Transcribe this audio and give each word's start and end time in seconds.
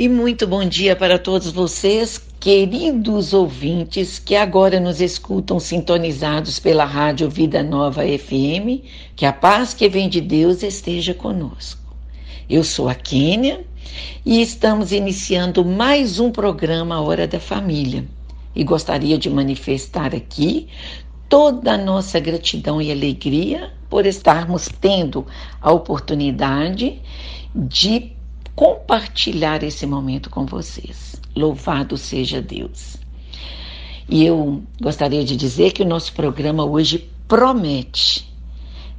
E 0.00 0.08
muito 0.08 0.46
bom 0.46 0.64
dia 0.64 0.94
para 0.94 1.18
todos 1.18 1.50
vocês, 1.50 2.22
queridos 2.38 3.34
ouvintes 3.34 4.20
que 4.20 4.36
agora 4.36 4.78
nos 4.78 5.00
escutam 5.00 5.58
sintonizados 5.58 6.60
pela 6.60 6.84
Rádio 6.84 7.28
Vida 7.28 7.64
Nova 7.64 8.02
FM. 8.02 8.86
Que 9.16 9.26
a 9.26 9.32
paz 9.32 9.74
que 9.74 9.88
vem 9.88 10.08
de 10.08 10.20
Deus 10.20 10.62
esteja 10.62 11.12
conosco. 11.12 11.96
Eu 12.48 12.62
sou 12.62 12.88
a 12.88 12.94
Kênia 12.94 13.64
e 14.24 14.40
estamos 14.40 14.92
iniciando 14.92 15.64
mais 15.64 16.20
um 16.20 16.30
programa 16.30 17.00
Hora 17.00 17.26
da 17.26 17.40
Família. 17.40 18.04
E 18.54 18.62
gostaria 18.62 19.18
de 19.18 19.28
manifestar 19.28 20.14
aqui 20.14 20.68
toda 21.28 21.72
a 21.72 21.76
nossa 21.76 22.20
gratidão 22.20 22.80
e 22.80 22.92
alegria 22.92 23.72
por 23.90 24.06
estarmos 24.06 24.68
tendo 24.80 25.26
a 25.60 25.72
oportunidade 25.72 27.02
de 27.52 28.16
compartilhar 28.58 29.62
esse 29.62 29.86
momento 29.86 30.28
com 30.28 30.44
vocês. 30.44 31.14
Louvado 31.36 31.96
seja 31.96 32.42
Deus. 32.42 32.96
E 34.08 34.24
eu 34.24 34.64
gostaria 34.82 35.24
de 35.24 35.36
dizer 35.36 35.70
que 35.70 35.82
o 35.82 35.86
nosso 35.86 36.12
programa 36.12 36.64
hoje 36.64 37.08
promete. 37.28 38.28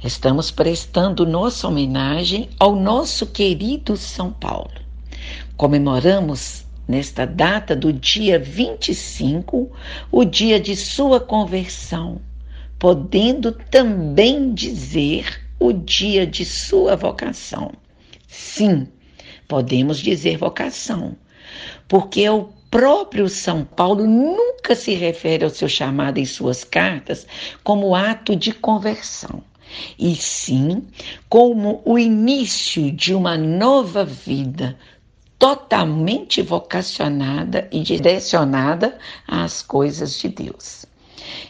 Estamos 0.02 0.50
prestando 0.50 1.26
nossa 1.26 1.68
homenagem 1.68 2.48
ao 2.58 2.74
nosso 2.74 3.26
querido 3.26 3.98
São 3.98 4.32
Paulo. 4.32 4.70
Comemoramos 5.58 6.64
nesta 6.88 7.26
data 7.26 7.76
do 7.76 7.92
dia 7.92 8.38
25 8.38 9.70
o 10.10 10.24
dia 10.24 10.58
de 10.58 10.74
sua 10.74 11.20
conversão, 11.20 12.18
podendo 12.78 13.52
também 13.52 14.54
dizer 14.54 15.38
o 15.58 15.70
dia 15.70 16.26
de 16.26 16.46
sua 16.46 16.96
vocação. 16.96 17.72
Sim, 18.26 18.88
podemos 19.50 19.98
dizer 19.98 20.38
vocação, 20.38 21.16
porque 21.88 22.26
o 22.30 22.44
próprio 22.70 23.28
São 23.28 23.64
Paulo 23.64 24.06
nunca 24.06 24.76
se 24.76 24.94
refere 24.94 25.42
ao 25.42 25.50
seu 25.50 25.68
chamado 25.68 26.18
em 26.18 26.24
suas 26.24 26.62
cartas 26.62 27.26
como 27.64 27.96
ato 27.96 28.36
de 28.36 28.52
conversão, 28.52 29.42
e 29.98 30.14
sim 30.14 30.86
como 31.28 31.82
o 31.84 31.98
início 31.98 32.92
de 32.92 33.12
uma 33.12 33.36
nova 33.36 34.04
vida 34.04 34.78
totalmente 35.36 36.40
vocacionada 36.42 37.68
e 37.72 37.80
direcionada 37.80 38.96
às 39.26 39.62
coisas 39.62 40.16
de 40.16 40.28
Deus 40.28 40.86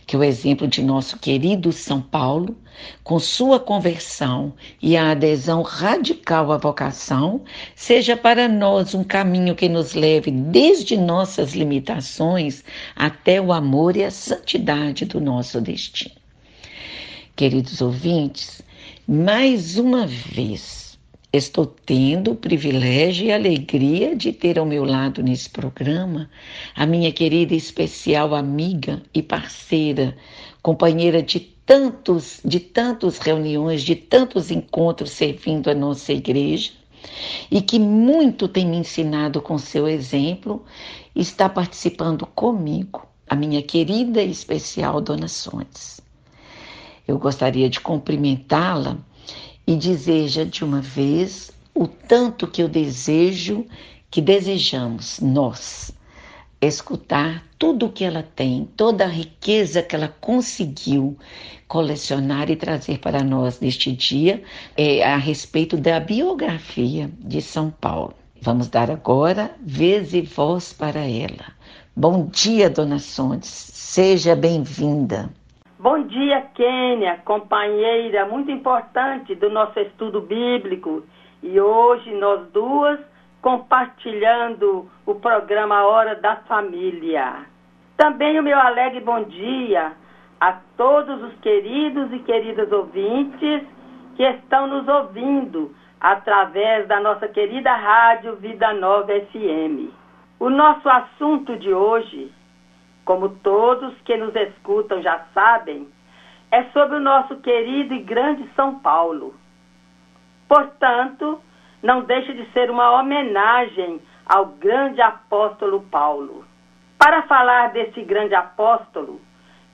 que 0.07 0.17
o 0.17 0.25
exemplo 0.25 0.67
de 0.67 0.83
nosso 0.83 1.19
querido 1.19 1.73
São 1.73 2.01
Paulo, 2.01 2.57
com 3.03 3.19
sua 3.19 3.61
conversão 3.61 4.55
e 4.81 4.97
a 4.97 5.11
adesão 5.11 5.63
radical 5.63 6.51
à 6.53 6.57
vocação, 6.57 7.43
seja 7.75 8.17
para 8.17 8.49
nós 8.49 8.95
um 8.95 9.05
caminho 9.05 9.55
que 9.55 9.69
nos 9.69 9.95
leve 9.95 10.31
desde 10.31 10.97
nossas 10.97 11.55
limitações 11.55 12.65
até 12.97 13.41
o 13.41 13.53
amor 13.53 13.97
e 13.97 14.05
a 14.05 14.11
santidade 14.11 15.05
do 15.05 15.21
nosso 15.21 15.61
destino. 15.61 16.15
Queridos 17.37 17.81
ouvintes, 17.81 18.63
mais 19.07 19.79
uma 19.79 20.07
vez, 20.07 20.90
Estou 21.33 21.65
tendo 21.65 22.33
o 22.33 22.37
privilégio 22.37 23.27
e 23.27 23.33
alegria 23.33 24.17
de 24.17 24.33
ter 24.33 24.59
ao 24.59 24.67
meu 24.67 24.85
lado 24.85 25.23
nesse 25.23 25.49
programa 25.49 26.29
a 26.75 26.85
minha 26.85 27.13
querida 27.13 27.55
e 27.55 27.57
especial 27.57 28.35
amiga 28.35 29.01
e 29.15 29.23
parceira, 29.23 30.17
companheira 30.61 31.23
de 31.23 31.39
tantos, 31.39 32.41
de 32.45 32.59
tantas 32.59 33.19
reuniões, 33.19 33.83
de 33.83 33.95
tantos 33.95 34.51
encontros 34.51 35.13
servindo 35.13 35.71
a 35.71 35.75
nossa 35.75 36.13
igreja, 36.13 36.73
e 37.49 37.63
que 37.63 37.79
muito 37.79 38.49
tem 38.49 38.67
me 38.67 38.79
ensinado 38.79 39.41
com 39.41 39.57
seu 39.57 39.87
exemplo, 39.87 40.65
está 41.15 41.49
participando 41.49 42.27
comigo, 42.27 43.07
a 43.29 43.37
minha 43.37 43.63
querida 43.63 44.21
e 44.21 44.33
especial 44.33 45.01
Dona 45.01 45.29
Sondes. 45.29 46.01
Eu 47.07 47.21
gostaria 47.21 47.71
de 47.71 47.79
cumprimentá-la 47.79 48.99
e 49.67 49.77
deseja 49.77 50.45
de 50.45 50.65
uma 50.65 50.81
vez 50.81 51.51
o 51.75 51.87
tanto 51.87 52.47
que 52.47 52.63
eu 52.63 52.69
desejo, 52.69 53.67
que 54.11 54.21
desejamos 54.21 55.21
nós 55.21 55.93
escutar 56.61 57.43
tudo 57.59 57.87
o 57.87 57.93
que 57.93 58.05
ela 58.05 58.23
tem, 58.23 58.69
toda 58.77 59.05
a 59.05 59.09
riqueza 59.09 59.83
que 59.83 59.97
ela 59.97 60.09
conseguiu 60.21 61.17
colecionar 61.67 62.51
e 62.51 62.57
trazer 62.57 62.99
para 62.99 63.25
nós 63.25 63.61
neste 63.61 63.93
dia 63.93 64.43
é, 64.77 65.03
a 65.03 65.17
respeito 65.17 65.77
da 65.77 65.99
biografia 65.99 67.11
de 67.19 67.41
São 67.41 67.71
Paulo. 67.71 68.15
Vamos 68.43 68.69
dar 68.69 68.91
agora 68.91 69.55
vez 69.65 70.13
e 70.13 70.23
voz 70.23 70.73
para 70.73 71.01
ela. 71.01 71.53
Bom 71.97 72.27
dia, 72.27 72.69
Dona 72.69 72.99
Sondes. 72.99 73.49
Seja 73.49 74.35
bem-vinda. 74.35 75.31
Bom 75.83 76.03
dia, 76.03 76.43
Kênia, 76.53 77.23
companheira 77.25 78.27
muito 78.27 78.51
importante 78.51 79.35
do 79.35 79.49
nosso 79.49 79.81
estudo 79.81 80.21
bíblico. 80.21 81.03
E 81.43 81.59
hoje 81.59 82.13
nós 82.17 82.47
duas 82.51 83.01
compartilhando 83.41 84.91
o 85.07 85.15
programa 85.15 85.87
Hora 85.87 86.17
da 86.17 86.37
Família. 86.37 87.47
Também 87.97 88.39
o 88.39 88.43
meu 88.43 88.61
alegre 88.61 89.01
bom 89.01 89.23
dia 89.23 89.93
a 90.39 90.53
todos 90.77 91.23
os 91.23 91.35
queridos 91.41 92.13
e 92.13 92.19
queridas 92.19 92.71
ouvintes 92.71 93.63
que 94.17 94.23
estão 94.23 94.67
nos 94.67 94.87
ouvindo 94.87 95.75
através 95.99 96.87
da 96.89 97.01
nossa 97.01 97.27
querida 97.27 97.75
rádio 97.75 98.37
Vida 98.37 98.75
Nova 98.75 99.15
FM. 99.15 99.89
O 100.39 100.51
nosso 100.51 100.87
assunto 100.91 101.57
de 101.57 101.73
hoje 101.73 102.31
como 103.11 103.29
todos 103.43 103.93
que 104.03 104.17
nos 104.17 104.33
escutam 104.37 105.03
já 105.03 105.25
sabem, 105.35 105.89
é 106.53 106.63
sobre 106.67 106.99
o 106.99 107.01
nosso 107.01 107.39
querido 107.39 107.93
e 107.93 108.03
grande 108.05 108.49
São 108.55 108.79
Paulo. 108.79 109.35
Portanto, 110.47 111.41
não 111.83 112.03
deixa 112.03 112.33
de 112.33 112.49
ser 112.53 112.71
uma 112.71 113.01
homenagem 113.01 114.01
ao 114.25 114.47
grande 114.47 115.03
apóstolo 115.03 115.81
Paulo. 115.91 116.45
Para 116.97 117.23
falar 117.23 117.73
desse 117.73 118.01
grande 118.03 118.37
apóstolo, 118.37 119.21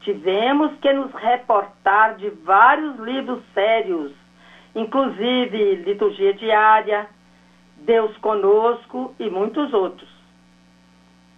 tivemos 0.00 0.74
que 0.80 0.91
nos 0.94 1.12
reportar 1.12 2.14
de 2.14 2.30
vários 2.30 2.98
livros 3.00 3.42
sérios, 3.53 4.12
inclusive 4.74 5.74
Liturgia 5.84 6.32
Diária, 6.32 7.06
Deus 7.84 8.16
Conosco 8.16 9.14
e 9.20 9.28
muitos 9.28 9.74
outros. 9.74 10.08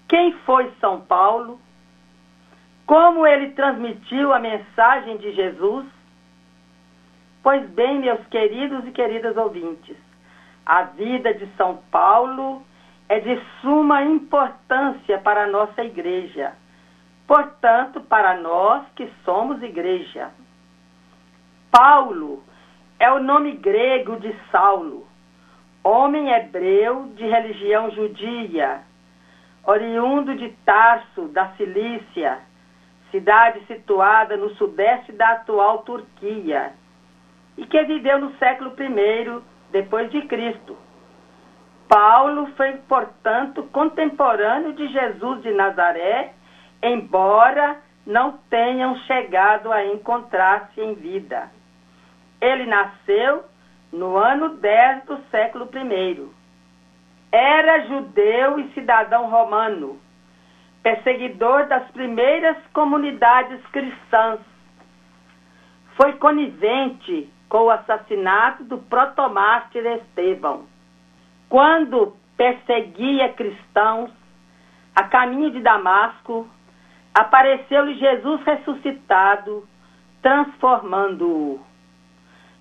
Quem 0.06 0.30
foi 0.46 0.70
São 0.80 1.00
Paulo? 1.00 1.58
Como 2.88 3.26
ele 3.26 3.50
transmitiu 3.50 4.32
a 4.32 4.38
mensagem 4.38 5.18
de 5.18 5.30
Jesus? 5.32 5.84
Pois 7.42 7.68
bem, 7.68 7.98
meus 7.98 8.26
queridos 8.28 8.86
e 8.86 8.92
queridas 8.92 9.36
ouvintes, 9.36 9.94
a 10.64 10.84
vida 10.84 11.34
de 11.34 11.46
São 11.48 11.82
Paulo 11.90 12.62
é 13.06 13.20
de 13.20 13.38
suma 13.60 14.02
importância 14.04 15.18
para 15.18 15.44
a 15.44 15.46
nossa 15.46 15.84
igreja, 15.84 16.54
portanto, 17.26 18.00
para 18.00 18.38
nós 18.38 18.86
que 18.96 19.06
somos 19.22 19.62
igreja. 19.62 20.30
Paulo 21.70 22.42
é 22.98 23.12
o 23.12 23.22
nome 23.22 23.52
grego 23.52 24.16
de 24.16 24.34
Saulo, 24.50 25.06
homem 25.84 26.30
hebreu 26.30 27.12
de 27.14 27.26
religião 27.26 27.90
judia, 27.90 28.80
oriundo 29.66 30.34
de 30.34 30.48
Tarso, 30.64 31.28
da 31.28 31.48
Cilícia 31.48 32.47
cidade 33.10 33.64
situada 33.66 34.36
no 34.36 34.50
sudeste 34.56 35.12
da 35.12 35.30
atual 35.30 35.78
Turquia, 35.78 36.72
e 37.56 37.66
que 37.66 37.82
viveu 37.84 38.20
no 38.20 38.36
século 38.36 38.72
I 38.78 39.42
depois 39.72 40.10
de 40.10 40.22
Cristo. 40.22 40.76
Paulo 41.88 42.46
foi, 42.56 42.74
portanto, 42.88 43.62
contemporâneo 43.72 44.72
de 44.74 44.86
Jesus 44.88 45.42
de 45.42 45.50
Nazaré, 45.52 46.32
embora 46.82 47.78
não 48.06 48.38
tenham 48.50 48.96
chegado 49.00 49.72
a 49.72 49.84
encontrar-se 49.86 50.80
em 50.80 50.94
vida. 50.94 51.50
Ele 52.40 52.66
nasceu 52.66 53.44
no 53.92 54.16
ano 54.16 54.50
10 54.56 55.04
do 55.04 55.18
século 55.30 55.68
I. 55.74 56.28
Era 57.32 57.86
judeu 57.86 58.60
e 58.60 58.72
cidadão 58.72 59.28
romano 59.28 59.98
perseguidor 60.82 61.66
das 61.66 61.90
primeiras 61.90 62.56
comunidades 62.72 63.60
cristãs. 63.66 64.40
Foi 65.96 66.12
conivente 66.14 67.28
com 67.48 67.64
o 67.64 67.70
assassinato 67.70 68.64
do 68.64 68.78
protomártir 68.78 69.84
Estevão. 69.84 70.66
Quando 71.48 72.16
perseguia 72.36 73.32
cristãos 73.32 74.10
a 74.94 75.04
caminho 75.04 75.50
de 75.50 75.60
Damasco, 75.60 76.48
apareceu-lhe 77.14 77.94
Jesus 77.94 78.42
ressuscitado, 78.44 79.66
transformando-o. 80.22 81.60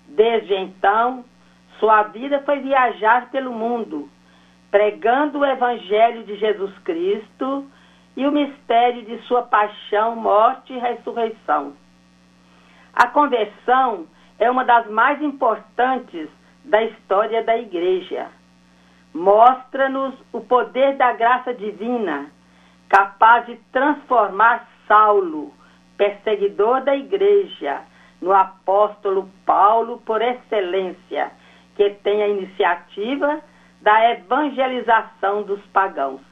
Desde 0.08 0.54
então, 0.54 1.24
sua 1.78 2.04
vida 2.04 2.40
foi 2.40 2.60
viajar 2.60 3.30
pelo 3.30 3.52
mundo, 3.52 4.08
pregando 4.70 5.38
o 5.38 5.44
Evangelho 5.44 6.24
de 6.24 6.36
Jesus 6.36 6.76
Cristo 6.78 7.66
e 8.18 8.26
o 8.26 8.32
mistério 8.32 9.04
de 9.04 9.16
sua 9.28 9.42
paixão, 9.42 10.16
morte 10.16 10.72
e 10.72 10.78
ressurreição. 10.78 11.74
A 12.92 13.06
conversão 13.06 14.08
é 14.40 14.50
uma 14.50 14.64
das 14.64 14.88
mais 14.90 15.22
importantes 15.22 16.28
da 16.64 16.82
história 16.82 17.44
da 17.44 17.56
Igreja. 17.56 18.26
Mostra-nos 19.14 20.16
o 20.32 20.40
poder 20.40 20.96
da 20.96 21.12
graça 21.12 21.54
divina, 21.54 22.26
capaz 22.88 23.46
de 23.46 23.54
transformar 23.70 24.66
Saulo, 24.88 25.54
perseguidor 25.96 26.82
da 26.82 26.96
Igreja, 26.96 27.82
no 28.20 28.32
apóstolo 28.32 29.30
Paulo 29.46 30.02
por 30.04 30.20
excelência, 30.20 31.30
que 31.76 31.90
tem 32.02 32.20
a 32.20 32.28
iniciativa 32.28 33.40
da 33.80 34.10
evangelização 34.10 35.44
dos 35.44 35.64
pagãos. 35.66 36.27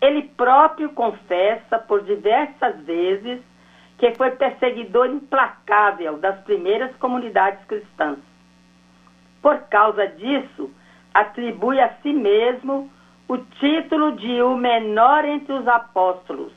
Ele 0.00 0.22
próprio 0.22 0.90
confessa 0.90 1.78
por 1.78 2.02
diversas 2.02 2.80
vezes 2.82 3.40
que 3.98 4.14
foi 4.14 4.30
perseguidor 4.32 5.08
implacável 5.08 6.18
das 6.18 6.38
primeiras 6.42 6.94
comunidades 6.96 7.64
cristãs. 7.66 8.18
Por 9.42 9.58
causa 9.68 10.06
disso, 10.06 10.70
atribui 11.12 11.80
a 11.80 11.94
si 12.02 12.12
mesmo 12.12 12.90
o 13.28 13.38
título 13.38 14.12
de 14.12 14.40
o 14.40 14.56
menor 14.56 15.24
entre 15.24 15.52
os 15.52 15.66
apóstolos 15.66 16.52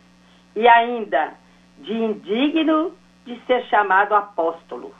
e 0.55 0.67
ainda 0.67 1.33
de 1.79 1.93
indigno 1.93 2.93
de 3.25 3.39
ser 3.45 3.65
chamado 3.65 4.13
apóstolo. 4.13 4.93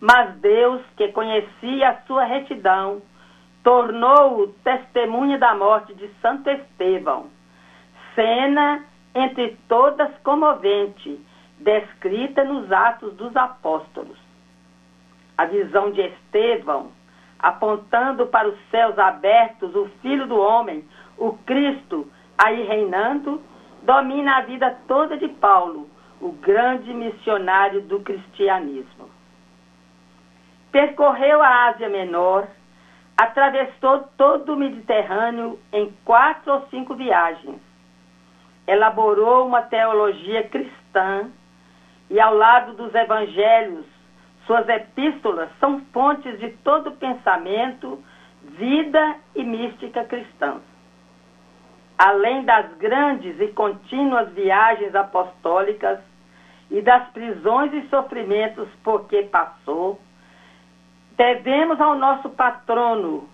Mas 0.00 0.34
Deus, 0.36 0.82
que 0.96 1.08
conhecia 1.08 1.90
a 1.90 2.02
sua 2.02 2.24
retidão, 2.24 3.00
tornou-o 3.62 4.48
testemunha 4.64 5.38
da 5.38 5.54
morte 5.54 5.94
de 5.94 6.08
Santo 6.20 6.50
Estevão, 6.50 7.26
cena 8.14 8.84
entre 9.14 9.56
todas 9.68 10.10
comovente, 10.18 11.20
descrita 11.58 12.44
nos 12.44 12.70
Atos 12.72 13.14
dos 13.14 13.36
Apóstolos. 13.36 14.18
A 15.38 15.44
visão 15.44 15.90
de 15.90 16.00
Estevão, 16.00 16.90
apontando 17.38 18.26
para 18.26 18.48
os 18.48 18.58
céus 18.70 18.98
abertos 18.98 19.74
o 19.74 19.88
Filho 20.00 20.26
do 20.26 20.38
Homem, 20.38 20.84
o 21.16 21.32
Cristo, 21.38 22.10
aí 22.36 22.62
reinando, 22.64 23.40
domina 23.82 24.38
a 24.38 24.42
vida 24.42 24.76
toda 24.88 25.16
de 25.16 25.28
Paulo, 25.28 25.88
o 26.20 26.32
grande 26.32 26.92
missionário 26.94 27.82
do 27.82 28.00
cristianismo. 28.00 29.10
Percorreu 30.70 31.42
a 31.42 31.66
Ásia 31.66 31.88
Menor, 31.88 32.48
atravessou 33.16 34.08
todo 34.16 34.54
o 34.54 34.56
Mediterrâneo 34.56 35.58
em 35.72 35.92
quatro 36.04 36.52
ou 36.52 36.66
cinco 36.68 36.94
viagens. 36.94 37.60
Elaborou 38.66 39.46
uma 39.46 39.62
teologia 39.62 40.48
cristã 40.48 41.30
e, 42.10 42.20
ao 42.20 42.34
lado 42.34 42.74
dos 42.74 42.94
evangelhos, 42.94 43.84
suas 44.46 44.68
epístolas 44.68 45.48
são 45.60 45.80
fontes 45.92 46.38
de 46.38 46.50
todo 46.64 46.92
pensamento, 46.92 48.02
vida 48.42 49.16
e 49.34 49.44
mística 49.44 50.04
cristãs. 50.04 50.62
Além 51.96 52.44
das 52.44 52.74
grandes 52.74 53.38
e 53.40 53.48
contínuas 53.48 54.30
viagens 54.32 54.94
apostólicas 54.94 56.00
e 56.70 56.80
das 56.80 57.08
prisões 57.10 57.72
e 57.72 57.86
sofrimentos 57.88 58.68
por 58.82 59.06
que 59.06 59.22
passou, 59.24 60.00
devemos 61.16 61.80
ao 61.80 61.94
nosso 61.94 62.30
patrono, 62.30 63.28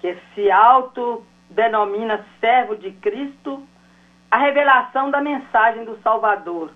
que 0.00 0.16
se 0.34 0.50
autodenomina 0.50 2.24
servo 2.40 2.76
de 2.76 2.92
Cristo, 2.92 3.62
a 4.30 4.38
revelação 4.38 5.10
da 5.10 5.20
mensagem 5.20 5.84
do 5.84 5.96
Salvador, 6.02 6.70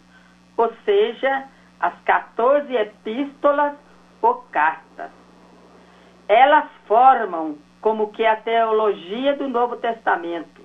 ou 0.57 0.73
seja, 0.85 1.45
as 1.81 1.95
14 2.05 2.75
epístolas 2.75 3.75
ou 4.21 4.35
cartas. 4.51 5.11
Elas 6.29 6.67
formam 6.87 7.59
como 7.81 8.13
que 8.13 8.25
a 8.25 8.37
teologia 8.37 9.37
do 9.37 9.49
Novo 9.49 9.77
Testamento, 9.77 10.63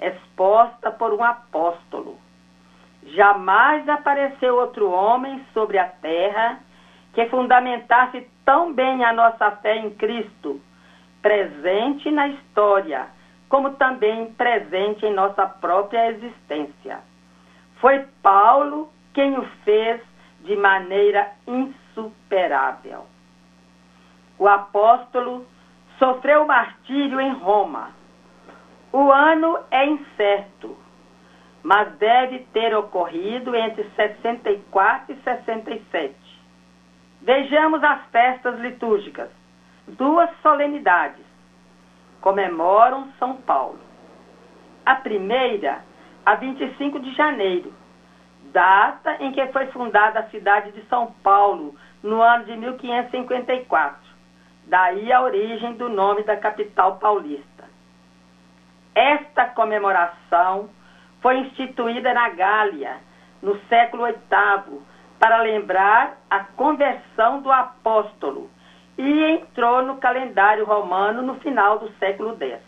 exposta 0.00 0.90
por 0.90 1.14
um 1.14 1.22
apóstolo. 1.22 2.18
Jamais 3.04 3.88
apareceu 3.88 4.56
outro 4.56 4.90
homem 4.90 5.42
sobre 5.54 5.78
a 5.78 5.86
terra 5.86 6.58
que 7.14 7.26
fundamentasse 7.26 8.28
tão 8.46 8.72
bem 8.72 9.04
a 9.04 9.12
nossa 9.12 9.50
fé 9.56 9.76
em 9.76 9.90
Cristo, 9.90 10.60
presente 11.20 12.10
na 12.12 12.28
história, 12.28 13.08
como 13.48 13.72
também 13.72 14.32
presente 14.32 15.04
em 15.04 15.12
nossa 15.12 15.46
própria 15.46 16.12
existência. 16.12 17.00
Foi 17.80 18.06
Paulo 18.22 18.88
quem 19.12 19.36
o 19.36 19.42
fez 19.64 20.00
de 20.44 20.56
maneira 20.56 21.32
insuperável. 21.46 23.04
O 24.38 24.46
apóstolo 24.46 25.44
sofreu 25.98 26.46
martírio 26.46 27.20
em 27.20 27.32
Roma. 27.32 27.90
O 28.92 29.10
ano 29.10 29.58
é 29.70 29.86
incerto, 29.86 30.76
mas 31.62 31.92
deve 31.96 32.40
ter 32.52 32.76
ocorrido 32.76 33.56
entre 33.56 33.90
64 33.96 35.12
e 35.12 35.22
67. 35.22 36.25
Vejamos 37.26 37.82
as 37.82 38.04
festas 38.12 38.56
litúrgicas. 38.60 39.28
Duas 39.88 40.30
solenidades 40.42 41.26
comemoram 42.20 43.10
São 43.18 43.38
Paulo. 43.38 43.80
A 44.84 44.94
primeira, 44.94 45.80
a 46.24 46.36
25 46.36 47.00
de 47.00 47.12
janeiro, 47.16 47.74
data 48.52 49.16
em 49.18 49.32
que 49.32 49.44
foi 49.48 49.66
fundada 49.72 50.20
a 50.20 50.30
cidade 50.30 50.70
de 50.70 50.82
São 50.82 51.12
Paulo, 51.24 51.74
no 52.00 52.22
ano 52.22 52.44
de 52.44 52.56
1554. 52.56 53.98
Daí 54.68 55.12
a 55.12 55.20
origem 55.20 55.72
do 55.72 55.88
nome 55.88 56.22
da 56.22 56.36
capital 56.36 56.98
paulista. 56.98 57.64
Esta 58.94 59.46
comemoração 59.46 60.70
foi 61.20 61.38
instituída 61.38 62.14
na 62.14 62.28
Gália, 62.28 62.98
no 63.42 63.58
século 63.62 64.04
VIII, 64.04 64.80
para 65.18 65.38
lembrar 65.42 66.18
a 66.30 66.40
conversão 66.40 67.40
do 67.40 67.50
apóstolo 67.50 68.50
e 68.98 69.24
entrou 69.24 69.82
no 69.82 69.96
calendário 69.96 70.64
romano 70.64 71.22
no 71.22 71.34
final 71.36 71.78
do 71.78 71.90
século 71.98 72.36
X. 72.38 72.60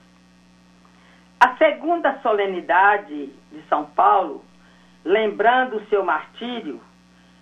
A 1.41 1.57
segunda 1.57 2.19
solenidade 2.21 3.27
de 3.53 3.63
São 3.69 3.85
Paulo 3.85 4.45
lembrando 5.05 5.77
o 5.77 5.87
seu 5.87 6.05
martírio, 6.05 6.81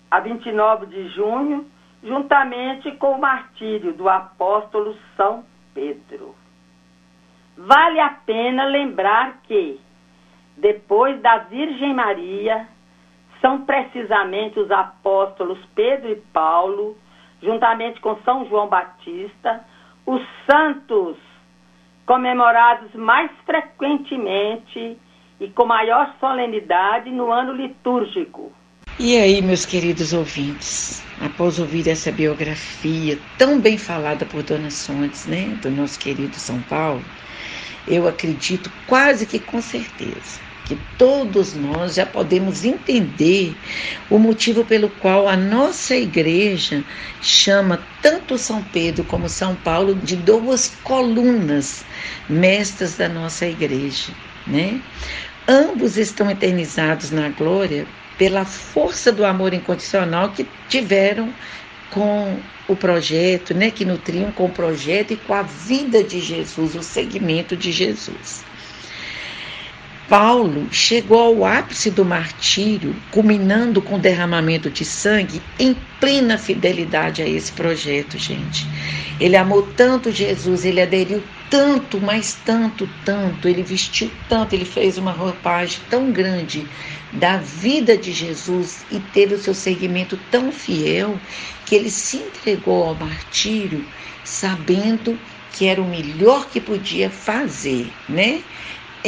a 0.09 0.19
29 0.19 0.85
de 0.85 1.09
junho, 1.09 1.67
juntamente 2.01 2.91
com 2.93 3.13
o 3.13 3.19
martírio 3.19 3.93
do 3.93 4.07
apóstolo 4.07 4.97
São 5.15 5.43
Pedro. 5.73 6.35
Vale 7.57 7.99
a 7.99 8.09
pena 8.09 8.65
lembrar 8.65 9.39
que, 9.43 9.79
depois 10.55 11.19
da 11.21 11.39
Virgem 11.39 11.93
Maria, 11.93 12.67
são 13.47 13.61
precisamente 13.61 14.59
os 14.59 14.69
apóstolos 14.69 15.57
Pedro 15.73 16.11
e 16.11 16.15
Paulo, 16.33 16.97
juntamente 17.41 18.01
com 18.01 18.17
São 18.25 18.45
João 18.49 18.67
Batista, 18.67 19.63
os 20.05 20.21
santos 20.45 21.15
comemorados 22.05 22.93
mais 22.93 23.31
frequentemente 23.45 24.97
e 25.39 25.47
com 25.55 25.65
maior 25.65 26.13
solenidade 26.19 27.09
no 27.09 27.31
ano 27.31 27.53
litúrgico. 27.53 28.51
E 28.99 29.15
aí, 29.15 29.41
meus 29.41 29.65
queridos 29.65 30.11
ouvintes, 30.11 31.01
após 31.23 31.57
ouvir 31.57 31.87
essa 31.87 32.11
biografia 32.11 33.17
tão 33.37 33.61
bem 33.61 33.77
falada 33.77 34.25
por 34.25 34.43
Dona 34.43 34.71
Sondes, 34.71 35.25
né, 35.25 35.57
do 35.61 35.71
nosso 35.71 35.97
querido 35.97 36.35
São 36.35 36.61
Paulo, 36.63 37.03
eu 37.87 38.09
acredito 38.09 38.69
quase 38.87 39.25
que 39.25 39.39
com 39.39 39.61
certeza 39.61 40.46
que 40.67 40.77
todos 40.97 41.53
nós 41.53 41.95
já 41.95 42.05
podemos 42.05 42.65
entender 42.65 43.55
o 44.09 44.19
motivo 44.19 44.65
pelo 44.65 44.89
qual 44.89 45.27
a 45.27 45.37
nossa 45.37 45.95
igreja 45.95 46.83
chama 47.21 47.79
tanto 48.01 48.37
São 48.37 48.61
Pedro 48.73 49.05
como 49.05 49.29
São 49.29 49.55
Paulo 49.55 49.95
de 49.95 50.17
duas 50.17 50.73
colunas 50.83 51.85
mestras 52.29 52.97
da 52.97 53.07
nossa 53.07 53.47
igreja, 53.47 54.11
né? 54.45 54.81
Ambos 55.47 55.97
estão 55.97 56.29
eternizados 56.29 57.11
na 57.11 57.29
glória 57.29 57.87
pela 58.17 58.43
força 58.43 59.09
do 59.09 59.25
amor 59.25 59.53
incondicional 59.53 60.31
que 60.31 60.45
tiveram 60.67 61.33
com 61.91 62.37
o 62.67 62.75
projeto, 62.75 63.53
né, 63.53 63.71
que 63.71 63.85
nutriam 63.85 64.29
com 64.33 64.45
o 64.47 64.51
projeto 64.51 65.13
e 65.13 65.17
com 65.17 65.33
a 65.33 65.43
vida 65.43 66.03
de 66.03 66.19
Jesus, 66.19 66.75
o 66.75 66.83
segmento 66.83 67.55
de 67.55 67.71
Jesus. 67.71 68.43
Paulo 70.09 70.67
chegou 70.71 71.19
ao 71.19 71.45
ápice 71.45 71.91
do 71.91 72.05
martírio, 72.05 72.95
culminando 73.11 73.81
com 73.81 73.95
o 73.95 73.99
derramamento 73.99 74.69
de 74.69 74.85
sangue, 74.85 75.41
em 75.59 75.75
plena 75.99 76.37
fidelidade 76.37 77.21
a 77.21 77.27
esse 77.27 77.51
projeto, 77.51 78.17
gente. 78.17 78.65
Ele 79.19 79.35
amou 79.35 79.63
tanto 79.75 80.09
Jesus, 80.09 80.63
ele 80.63 80.79
aderiu 80.79 81.21
tanto, 81.49 81.99
mas 81.99 82.37
tanto, 82.45 82.87
tanto, 83.03 83.49
ele 83.49 83.63
vestiu 83.63 84.09
tanto, 84.29 84.53
ele 84.53 84.63
fez 84.63 84.97
uma 84.97 85.11
roupagem 85.11 85.79
tão 85.89 86.09
grande 86.11 86.65
da 87.11 87.37
vida 87.37 87.97
de 87.97 88.13
Jesus 88.13 88.85
e 88.91 88.99
teve 88.99 89.35
o 89.35 89.39
seu 89.39 89.53
seguimento 89.53 90.17
tão 90.31 90.51
fiel 90.53 91.19
que 91.65 91.75
ele 91.75 91.89
se 91.89 92.17
entregou 92.17 92.83
ao 92.85 92.95
martírio 92.95 93.83
sabendo 94.23 95.17
que 95.53 95.65
era 95.65 95.81
o 95.81 95.89
melhor 95.89 96.47
que 96.49 96.61
podia 96.61 97.09
fazer, 97.09 97.91
né? 98.07 98.41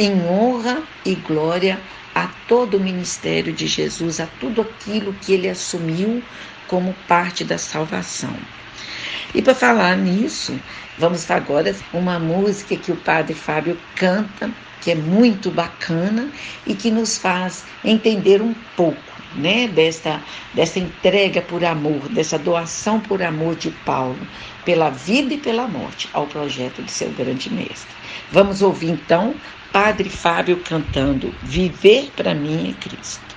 Em 0.02 0.18
honra 0.22 0.82
e 1.04 1.14
glória 1.14 1.78
a 2.14 2.26
todo 2.48 2.78
o 2.78 2.80
ministério 2.80 3.52
de 3.52 3.66
Jesus, 3.66 4.18
a 4.18 4.26
tudo 4.40 4.62
aquilo 4.62 5.12
que 5.20 5.34
ele 5.34 5.46
assumiu 5.46 6.22
como 6.66 6.94
parte 7.06 7.44
da 7.44 7.58
salvação. 7.58 8.34
E 9.34 9.42
para 9.42 9.54
falar 9.54 9.98
nisso, 9.98 10.58
vamos 10.96 11.30
agora 11.30 11.76
uma 11.92 12.18
música 12.18 12.76
que 12.76 12.90
o 12.90 12.96
Padre 12.96 13.34
Fábio 13.34 13.78
canta, 13.94 14.50
que 14.80 14.90
é 14.90 14.94
muito 14.94 15.50
bacana 15.50 16.30
e 16.66 16.74
que 16.74 16.90
nos 16.90 17.18
faz 17.18 17.66
entender 17.84 18.40
um 18.40 18.54
pouco, 18.74 19.02
né, 19.36 19.68
desta 19.68 20.18
dessa 20.54 20.78
entrega 20.78 21.42
por 21.42 21.62
amor, 21.62 22.08
dessa 22.08 22.38
doação 22.38 22.98
por 23.00 23.22
amor 23.22 23.54
de 23.54 23.70
Paulo, 23.84 24.26
pela 24.64 24.88
vida 24.88 25.34
e 25.34 25.38
pela 25.38 25.68
morte 25.68 26.08
ao 26.14 26.26
projeto 26.26 26.82
de 26.82 26.90
seu 26.90 27.10
grande 27.10 27.52
mestre. 27.52 27.94
Vamos 28.32 28.62
ouvir 28.62 28.88
então 28.88 29.34
Padre 29.72 30.10
Fábio 30.10 30.58
cantando 30.64 31.32
Viver 31.44 32.10
para 32.16 32.34
mim 32.34 32.70
é 32.70 32.74
Cristo. 32.82 33.36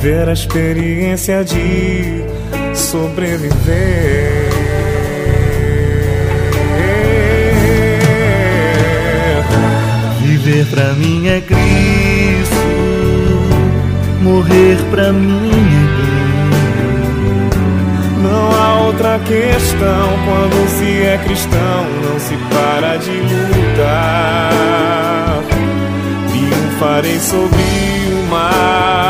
viver 0.00 0.28
a 0.30 0.32
experiência 0.32 1.44
de 1.44 2.24
sobreviver. 2.74 3.50
Viver 10.22 10.64
pra 10.70 10.94
mim 10.94 11.28
é 11.28 11.42
Cristo, 11.42 12.54
morrer 14.22 14.78
pra 14.90 15.12
mim 15.12 15.50
é 15.52 16.00
Não 18.22 18.50
há 18.50 18.80
outra 18.86 19.18
questão 19.18 20.08
quando 20.24 20.66
se 20.78 21.02
é 21.02 21.18
cristão, 21.22 21.84
não 22.02 22.18
se 22.18 22.34
para 22.48 22.96
de 22.96 23.10
lutar. 23.60 24.50
Triunfarei 26.30 27.20
sobre 27.20 27.60
o 28.14 28.30
mal 28.30 29.09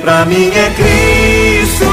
pra 0.00 0.24
mim 0.24 0.50
é 0.54 0.70
Cristo, 0.70 1.84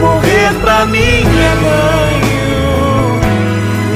morrer 0.00 0.52
pra 0.60 0.84
mim 0.86 0.98
é 1.00 1.54
ganho. 1.62 3.20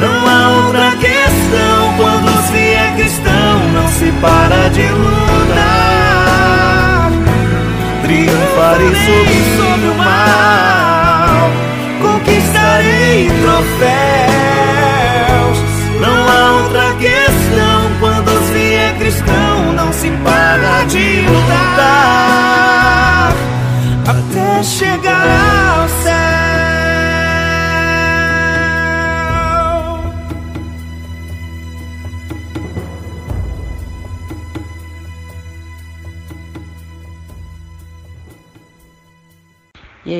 Não 0.00 0.28
há 0.28 0.48
outra 0.64 0.90
questão 0.96 1.94
quando 1.96 2.30
se 2.48 2.58
é 2.58 2.92
cristão, 2.96 3.58
não 3.72 3.88
se 3.88 4.12
para 4.20 4.68
de 4.70 4.88
lutar. 4.88 5.56
Triunfarei 8.02 8.94
sobre, 8.94 9.44
sobre 9.56 9.88
o 9.88 9.94
mal, 9.94 11.50
conquistarei 12.00 13.30
troféu. 13.42 14.55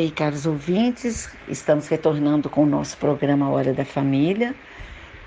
Aí, 0.07 0.11
caros 0.13 0.47
ouvintes, 0.47 1.29
estamos 1.49 1.89
retornando 1.89 2.49
com 2.49 2.63
o 2.63 2.67
nosso 2.67 2.97
programa 2.97 3.51
Hora 3.51 3.73
da 3.73 3.85
Família, 3.85 4.55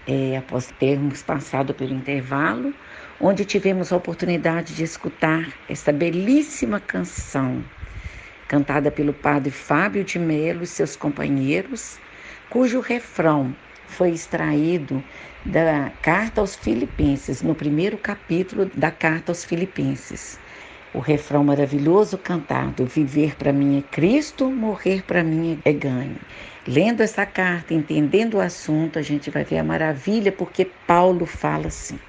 é, 0.08 0.38
após 0.38 0.68
termos 0.80 1.22
passado 1.22 1.74
pelo 1.74 1.94
intervalo, 1.94 2.74
onde 3.20 3.44
tivemos 3.44 3.92
a 3.92 3.98
oportunidade 3.98 4.74
de 4.74 4.84
escutar 4.84 5.52
esta 5.68 5.92
belíssima 5.92 6.80
canção, 6.80 7.62
cantada 8.48 8.90
pelo 8.90 9.14
padre 9.14 9.52
Fábio 9.52 10.04
de 10.04 10.18
Melo 10.18 10.64
e 10.64 10.68
seus 10.68 10.96
companheiros, 10.96 11.98
cujo 12.50 12.80
refrão 12.80 13.54
foi 13.86 14.12
extraído 14.12 15.04
da 15.46 15.92
Carta 16.02 16.40
aos 16.40 16.56
Filipenses, 16.56 17.42
no 17.42 17.54
primeiro 17.54 17.98
capítulo 17.98 18.66
da 18.74 18.92
Carta 18.92 19.32
aos 19.32 19.44
Filipenses 19.44 20.40
o 20.94 21.00
refrão 21.00 21.44
maravilhoso 21.44 22.18
cantado: 22.18 22.86
Viver 22.86 23.36
para 23.36 23.54
mim 23.54 23.80
é 23.80 23.82
Cristo, 23.82 24.50
morrer 24.50 25.04
para 25.04 25.24
mim 25.24 25.60
é 25.64 25.72
ganho. 25.72 26.18
Lendo 26.68 27.02
essa 27.02 27.26
carta, 27.26 27.74
entendendo 27.74 28.36
o 28.36 28.42
assunto, 28.42 29.00
a 29.00 29.02
gente 29.02 29.30
vai 29.30 29.44
ver 29.44 29.60
a 29.60 29.64
maravilha 29.64 30.32
porque 30.32 30.66
Paulo 30.86 31.26
fala 31.26 31.68
assim. 31.68 32.00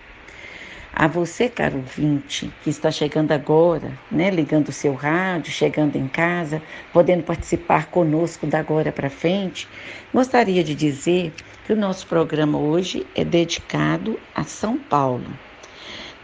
A 0.92 1.06
você, 1.06 1.48
caro 1.48 1.76
ouvinte, 1.76 2.52
que 2.64 2.68
está 2.68 2.90
chegando 2.90 3.30
agora, 3.30 3.92
né, 4.10 4.28
ligando 4.28 4.68
o 4.68 4.72
seu 4.72 4.92
rádio, 4.92 5.52
chegando 5.52 5.94
em 5.96 6.08
casa, 6.08 6.60
podendo 6.92 7.22
participar 7.22 7.86
conosco 7.86 8.44
da 8.46 8.58
agora 8.58 8.90
para 8.90 9.08
frente, 9.08 9.68
gostaria 10.12 10.64
de 10.64 10.74
dizer 10.74 11.32
que 11.64 11.72
o 11.72 11.76
nosso 11.76 12.06
programa 12.08 12.58
hoje 12.58 13.06
é 13.14 13.24
dedicado 13.24 14.18
a 14.34 14.42
São 14.42 14.76
Paulo. 14.76 15.24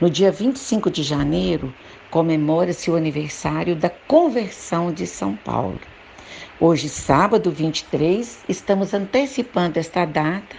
No 0.00 0.10
dia 0.10 0.32
25 0.32 0.90
de 0.90 1.02
janeiro, 1.02 1.72
comemora-se 2.16 2.90
o 2.90 2.96
aniversário 2.96 3.76
da 3.76 3.90
conversão 3.90 4.90
de 4.90 5.06
São 5.06 5.36
Paulo. 5.36 5.78
Hoje, 6.58 6.88
sábado 6.88 7.50
23, 7.50 8.42
estamos 8.48 8.94
antecipando 8.94 9.78
esta 9.78 10.06
data 10.06 10.56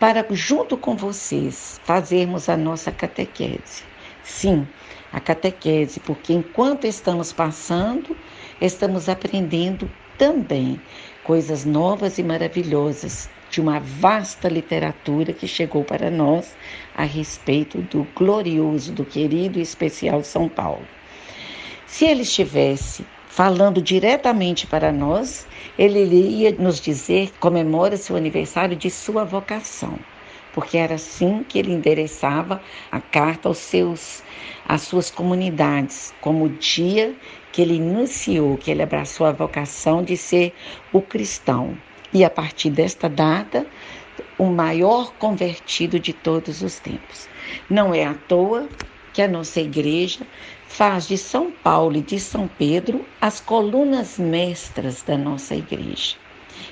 para, 0.00 0.24
junto 0.30 0.78
com 0.78 0.96
vocês, 0.96 1.78
fazermos 1.84 2.48
a 2.48 2.56
nossa 2.56 2.90
catequese. 2.90 3.82
Sim, 4.22 4.66
a 5.12 5.20
catequese, 5.20 6.00
porque 6.00 6.32
enquanto 6.32 6.86
estamos 6.86 7.34
passando, 7.34 8.16
estamos 8.58 9.06
aprendendo 9.06 9.90
também 10.16 10.80
coisas 11.22 11.66
novas 11.66 12.16
e 12.16 12.22
maravilhosas 12.22 13.28
de 13.54 13.60
uma 13.60 13.78
vasta 13.78 14.48
literatura 14.48 15.32
que 15.32 15.46
chegou 15.46 15.84
para 15.84 16.10
nós 16.10 16.56
a 16.92 17.04
respeito 17.04 17.80
do 17.82 18.04
glorioso, 18.12 18.90
do 18.90 19.04
querido 19.04 19.60
e 19.60 19.62
especial 19.62 20.24
São 20.24 20.48
Paulo. 20.48 20.84
Se 21.86 22.04
ele 22.04 22.22
estivesse 22.22 23.06
falando 23.28 23.80
diretamente 23.80 24.66
para 24.66 24.90
nós, 24.90 25.46
ele 25.78 26.02
iria 26.02 26.50
nos 26.50 26.80
dizer 26.80 27.32
comemora 27.38 27.96
seu 27.96 28.16
aniversário 28.16 28.76
de 28.76 28.90
sua 28.90 29.22
vocação, 29.22 29.96
porque 30.52 30.76
era 30.76 30.96
assim 30.96 31.44
que 31.48 31.56
ele 31.56 31.72
endereçava 31.72 32.60
a 32.90 33.00
carta 33.00 33.46
aos 33.46 33.58
seus 33.58 34.20
às 34.66 34.82
suas 34.82 35.12
comunidades, 35.12 36.12
como 36.20 36.46
o 36.46 36.48
dia 36.48 37.14
que 37.52 37.62
ele 37.62 37.74
iniciou, 37.74 38.56
que 38.56 38.72
ele 38.72 38.82
abraçou 38.82 39.28
a 39.28 39.32
vocação 39.32 40.02
de 40.02 40.16
ser 40.16 40.52
o 40.92 41.00
cristão. 41.00 41.76
E 42.14 42.24
a 42.24 42.30
partir 42.30 42.70
desta 42.70 43.08
data, 43.08 43.66
o 44.38 44.44
maior 44.44 45.12
convertido 45.14 45.98
de 45.98 46.12
todos 46.12 46.62
os 46.62 46.78
tempos. 46.78 47.28
Não 47.68 47.92
é 47.92 48.04
à 48.04 48.14
toa 48.14 48.68
que 49.12 49.20
a 49.20 49.26
nossa 49.26 49.60
igreja 49.60 50.24
faz 50.68 51.08
de 51.08 51.18
São 51.18 51.50
Paulo 51.50 51.96
e 51.96 52.00
de 52.00 52.20
São 52.20 52.46
Pedro 52.46 53.04
as 53.20 53.40
colunas 53.40 54.16
mestras 54.16 55.02
da 55.02 55.18
nossa 55.18 55.56
igreja. 55.56 56.14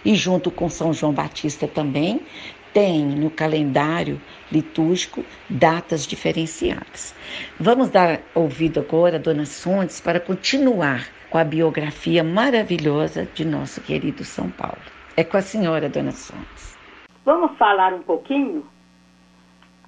E 0.04 0.14
junto 0.14 0.48
com 0.48 0.70
São 0.70 0.92
João 0.92 1.12
Batista 1.12 1.66
também 1.66 2.20
tem 2.72 3.04
no 3.04 3.28
calendário 3.28 4.20
litúrgico 4.50 5.24
datas 5.50 6.06
diferenciadas. 6.06 7.16
Vamos 7.58 7.90
dar 7.90 8.20
ouvido 8.32 8.78
agora 8.78 9.16
a 9.16 9.20
Dona 9.20 9.44
Sondes 9.44 10.00
para 10.00 10.20
continuar 10.20 11.08
com 11.30 11.36
a 11.36 11.42
biografia 11.42 12.22
maravilhosa 12.22 13.28
de 13.34 13.44
nosso 13.44 13.80
querido 13.80 14.24
São 14.24 14.48
Paulo. 14.48 15.01
É 15.14 15.24
com 15.24 15.36
a 15.36 15.42
senhora, 15.42 15.90
Dona 15.90 16.12
Sondes. 16.12 16.78
Vamos 17.22 17.56
falar 17.58 17.92
um 17.92 18.02
pouquinho? 18.02 18.66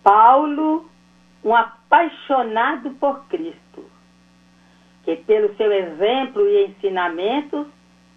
Paulo, 0.02 0.86
um 1.42 1.56
apaixonado 1.56 2.90
por 3.00 3.24
Cristo, 3.28 3.88
que 5.02 5.16
pelo 5.16 5.56
seu 5.56 5.72
exemplo 5.72 6.46
e 6.46 6.66
ensinamentos 6.66 7.66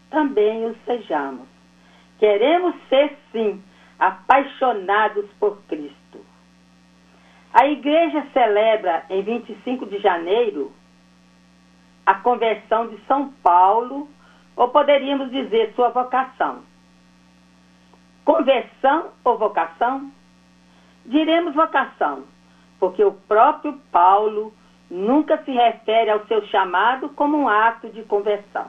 também 0.10 0.65
o 0.65 0.76
sejamos. 0.86 1.48
Queremos 2.20 2.76
ser, 2.89 3.17
sim, 3.32 3.63
apaixonados 3.98 5.26
por 5.39 5.62
Cristo. 5.70 6.20
A 7.54 7.65
igreja 7.67 8.28
celebra 8.34 9.06
em 9.10 9.22
25 9.22 9.86
de 9.86 10.00
janeiro 10.00 10.74
a 12.06 12.15
conversão 12.15 12.88
de 12.88 12.98
São 13.06 13.30
Paulo, 13.41 14.10
ou 14.58 14.70
poderíamos 14.70 15.32
dizer 15.32 15.74
sua 15.74 15.89
vocação. 15.89 16.63
Conversão 18.28 19.12
ou 19.24 19.38
vocação? 19.38 20.12
Diremos 21.06 21.56
vocação, 21.56 22.26
porque 22.78 23.02
o 23.02 23.13
próprio 23.13 23.80
Paulo 23.90 24.54
nunca 24.92 25.42
se 25.46 25.52
refere 25.52 26.10
ao 26.10 26.26
seu 26.26 26.46
chamado 26.48 27.08
como 27.08 27.38
um 27.38 27.48
ato 27.48 27.88
de 27.88 28.04
conversão. 28.04 28.66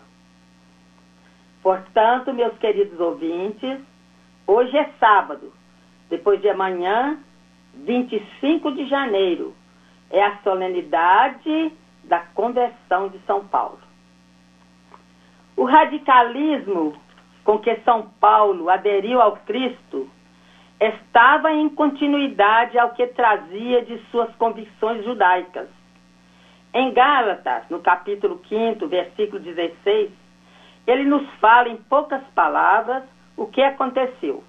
Portanto, 1.61 2.33
meus 2.33 2.57
queridos 2.59 3.01
ouvintes, 3.01 3.81
hoje 4.47 4.79
é 4.79 4.93
sábado, 5.01 5.53
depois 6.09 6.41
de 6.41 6.49
amanhã, 6.49 7.19
25 7.75 8.71
de 8.71 8.87
janeiro, 8.87 9.57
é 10.09 10.23
a 10.23 10.39
solenidade 10.45 11.73
da 12.05 12.21
conversão 12.21 13.09
de 13.09 13.19
São 13.27 13.45
Paulo. 13.49 13.81
O 15.57 15.65
radicalismo 15.65 17.08
com 17.49 17.59
que 17.59 17.75
São 17.77 18.11
Paulo 18.21 18.69
aderiu 18.69 19.23
ao 19.23 19.39
Cristo 19.39 20.07
estava 20.79 21.51
em 21.51 21.71
continuidade 21.71 22.79
ao 22.79 22.91
que 22.91 23.07
trazia 23.07 23.83
de 23.87 23.97
suas 24.11 24.31
convicções 24.37 25.03
judaicas. 25.03 25.67
Em 26.75 26.93
Gálatas, 26.93 27.63
no 27.71 27.81
capítulo 27.81 28.39
5, 28.51 28.87
versículo 28.87 29.41
16, 29.41 30.11
ele 30.87 31.05
nos 31.07 31.27
fala 31.37 31.71
em 31.71 31.77
poucas 31.77 32.23
palavras 32.35 33.05
o 33.35 33.47
que 33.47 33.63
aconteceu. 33.63 34.45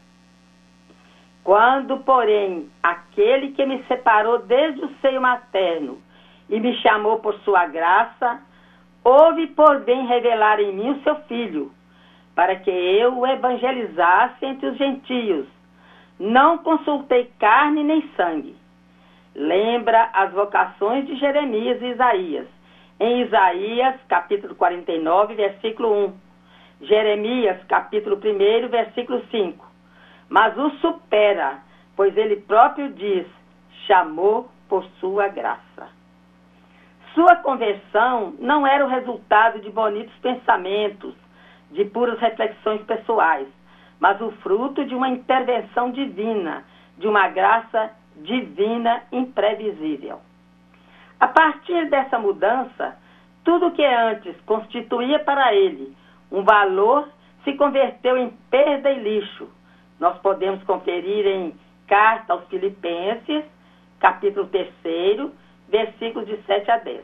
Quando, 1.41 1.99
porém, 1.99 2.69
aquele 2.83 3.53
que 3.53 3.65
me 3.65 3.81
separou 3.83 4.39
desde 4.39 4.83
o 4.83 4.93
seio 4.99 5.21
materno 5.21 6.01
e 6.49 6.59
me 6.59 6.75
chamou 6.81 7.19
por 7.19 7.33
sua 7.45 7.65
graça, 7.65 8.41
houve 9.05 9.47
por 9.47 9.85
bem 9.85 10.05
revelar 10.05 10.59
em 10.59 10.73
mim 10.73 10.89
o 10.89 11.01
seu 11.03 11.15
filho, 11.29 11.71
para 12.39 12.55
que 12.55 12.71
eu 12.71 13.17
o 13.17 13.27
evangelizasse 13.27 14.45
entre 14.45 14.67
os 14.67 14.77
gentios. 14.77 15.45
Não 16.17 16.59
consultei 16.59 17.29
carne 17.37 17.83
nem 17.83 18.01
sangue. 18.15 18.55
Lembra 19.35 20.09
as 20.13 20.31
vocações 20.31 21.05
de 21.05 21.17
Jeremias 21.17 21.81
e 21.81 21.87
Isaías. 21.87 22.47
Em 22.97 23.23
Isaías, 23.23 23.95
capítulo 24.07 24.55
49, 24.55 25.35
versículo 25.35 26.05
1. 26.05 26.13
Jeremias, 26.83 27.61
capítulo 27.65 28.15
1, 28.15 28.69
versículo 28.69 29.21
5. 29.29 29.67
Mas 30.29 30.57
o 30.57 30.69
supera, 30.77 31.59
pois 31.93 32.15
ele 32.15 32.37
próprio 32.37 32.93
diz: 32.93 33.27
chamou 33.85 34.49
por 34.69 34.85
sua 35.01 35.27
graça. 35.27 35.89
Sua 37.13 37.35
conversão 37.35 38.33
não 38.39 38.65
era 38.65 38.85
o 38.85 38.87
resultado 38.87 39.59
de 39.59 39.69
bonitos 39.69 40.15
pensamentos, 40.21 41.13
de 41.71 41.85
puras 41.85 42.19
reflexões 42.19 42.81
pessoais, 42.83 43.47
mas 43.99 44.19
o 44.21 44.31
fruto 44.43 44.85
de 44.85 44.95
uma 44.95 45.09
intervenção 45.09 45.91
divina, 45.91 46.63
de 46.97 47.07
uma 47.07 47.27
graça 47.27 47.91
divina 48.17 49.03
imprevisível. 49.11 50.19
A 51.19 51.27
partir 51.27 51.89
dessa 51.89 52.17
mudança, 52.17 52.97
tudo 53.43 53.71
que 53.71 53.85
antes 53.85 54.39
constituía 54.41 55.19
para 55.19 55.53
ele 55.53 55.95
um 56.31 56.43
valor 56.43 57.09
se 57.43 57.53
converteu 57.53 58.17
em 58.17 58.29
perda 58.49 58.89
e 58.91 58.99
lixo. 58.99 59.49
Nós 59.99 60.17
podemos 60.19 60.63
conferir 60.63 61.25
em 61.25 61.53
Carta 61.87 62.33
aos 62.33 62.47
Filipenses, 62.47 63.43
capítulo 63.99 64.47
3, 64.47 65.31
versículos 65.67 66.27
de 66.27 66.37
7 66.43 66.71
a 66.71 66.77
10. 66.77 67.03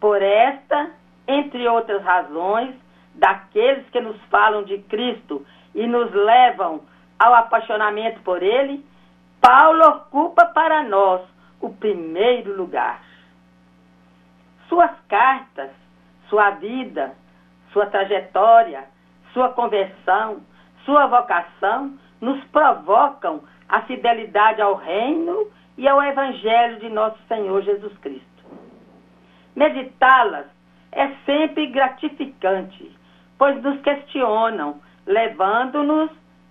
Por 0.00 0.22
esta, 0.22 0.90
entre 1.28 1.68
outras 1.68 2.02
razões, 2.02 2.74
daqueles 3.20 3.88
que 3.90 4.00
nos 4.00 4.20
falam 4.24 4.64
de 4.64 4.78
Cristo 4.78 5.46
e 5.74 5.86
nos 5.86 6.10
levam 6.12 6.80
ao 7.18 7.34
apaixonamento 7.34 8.20
por 8.22 8.42
Ele, 8.42 8.84
Paulo 9.40 9.86
ocupa 9.86 10.46
para 10.46 10.82
nós 10.84 11.20
o 11.60 11.68
primeiro 11.68 12.56
lugar. 12.56 13.02
Suas 14.68 14.90
cartas, 15.06 15.70
sua 16.28 16.50
vida, 16.52 17.14
sua 17.72 17.86
trajetória, 17.86 18.84
sua 19.34 19.50
conversão, 19.50 20.40
sua 20.84 21.06
vocação 21.06 21.98
nos 22.20 22.42
provocam 22.46 23.42
a 23.68 23.82
fidelidade 23.82 24.62
ao 24.62 24.74
reino 24.74 25.46
e 25.76 25.86
ao 25.86 26.02
evangelho 26.02 26.80
de 26.80 26.88
nosso 26.88 27.18
Senhor 27.28 27.62
Jesus 27.62 27.96
Cristo. 27.98 28.26
Meditá-las 29.54 30.46
é 30.92 31.08
sempre 31.26 31.66
gratificante, 31.66 32.90
pois 33.40 33.62
nos 33.62 33.80
questionam, 33.80 34.82
levando-nos 35.06 36.10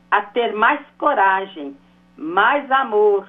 a 0.09 0.23
ter 0.23 0.53
mais 0.53 0.83
coragem, 0.97 1.77
mais 2.17 2.69
amor, 2.71 3.27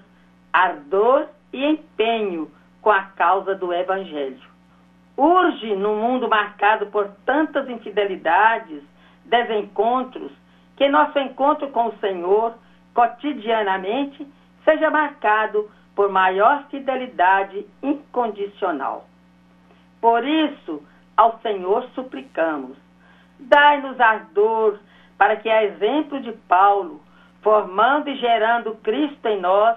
ardor 0.50 1.26
e 1.52 1.62
empenho 1.66 2.50
com 2.80 2.90
a 2.90 3.02
causa 3.02 3.54
do 3.54 3.70
Evangelho. 3.70 4.40
Urge, 5.14 5.76
num 5.76 5.96
mundo 5.96 6.26
marcado 6.26 6.86
por 6.86 7.08
tantas 7.26 7.68
infidelidades, 7.68 8.82
desencontros, 9.26 10.32
que 10.74 10.88
nosso 10.88 11.18
encontro 11.18 11.68
com 11.68 11.88
o 11.88 11.98
Senhor, 11.98 12.54
cotidianamente, 12.94 14.26
seja 14.64 14.88
marcado 14.88 15.70
por 15.94 16.08
maior 16.08 16.64
fidelidade 16.70 17.66
incondicional. 17.82 19.04
Por 20.00 20.26
isso, 20.26 20.82
ao 21.14 21.38
Senhor 21.40 21.84
suplicamos, 21.94 22.78
dai-nos 23.40 24.00
ardor 24.00 24.78
para 25.16 25.36
que, 25.36 25.48
a 25.48 25.64
exemplo 25.64 26.20
de 26.20 26.32
Paulo, 26.48 27.00
formando 27.42 28.08
e 28.08 28.16
gerando 28.16 28.76
Cristo 28.76 29.26
em 29.26 29.40
nós, 29.40 29.76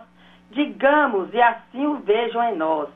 digamos 0.52 1.34
e 1.34 1.41
assim 1.41 1.86
o 1.86 1.95
vejam 1.97 2.43
em 2.43 2.56
nós. 2.56 2.89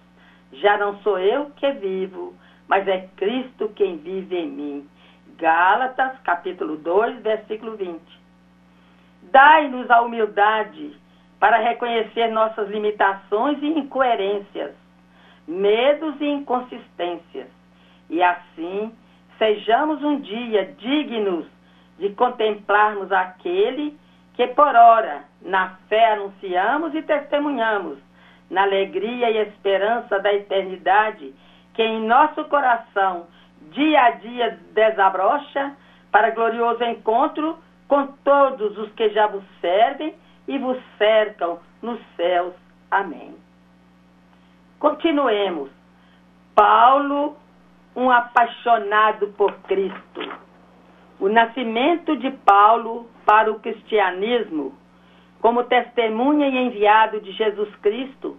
Já 0.53 0.77
não 0.77 0.97
sou 0.99 1.19
eu 1.19 1.51
que 1.57 1.69
vivo, 1.73 2.33
mas 2.67 2.87
é 2.87 3.07
Cristo 3.17 3.69
quem 3.75 3.97
vive 3.97 4.37
em 4.37 4.49
mim. 4.49 4.89
Gálatas, 5.37 6.19
capítulo 6.23 6.77
2, 6.77 7.21
versículo 7.21 7.75
20. 7.75 8.01
Dai-nos 9.23 9.89
a 9.91 10.01
humildade 10.01 10.97
para 11.39 11.57
reconhecer 11.57 12.29
nossas 12.29 12.69
limitações 12.69 13.61
e 13.61 13.67
incoerências, 13.67 14.73
medos 15.47 16.19
e 16.19 16.25
inconsistências, 16.25 17.47
e 18.09 18.23
assim 18.23 18.91
sejamos 19.37 20.03
um 20.03 20.19
dia 20.19 20.73
dignos 20.77 21.45
de 21.97 22.09
contemplarmos 22.09 23.11
aquele 23.11 23.97
que 24.33 24.47
por 24.47 24.75
ora 24.75 25.23
na 25.41 25.69
fé 25.89 26.13
anunciamos 26.13 26.93
e 26.93 27.01
testemunhamos, 27.01 27.97
na 28.49 28.63
alegria 28.63 29.31
e 29.31 29.37
esperança 29.39 30.19
da 30.19 30.33
eternidade, 30.33 31.33
que 31.73 31.83
em 31.83 32.05
nosso 32.05 32.45
coração 32.45 33.27
dia 33.71 34.01
a 34.01 34.11
dia 34.11 34.59
desabrocha 34.73 35.75
para 36.11 36.31
glorioso 36.31 36.83
encontro 36.83 37.57
com 37.87 38.07
todos 38.23 38.77
os 38.77 38.91
que 38.93 39.09
já 39.09 39.27
vos 39.27 39.43
servem 39.59 40.13
e 40.47 40.57
vos 40.57 40.77
cercam 40.97 41.59
nos 41.81 41.99
céus. 42.15 42.53
Amém. 42.91 43.35
Continuemos. 44.79 45.69
Paulo, 46.55 47.35
um 47.97 48.11
apaixonado 48.11 49.29
por 49.29 49.51
Cristo. 49.63 50.21
O 51.19 51.27
nascimento 51.27 52.15
de 52.15 52.29
Paulo 52.29 53.09
para 53.25 53.51
o 53.51 53.59
cristianismo, 53.59 54.77
como 55.41 55.63
testemunha 55.63 56.47
e 56.47 56.67
enviado 56.67 57.19
de 57.19 57.31
Jesus 57.31 57.75
Cristo, 57.77 58.37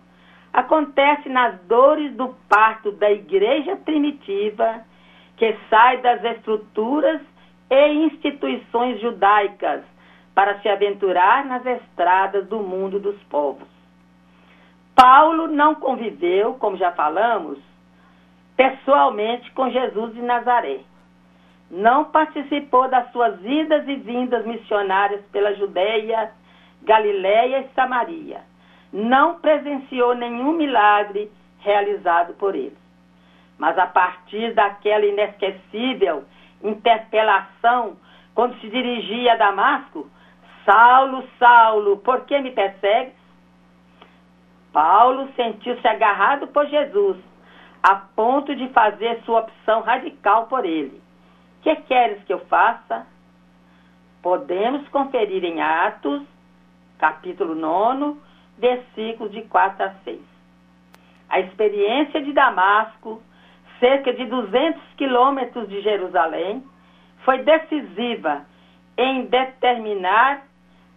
acontece 0.53 1.29
nas 1.29 1.61
dores 1.63 2.15
do 2.15 2.37
parto 2.49 2.93
da 2.93 3.11
igreja 3.11 3.75
primitiva, 3.77 4.85
que 5.37 5.57
sai 5.69 5.99
das 5.99 6.23
estruturas 6.37 7.21
e 7.69 7.93
instituições 8.05 9.01
judaicas 9.01 9.83
para 10.37 10.61
se 10.61 10.69
aventurar 10.69 11.45
nas 11.45 11.67
estradas 11.67 12.47
do 12.47 12.61
mundo 12.61 13.01
dos 13.01 13.21
povos. 13.25 13.67
Paulo 14.95 15.49
não 15.49 15.75
conviveu, 15.75 16.55
como 16.55 16.77
já 16.77 16.93
falamos, 16.93 17.59
pessoalmente 18.59 19.53
com 19.53 19.71
Jesus 19.71 20.13
de 20.15 20.21
Nazaré. 20.21 20.81
Não 21.71 22.07
participou 22.07 22.89
das 22.89 23.11
suas 23.13 23.41
idas 23.45 23.87
e 23.87 23.95
vindas 23.95 24.45
missionárias 24.45 25.25
pela 25.27 25.55
Judéia, 25.55 26.33
Galiléia 26.83 27.61
e 27.61 27.69
Samaria. 27.75 28.41
Não 28.93 29.39
presenciou 29.39 30.17
nenhum 30.17 30.55
milagre 30.55 31.31
realizado 31.61 32.35
por 32.35 32.57
ele. 32.57 32.77
Mas 33.59 33.79
a 33.79 33.87
partir 33.87 34.53
daquela 34.55 35.07
inesquecível 35.07 36.25
interpelação, 36.63 37.97
quando 38.35 38.59
se 38.61 38.69
dirigia 38.69 39.35
a 39.35 39.37
Damasco, 39.37 40.11
Saulo, 40.65 41.23
Saulo, 41.39 41.99
por 41.99 42.25
que 42.25 42.41
me 42.41 42.51
persegues? 42.51 43.15
Paulo 44.73 45.29
sentiu-se 45.37 45.87
agarrado 45.87 46.49
por 46.49 46.67
Jesus, 46.67 47.17
a 47.83 47.95
ponto 47.95 48.55
de 48.55 48.69
fazer 48.69 49.21
sua 49.25 49.41
opção 49.41 49.83
radical 49.83 50.47
por 50.47 50.65
ele. 50.65 51.01
Que 51.63 51.75
queres 51.77 52.23
que 52.25 52.33
eu 52.33 52.41
faça? 52.47 53.07
Podemos 54.23 54.87
conferir 54.89 55.45
em 55.45 55.61
Atos, 55.61 56.23
capítulo 56.99 57.55
9, 57.55 58.19
versículos 58.59 59.33
de 59.33 59.43
4 59.43 59.85
a 59.85 59.91
6. 60.05 60.21
A 61.29 61.41
experiência 61.41 62.23
de 62.23 62.33
Damasco, 62.33 63.23
cerca 63.79 64.13
de 64.13 64.25
200 64.25 64.83
quilômetros 64.97 65.69
de 65.69 65.81
Jerusalém, 65.83 66.65
foi 67.25 67.43
decisiva 67.43 68.45
em 68.97 69.27
determinar 69.27 70.43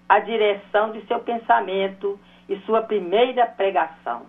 a 0.09 0.19
direção 0.19 0.91
de 0.91 1.05
seu 1.05 1.19
pensamento 1.19 2.19
e 2.49 2.57
sua 2.61 2.81
primeira 2.81 3.45
pregação. 3.45 4.25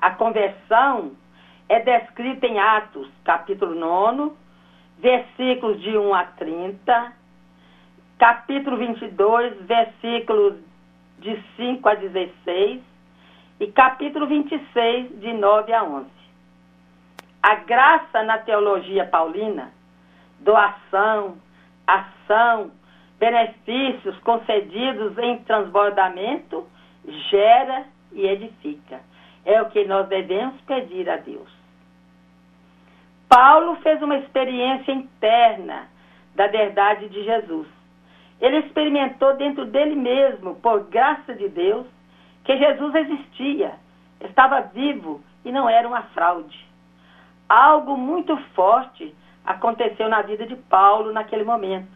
A 0.00 0.10
conversão 0.10 1.12
é 1.68 1.80
descrita 1.80 2.46
em 2.46 2.58
Atos, 2.58 3.08
capítulo 3.24 3.74
9, 3.74 4.32
versículos 4.98 5.80
de 5.80 5.96
1 5.96 6.14
a 6.14 6.24
30, 6.24 7.12
capítulo 8.18 8.76
22, 8.78 9.60
versículos 9.62 10.56
de 11.18 11.40
5 11.56 11.88
a 11.88 11.94
16 11.94 12.80
e 13.60 13.66
capítulo 13.68 14.26
26, 14.26 15.20
de 15.20 15.32
9 15.34 15.72
a 15.72 15.84
11. 15.84 16.06
A 17.42 17.54
graça 17.56 18.22
na 18.22 18.38
teologia 18.38 19.04
paulina, 19.04 19.70
doação, 20.40 21.36
ação, 21.86 22.70
benefícios 23.18 24.18
concedidos 24.20 25.18
em 25.18 25.38
transbordamento, 25.44 26.66
gera 27.30 27.84
e 28.12 28.26
edifica. 28.26 29.00
É 29.44 29.60
o 29.62 29.70
que 29.70 29.84
nós 29.84 30.08
devemos 30.08 30.60
pedir 30.62 31.08
a 31.08 31.16
Deus. 31.16 31.57
Paulo 33.28 33.76
fez 33.76 34.00
uma 34.02 34.16
experiência 34.16 34.92
interna 34.92 35.88
da 36.34 36.46
verdade 36.46 37.08
de 37.08 37.24
Jesus. 37.24 37.66
Ele 38.40 38.58
experimentou 38.58 39.36
dentro 39.36 39.66
dele 39.66 39.96
mesmo, 39.96 40.54
por 40.56 40.84
graça 40.84 41.34
de 41.34 41.48
Deus, 41.48 41.86
que 42.44 42.56
Jesus 42.56 42.94
existia, 42.94 43.74
estava 44.20 44.60
vivo 44.60 45.20
e 45.44 45.52
não 45.52 45.68
era 45.68 45.86
uma 45.86 46.02
fraude. 46.14 46.66
Algo 47.48 47.96
muito 47.96 48.36
forte 48.54 49.14
aconteceu 49.44 50.08
na 50.08 50.22
vida 50.22 50.46
de 50.46 50.56
Paulo 50.56 51.12
naquele 51.12 51.44
momento. 51.44 51.88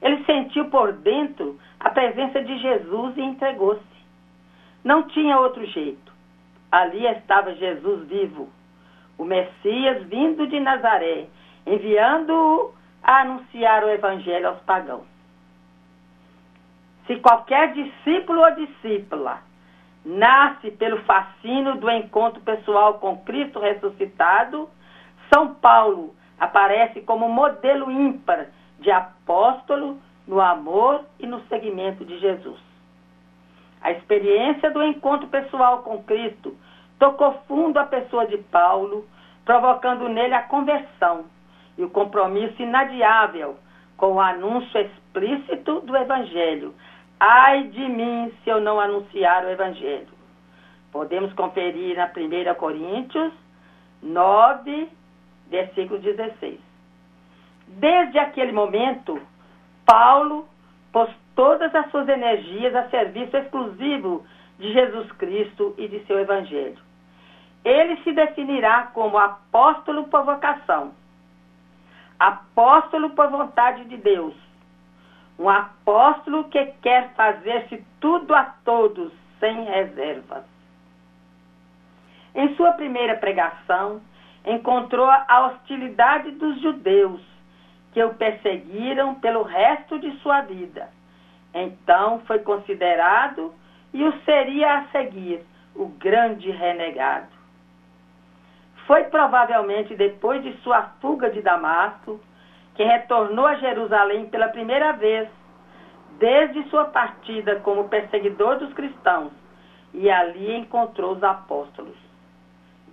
Ele 0.00 0.22
sentiu 0.24 0.66
por 0.66 0.92
dentro 0.92 1.58
a 1.80 1.90
presença 1.90 2.42
de 2.42 2.58
Jesus 2.58 3.16
e 3.16 3.22
entregou-se. 3.22 3.82
Não 4.84 5.02
tinha 5.04 5.38
outro 5.38 5.64
jeito. 5.66 6.12
Ali 6.70 7.06
estava 7.06 7.54
Jesus 7.54 8.06
vivo, 8.06 8.50
o 9.18 9.24
Messias 9.24 10.02
vindo 10.04 10.46
de 10.46 10.58
Nazaré, 10.60 11.26
enviando-o 11.66 12.74
a 13.02 13.20
anunciar 13.20 13.84
o 13.84 13.90
evangelho 13.90 14.48
aos 14.48 14.60
pagãos. 14.60 15.06
Se 17.06 17.16
qualquer 17.16 17.72
discípulo 17.72 18.40
ou 18.40 18.54
discípula 18.54 19.42
nasce 20.04 20.70
pelo 20.70 21.02
fascínio 21.02 21.76
do 21.76 21.90
encontro 21.90 22.40
pessoal 22.40 22.94
com 22.94 23.18
Cristo 23.18 23.58
ressuscitado, 23.58 24.68
São 25.32 25.54
Paulo 25.54 26.14
aparece 26.38 27.00
como 27.02 27.28
modelo 27.28 27.90
ímpar 27.90 28.46
de 28.80 28.90
apóstolo 28.90 29.98
no 30.26 30.40
amor 30.40 31.04
e 31.18 31.26
no 31.26 31.40
seguimento 31.46 32.04
de 32.04 32.18
Jesus. 32.18 32.58
A 33.80 33.92
experiência 33.92 34.70
do 34.70 34.82
encontro 34.82 35.28
pessoal 35.28 35.82
com 35.82 36.02
Cristo 36.02 36.56
tocou 37.04 37.34
fundo 37.46 37.78
a 37.78 37.84
pessoa 37.84 38.26
de 38.26 38.38
Paulo, 38.38 39.06
provocando 39.44 40.08
nele 40.08 40.32
a 40.32 40.44
conversão 40.44 41.26
e 41.76 41.84
o 41.84 41.90
compromisso 41.90 42.62
inadiável 42.62 43.58
com 43.94 44.14
o 44.14 44.20
anúncio 44.20 44.80
explícito 44.80 45.80
do 45.80 45.94
Evangelho. 45.94 46.74
Ai 47.20 47.64
de 47.64 47.86
mim 47.90 48.32
se 48.42 48.48
eu 48.48 48.58
não 48.58 48.80
anunciar 48.80 49.44
o 49.44 49.50
Evangelho. 49.50 50.08
Podemos 50.90 51.30
conferir 51.34 51.94
na 51.94 52.06
1 52.06 52.54
Coríntios 52.54 53.34
9, 54.02 54.88
versículo 55.50 56.00
16. 56.00 56.58
Desde 57.68 58.18
aquele 58.18 58.52
momento, 58.52 59.20
Paulo 59.84 60.48
pôs 60.90 61.10
todas 61.34 61.74
as 61.74 61.90
suas 61.90 62.08
energias 62.08 62.74
a 62.74 62.88
serviço 62.88 63.36
exclusivo 63.36 64.24
de 64.58 64.72
Jesus 64.72 65.12
Cristo 65.12 65.74
e 65.76 65.86
de 65.86 66.02
seu 66.06 66.18
Evangelho. 66.18 66.83
Ele 67.64 67.96
se 68.02 68.12
definirá 68.12 68.90
como 68.92 69.16
apóstolo 69.16 70.04
por 70.04 70.24
vocação, 70.24 70.92
apóstolo 72.18 73.10
por 73.10 73.28
vontade 73.30 73.84
de 73.86 73.96
Deus, 73.96 74.34
um 75.38 75.48
apóstolo 75.48 76.44
que 76.44 76.66
quer 76.82 77.14
fazer-se 77.14 77.82
tudo 78.00 78.34
a 78.34 78.44
todos, 78.64 79.12
sem 79.40 79.64
reservas. 79.64 80.44
Em 82.34 82.54
sua 82.56 82.72
primeira 82.72 83.16
pregação, 83.16 84.02
encontrou 84.44 85.08
a 85.08 85.46
hostilidade 85.46 86.32
dos 86.32 86.60
judeus, 86.60 87.22
que 87.92 88.02
o 88.02 88.14
perseguiram 88.14 89.14
pelo 89.14 89.42
resto 89.42 89.98
de 89.98 90.10
sua 90.18 90.42
vida. 90.42 90.90
Então 91.54 92.20
foi 92.26 92.40
considerado 92.40 93.54
e 93.92 94.04
o 94.04 94.12
seria 94.24 94.78
a 94.78 94.84
seguir 94.88 95.40
o 95.74 95.86
grande 95.86 96.50
renegado. 96.50 97.33
Foi 98.86 99.04
provavelmente 99.04 99.94
depois 99.94 100.42
de 100.42 100.52
sua 100.58 100.82
fuga 101.00 101.30
de 101.30 101.40
Damasco 101.40 102.20
que 102.74 102.82
retornou 102.82 103.46
a 103.46 103.54
Jerusalém 103.54 104.26
pela 104.26 104.48
primeira 104.48 104.92
vez, 104.92 105.28
desde 106.18 106.68
sua 106.68 106.86
partida 106.86 107.60
como 107.60 107.88
perseguidor 107.88 108.58
dos 108.58 108.72
cristãos, 108.74 109.32
e 109.92 110.10
ali 110.10 110.56
encontrou 110.56 111.12
os 111.12 111.22
apóstolos. 111.22 111.96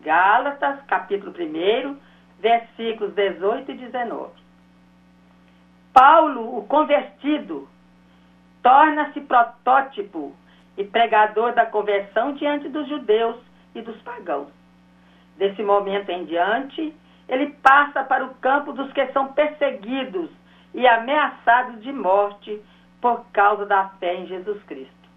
Gálatas, 0.01 0.81
capítulo 0.87 1.31
1, 1.31 1.97
versículos 2.39 3.13
18 3.13 3.71
e 3.71 3.75
19. 3.75 4.31
Paulo, 5.93 6.57
o 6.57 6.65
convertido, 6.67 7.67
torna-se 8.63 9.19
protótipo 9.21 10.33
e 10.77 10.83
pregador 10.83 11.53
da 11.53 11.65
conversão 11.65 12.33
diante 12.33 12.69
dos 12.69 12.87
judeus 12.87 13.35
e 13.75 13.81
dos 13.81 13.99
pagãos. 14.01 14.60
Desse 15.41 15.63
momento 15.63 16.07
em 16.11 16.25
diante, 16.25 16.93
ele 17.27 17.47
passa 17.63 18.03
para 18.03 18.23
o 18.23 18.35
campo 18.35 18.73
dos 18.73 18.93
que 18.93 19.03
são 19.07 19.33
perseguidos 19.33 20.29
e 20.71 20.87
ameaçados 20.87 21.81
de 21.81 21.91
morte 21.91 22.61
por 23.01 23.25
causa 23.33 23.65
da 23.65 23.89
fé 23.99 24.17
em 24.17 24.27
Jesus 24.27 24.61
Cristo. 24.65 25.09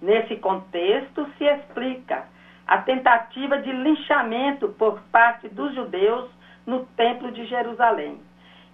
Nesse 0.00 0.36
contexto 0.36 1.26
se 1.36 1.44
explica 1.44 2.28
a 2.64 2.78
tentativa 2.78 3.58
de 3.58 3.72
linchamento 3.72 4.68
por 4.78 5.00
parte 5.10 5.48
dos 5.48 5.74
judeus 5.74 6.30
no 6.64 6.86
Templo 6.96 7.32
de 7.32 7.44
Jerusalém. 7.46 8.20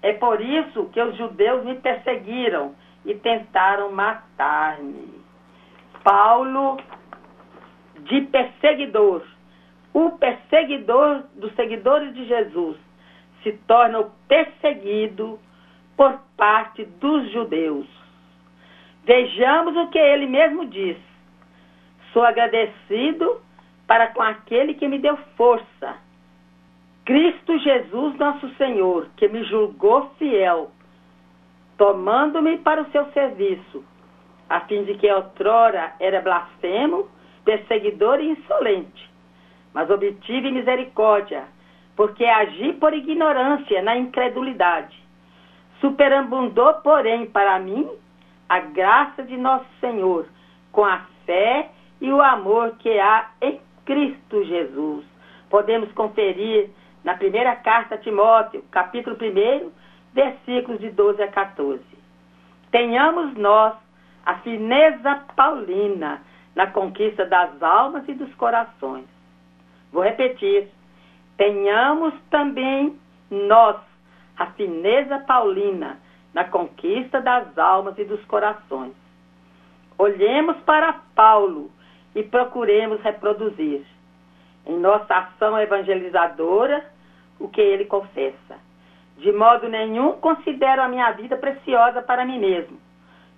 É 0.02 0.12
por 0.12 0.42
isso 0.42 0.90
que 0.92 1.00
os 1.00 1.16
judeus 1.16 1.64
me 1.64 1.76
perseguiram 1.76 2.74
e 3.02 3.14
tentaram 3.14 3.92
matar-me. 3.92 5.24
Paulo, 6.04 6.76
de 8.00 8.20
perseguidor, 8.26 9.22
o 9.92 10.10
perseguidor 10.12 11.24
dos 11.34 11.54
seguidores 11.54 12.14
de 12.14 12.24
Jesus, 12.26 12.76
se 13.42 13.52
torna 13.66 14.00
o 14.00 14.10
perseguido 14.26 15.38
por 15.96 16.18
parte 16.36 16.84
dos 16.84 17.30
judeus. 17.32 17.86
Vejamos 19.04 19.76
o 19.76 19.88
que 19.88 19.98
ele 19.98 20.26
mesmo 20.26 20.66
diz. 20.66 20.96
Sou 22.12 22.22
agradecido 22.22 23.40
para 23.86 24.08
com 24.08 24.22
aquele 24.22 24.74
que 24.74 24.86
me 24.86 24.98
deu 24.98 25.16
força. 25.36 25.96
Cristo 27.04 27.58
Jesus, 27.58 28.16
nosso 28.16 28.48
Senhor, 28.56 29.08
que 29.16 29.28
me 29.28 29.42
julgou 29.44 30.10
fiel, 30.18 30.70
tomando-me 31.78 32.58
para 32.58 32.82
o 32.82 32.90
seu 32.90 33.06
serviço, 33.12 33.82
a 34.48 34.60
fim 34.60 34.84
de 34.84 34.94
que 34.94 35.10
outrora 35.10 35.94
era 35.98 36.20
blasfemo, 36.20 37.08
perseguidor 37.44 38.20
e 38.20 38.30
insolente 38.32 39.08
mas 39.72 39.90
obtive 39.90 40.50
misericórdia, 40.50 41.44
porque 41.96 42.24
agi 42.24 42.72
por 42.74 42.92
ignorância 42.94 43.82
na 43.82 43.96
incredulidade. 43.96 44.96
Superabundou, 45.80 46.74
porém, 46.74 47.26
para 47.26 47.58
mim 47.58 47.88
a 48.48 48.60
graça 48.60 49.22
de 49.22 49.36
nosso 49.36 49.66
Senhor, 49.80 50.26
com 50.72 50.84
a 50.84 51.02
fé 51.26 51.70
e 52.00 52.10
o 52.10 52.20
amor 52.20 52.76
que 52.78 52.98
há 52.98 53.30
em 53.42 53.60
Cristo 53.84 54.44
Jesus. 54.44 55.04
Podemos 55.50 55.90
conferir 55.92 56.70
na 57.04 57.14
primeira 57.14 57.54
carta 57.56 57.94
a 57.94 57.98
Timóteo, 57.98 58.64
capítulo 58.70 59.16
1, 59.16 59.70
versículos 60.12 60.80
de 60.80 60.90
12 60.90 61.22
a 61.22 61.28
14. 61.28 61.82
Tenhamos 62.70 63.34
nós 63.34 63.74
a 64.24 64.34
fineza 64.36 65.22
paulina 65.34 66.22
na 66.54 66.66
conquista 66.66 67.24
das 67.24 67.62
almas 67.62 68.06
e 68.08 68.14
dos 68.14 68.32
corações 68.34 69.17
Vou 69.92 70.02
repetir. 70.02 70.68
Tenhamos 71.36 72.14
também 72.30 72.98
nós 73.30 73.76
a 74.36 74.46
fineza 74.52 75.18
paulina 75.20 75.98
na 76.32 76.44
conquista 76.44 77.20
das 77.20 77.56
almas 77.58 77.98
e 77.98 78.04
dos 78.04 78.24
corações. 78.26 78.94
Olhemos 79.98 80.56
para 80.58 80.92
Paulo 81.14 81.70
e 82.14 82.22
procuremos 82.22 83.00
reproduzir 83.02 83.84
em 84.66 84.78
nossa 84.78 85.14
ação 85.14 85.58
evangelizadora 85.58 86.84
o 87.40 87.48
que 87.48 87.60
ele 87.60 87.86
confessa. 87.86 88.56
De 89.16 89.32
modo 89.32 89.68
nenhum 89.68 90.12
considero 90.12 90.82
a 90.82 90.88
minha 90.88 91.10
vida 91.12 91.36
preciosa 91.36 92.02
para 92.02 92.24
mim 92.24 92.38
mesmo, 92.38 92.78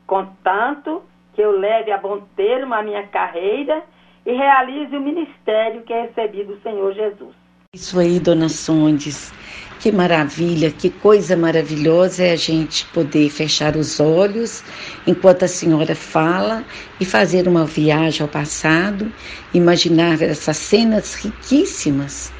contanto 0.06 1.02
que 1.34 1.40
eu 1.40 1.52
leve 1.52 1.90
a 1.90 1.96
bom 1.96 2.20
termo 2.36 2.74
a 2.74 2.82
minha 2.82 3.06
carreira 3.06 3.82
e 4.26 4.32
realize 4.32 4.94
o 4.94 5.00
ministério 5.00 5.82
que 5.82 5.92
é 5.92 6.02
recebido 6.02 6.54
do 6.54 6.62
Senhor 6.62 6.92
Jesus. 6.94 7.34
Isso 7.72 7.98
aí, 7.98 8.18
dona 8.18 8.48
Sondes. 8.48 9.32
Que 9.78 9.90
maravilha, 9.90 10.70
que 10.70 10.90
coisa 10.90 11.36
maravilhosa 11.36 12.24
é 12.24 12.32
a 12.32 12.36
gente 12.36 12.84
poder 12.86 13.30
fechar 13.30 13.76
os 13.76 13.98
olhos 13.98 14.62
enquanto 15.06 15.44
a 15.44 15.48
senhora 15.48 15.94
fala 15.94 16.64
e 17.00 17.04
fazer 17.04 17.48
uma 17.48 17.64
viagem 17.64 18.20
ao 18.20 18.28
passado, 18.28 19.10
imaginar 19.54 20.20
essas 20.20 20.58
cenas 20.58 21.14
riquíssimas, 21.14 22.30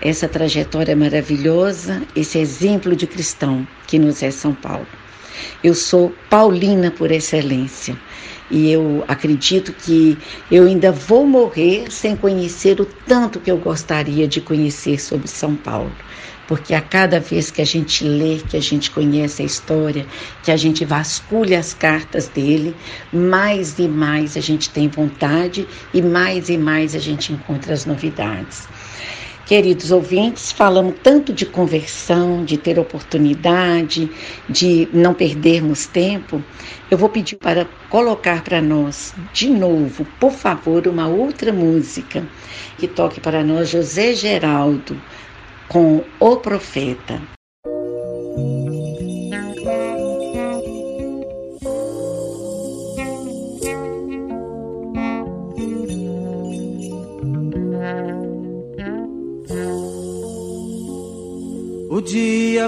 essa 0.00 0.26
trajetória 0.26 0.96
maravilhosa, 0.96 2.02
esse 2.16 2.38
exemplo 2.38 2.96
de 2.96 3.06
cristão 3.06 3.66
que 3.86 3.98
nos 3.98 4.22
é 4.22 4.30
São 4.30 4.54
Paulo. 4.54 4.86
Eu 5.62 5.74
sou 5.74 6.14
paulina 6.30 6.90
por 6.90 7.10
excelência 7.10 7.98
e 8.52 8.70
eu 8.70 9.02
acredito 9.08 9.72
que 9.72 10.18
eu 10.50 10.66
ainda 10.66 10.92
vou 10.92 11.26
morrer 11.26 11.90
sem 11.90 12.14
conhecer 12.14 12.78
o 12.82 12.84
tanto 12.84 13.40
que 13.40 13.50
eu 13.50 13.56
gostaria 13.56 14.28
de 14.28 14.42
conhecer 14.42 15.00
sobre 15.00 15.26
São 15.26 15.56
Paulo. 15.56 15.90
Porque 16.46 16.74
a 16.74 16.82
cada 16.82 17.18
vez 17.18 17.50
que 17.50 17.62
a 17.62 17.64
gente 17.64 18.04
lê, 18.04 18.36
que 18.36 18.54
a 18.58 18.60
gente 18.60 18.90
conhece 18.90 19.40
a 19.40 19.46
história, 19.46 20.06
que 20.42 20.50
a 20.50 20.56
gente 20.56 20.84
vasculha 20.84 21.58
as 21.58 21.72
cartas 21.72 22.28
dele, 22.28 22.76
mais 23.10 23.78
e 23.78 23.88
mais 23.88 24.36
a 24.36 24.40
gente 24.40 24.68
tem 24.68 24.86
vontade 24.86 25.66
e 25.94 26.02
mais 26.02 26.50
e 26.50 26.58
mais 26.58 26.94
a 26.94 26.98
gente 26.98 27.32
encontra 27.32 27.72
as 27.72 27.86
novidades. 27.86 28.68
Queridos 29.44 29.90
ouvintes, 29.90 30.52
falamos 30.52 30.94
tanto 31.02 31.32
de 31.32 31.44
conversão, 31.44 32.44
de 32.44 32.56
ter 32.56 32.78
oportunidade, 32.78 34.08
de 34.48 34.88
não 34.92 35.12
perdermos 35.12 35.84
tempo. 35.84 36.40
Eu 36.88 36.96
vou 36.96 37.08
pedir 37.08 37.36
para 37.36 37.66
colocar 37.90 38.44
para 38.44 38.62
nós 38.62 39.12
de 39.34 39.50
novo, 39.50 40.06
por 40.20 40.32
favor, 40.32 40.86
uma 40.86 41.08
outra 41.08 41.52
música 41.52 42.24
que 42.78 42.86
toque 42.86 43.20
para 43.20 43.42
nós 43.42 43.68
José 43.68 44.14
Geraldo 44.14 44.96
com 45.68 46.04
O 46.20 46.36
Profeta. 46.36 47.20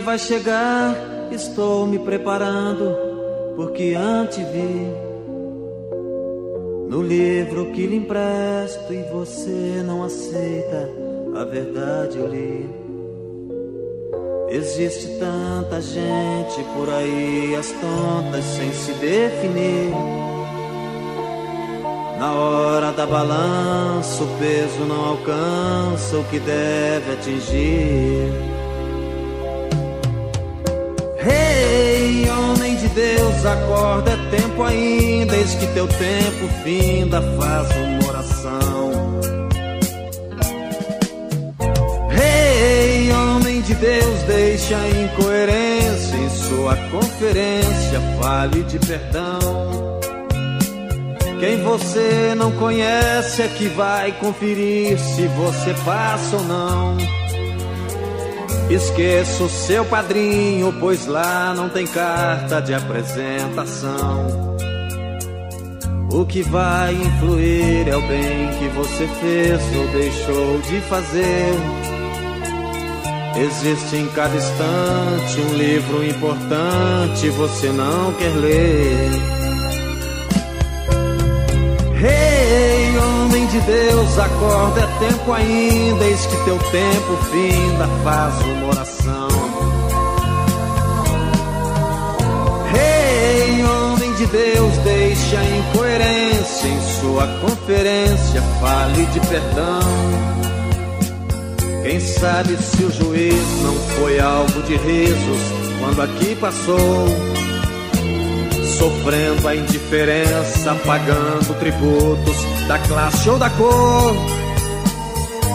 Vai 0.01 0.18
chegar, 0.18 0.94
estou 1.33 1.87
me 1.87 1.99
preparando, 1.99 2.97
porque 3.57 3.94
antes 3.97 4.38
vi 4.38 4.92
no 6.88 7.03
livro 7.03 7.73
que 7.73 7.87
lhe 7.87 7.97
empresto 7.97 8.92
e 8.92 9.03
você 9.12 9.83
não 9.85 10.05
aceita, 10.05 10.88
a 11.35 11.44
verdade 11.44 12.18
eu 12.18 12.29
li. 12.29 12.70
Existe 14.51 15.09
tanta 15.18 15.81
gente 15.81 16.62
por 16.77 16.88
aí, 16.88 17.57
as 17.59 17.73
tontas 17.73 18.44
sem 18.44 18.73
se 18.73 18.92
definir. 18.92 19.90
Na 22.18 22.33
hora 22.33 22.92
da 22.92 23.05
balança, 23.05 24.23
o 24.23 24.38
peso 24.38 24.85
não 24.87 25.05
alcança 25.07 26.18
o 26.18 26.25
que 26.25 26.38
deve 26.38 27.12
atingir. 27.12 28.55
Acorda, 33.54 34.12
é 34.12 34.36
tempo 34.36 34.62
ainda, 34.62 35.36
eis 35.36 35.54
que 35.54 35.66
teu 35.68 35.86
tempo 35.86 36.48
finda, 36.62 37.22
faz 37.38 37.68
uma 37.76 38.08
oração. 38.08 38.92
Rei, 42.10 43.08
hey, 43.08 43.12
homem 43.12 43.60
de 43.62 43.74
Deus, 43.74 44.22
deixa 44.26 44.76
a 44.76 44.88
incoerência 44.88 46.16
em 46.16 46.30
sua 46.30 46.76
conferência, 46.90 48.00
fale 48.20 48.62
de 48.64 48.78
perdão. 48.78 49.38
Quem 51.40 51.62
você 51.62 52.34
não 52.36 52.52
conhece 52.52 53.42
é 53.42 53.48
que 53.48 53.68
vai 53.68 54.12
conferir 54.12 54.98
se 54.98 55.26
você 55.28 55.74
passa 55.84 56.36
ou 56.36 56.44
não. 56.44 57.23
Esqueça 58.70 59.44
o 59.44 59.48
seu 59.48 59.85
padrinho, 59.85 60.74
pois 60.81 61.07
lá 61.07 61.53
não 61.55 61.68
tem 61.68 61.87
carta 61.87 62.61
de 62.61 62.74
apresentação. 62.74 64.55
O 66.11 66.24
que 66.24 66.42
vai 66.42 66.94
influir 66.94 67.88
é 67.88 67.96
o 67.96 68.00
bem 68.03 68.48
que 68.59 68.68
você 68.68 69.07
fez 69.20 69.61
ou 69.77 69.87
deixou 69.88 70.61
de 70.61 70.81
fazer. 70.83 71.55
Existe 73.37 73.96
em 73.96 74.07
cada 74.09 74.37
instante 74.37 75.40
um 75.40 75.55
livro 75.57 76.05
importante, 76.05 77.29
você 77.31 77.68
não 77.68 78.12
quer 78.14 78.33
ler. 78.37 79.11
Ei, 82.00 82.34
homem 83.35 83.47
de 83.49 83.61
Deus, 83.62 84.16
acorda, 84.16 84.81
é 84.81 85.09
tempo 85.09 85.33
ainda, 85.33 86.05
eis 86.05 86.25
que 86.25 86.37
teu 86.44 86.57
tempo 86.57 87.16
finda, 87.33 87.88
faz 88.05 88.40
uma 88.47 88.68
oração. 88.68 89.29
Ei, 92.77 93.64
homem 93.64 94.14
de 94.14 94.27
Deus, 94.27 94.77
deixa 94.85 95.40
a 95.40 95.44
incoerência 95.44 96.68
em 96.68 97.01
sua 97.01 97.27
conferência, 97.40 98.40
fale 98.61 99.05
de 99.07 99.20
perdão. 99.27 99.81
Quem 101.83 101.99
sabe 101.99 102.57
se 102.57 102.85
o 102.85 102.92
juiz 102.92 103.62
não 103.62 103.75
foi 103.97 104.20
alvo 104.20 104.62
de 104.62 104.77
risos 104.77 105.40
quando 105.81 106.03
aqui 106.03 106.37
passou 106.37 107.09
sofrendo 108.85 109.49
a 109.49 109.57
indiferença, 109.57 110.75
pagando 110.85 111.59
tributos 111.59 112.37
da 112.68 112.79
classe 112.81 113.31
ou 113.31 113.38
da 113.38 113.49
cor. 113.49 114.14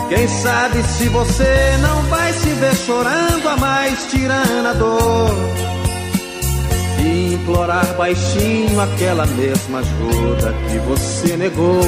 Quem 0.09 0.27
sabe 0.27 0.81
se 0.81 1.07
você 1.09 1.77
não 1.79 2.01
vai 2.03 2.33
se 2.33 2.49
ver 2.49 2.75
chorando 2.75 3.47
a 3.47 3.57
mais 3.57 4.07
tirana 4.07 4.73
dor 4.73 5.29
e 7.05 7.35
implorar 7.35 7.85
baixinho 7.95 8.81
aquela 8.81 9.27
mesma 9.27 9.79
ajuda 9.79 10.55
que 10.67 10.79
você 10.79 11.37
negou. 11.37 11.81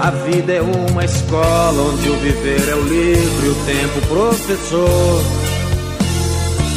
A 0.00 0.10
vida 0.10 0.54
é 0.54 0.62
uma 0.62 1.04
escola 1.04 1.92
onde 1.92 2.08
o 2.08 2.18
viver 2.20 2.68
é 2.70 2.74
o 2.74 2.82
livre, 2.82 3.48
o 3.48 3.54
tempo 3.66 4.06
professor 4.08 5.41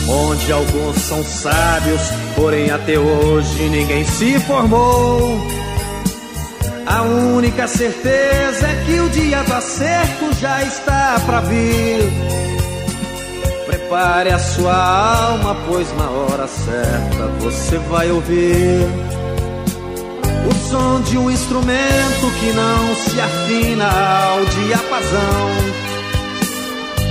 onde 0.08 0.52
alguns 0.52 0.98
são 0.98 1.24
sábios, 1.24 2.02
porém 2.36 2.70
até 2.70 2.98
hoje 2.98 3.70
ninguém 3.70 4.04
se 4.06 4.40
formou. 4.42 5.40
A 6.86 7.02
única 7.02 7.68
certeza 7.68 8.68
é 8.68 8.84
que 8.86 9.00
o 9.00 9.10
dia 9.10 9.42
do 9.44 9.54
acerto 9.54 10.34
já 10.40 10.62
está 10.64 11.20
para 11.26 11.42
vir. 11.42 12.00
Prepare 13.66 14.30
a 14.30 14.40
sua 14.40 14.74
alma, 14.74 15.56
pois 15.68 15.92
na 15.98 16.10
hora 16.10 16.48
certa 16.48 17.28
você 17.40 17.78
vai 17.90 18.12
ouvir 18.12 18.88
o 20.48 20.70
som 20.70 21.02
de 21.02 21.18
um 21.18 21.32
instrumento 21.32 22.32
que 22.40 22.52
não 22.54 22.96
se 22.96 23.20
afina 23.20 23.86
ao 23.88 24.46
diapasão 24.46 25.95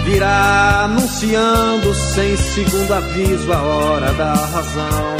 virá 0.04 0.84
anunciando 0.84 1.94
sem 1.94 2.36
segundo 2.36 2.92
aviso 2.92 3.52
a 3.52 3.62
hora 3.62 4.12
da 4.12 4.34
razão. 4.34 5.16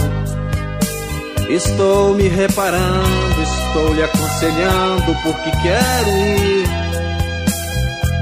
Estou 1.49 2.15
me 2.15 2.29
reparando, 2.29 3.43
estou 3.43 3.95
lhe 3.95 4.03
aconselhando 4.03 5.17
porque 5.23 5.51
quero 5.63 6.11
ir. 6.11 6.65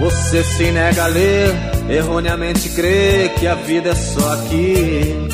Você 0.00 0.42
se 0.42 0.72
nega 0.72 1.04
a 1.04 1.06
ler, 1.06 1.54
erroneamente 1.88 2.68
crê 2.70 3.30
que 3.38 3.46
a 3.46 3.54
vida 3.54 3.90
é 3.90 3.94
só 3.94 4.34
aqui. 4.34 5.28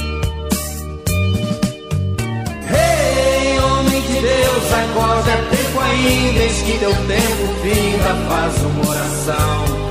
Hey, 2.71 3.59
homem 3.59 4.03
de 4.03 4.21
Deus, 4.21 4.73
acorda, 4.73 5.31
é 5.31 5.57
tempo 5.57 5.81
ainda, 5.81 6.41
eis 6.41 6.63
que 6.63 6.79
teu 6.79 6.91
tempo 6.91 7.55
finda, 7.63 8.15
faz 8.29 8.63
uma 8.63 8.91
oração. 8.91 9.88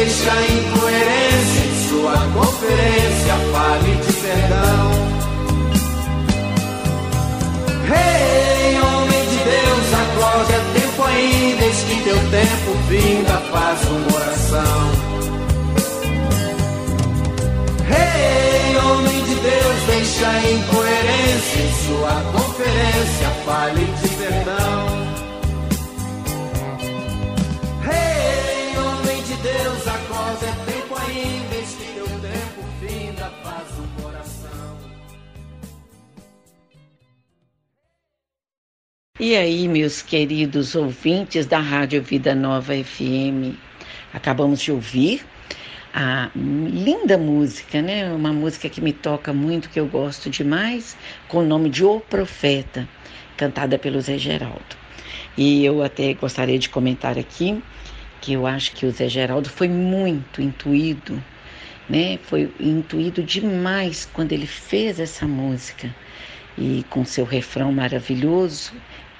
Deixa 0.00 0.32
incoerência 0.32 1.60
em 1.66 1.88
sua 1.88 2.16
conferência, 2.32 3.34
fale 3.52 3.96
de 3.96 4.12
perdão. 4.14 4.90
Rei, 7.86 8.70
hey, 8.70 8.80
homem 8.80 9.24
de 9.28 9.38
Deus, 9.44 9.88
acorde, 10.02 10.52
é 10.54 10.80
tempo 10.80 11.02
ainda, 11.02 11.64
eis 11.66 11.82
que 11.82 12.02
teu 12.02 12.16
tempo 12.30 12.70
vinda, 12.88 13.36
faz 13.52 13.78
uma 13.90 14.16
oração. 14.16 14.80
Rei, 17.88 18.00
hey, 18.00 18.76
homem 18.78 19.24
de 19.24 19.34
Deus, 19.34 19.78
deixa 19.86 20.30
incoerência 20.48 21.60
em 21.60 21.72
sua 21.86 22.14
conferência, 22.32 23.28
fale 23.44 23.84
de 23.84 24.08
perdão. 24.08 24.89
Faz 33.42 33.68
o 33.78 34.02
coração. 34.02 34.78
E 39.18 39.36
aí, 39.36 39.68
meus 39.68 40.02
queridos 40.02 40.74
ouvintes 40.74 41.46
da 41.46 41.58
Rádio 41.58 42.02
Vida 42.02 42.34
Nova 42.34 42.72
FM, 42.74 43.56
acabamos 44.12 44.60
de 44.60 44.72
ouvir 44.72 45.24
a 45.92 46.30
linda 46.34 47.18
música, 47.18 47.82
né? 47.82 48.12
Uma 48.12 48.32
música 48.32 48.68
que 48.68 48.80
me 48.80 48.92
toca 48.92 49.32
muito, 49.32 49.68
que 49.68 49.80
eu 49.80 49.86
gosto 49.86 50.30
demais, 50.30 50.96
com 51.28 51.38
o 51.38 51.46
nome 51.46 51.68
de 51.68 51.84
O 51.84 52.00
Profeta, 52.00 52.88
cantada 53.36 53.78
pelo 53.78 54.00
Zé 54.00 54.16
Geraldo. 54.16 54.80
E 55.36 55.64
eu 55.64 55.82
até 55.82 56.14
gostaria 56.14 56.58
de 56.58 56.68
comentar 56.68 57.18
aqui 57.18 57.62
que 58.20 58.34
eu 58.34 58.46
acho 58.46 58.72
que 58.72 58.86
o 58.86 58.90
Zé 58.90 59.08
Geraldo 59.08 59.48
foi 59.48 59.68
muito 59.68 60.42
intuído, 60.42 61.22
né? 61.90 62.18
Foi 62.22 62.50
intuído 62.60 63.22
demais 63.22 64.08
quando 64.12 64.32
ele 64.32 64.46
fez 64.46 65.00
essa 65.00 65.26
música 65.26 65.94
e 66.56 66.84
com 66.88 67.04
seu 67.04 67.24
refrão 67.24 67.72
maravilhoso, 67.72 68.72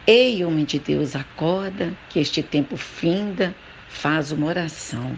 Ei, 0.06 0.42
homem 0.44 0.64
de 0.64 0.78
Deus, 0.78 1.14
acorda, 1.14 1.92
que 2.08 2.18
este 2.18 2.42
tempo 2.42 2.76
finda, 2.76 3.54
faz 3.88 4.32
uma 4.32 4.46
oração. 4.46 5.16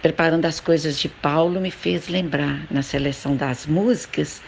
Preparando 0.00 0.44
as 0.44 0.60
coisas 0.60 0.98
de 0.98 1.08
Paulo, 1.08 1.60
me 1.60 1.70
fez 1.70 2.08
lembrar 2.08 2.64
na 2.70 2.80
seleção 2.80 3.34
das 3.34 3.66
músicas 3.66 4.40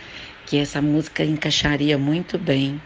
que 0.46 0.56
essa 0.56 0.80
música 0.80 1.24
encaixaria 1.24 1.98
muito 1.98 2.38
bem 2.38 2.80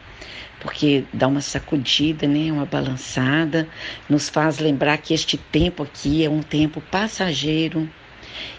porque 0.61 1.05
dá 1.13 1.29
uma 1.29 1.43
sacudida, 1.43 2.27
né, 2.27 2.51
uma 2.51 2.65
balançada, 2.65 3.69
nos 4.09 4.31
faz 4.31 4.59
lembrar 4.59 4.97
que 4.97 5.13
este 5.13 5.37
tempo 5.37 5.83
aqui 5.83 6.25
é 6.25 6.31
um 6.31 6.43
tempo 6.43 6.81
passageiro 6.81 7.87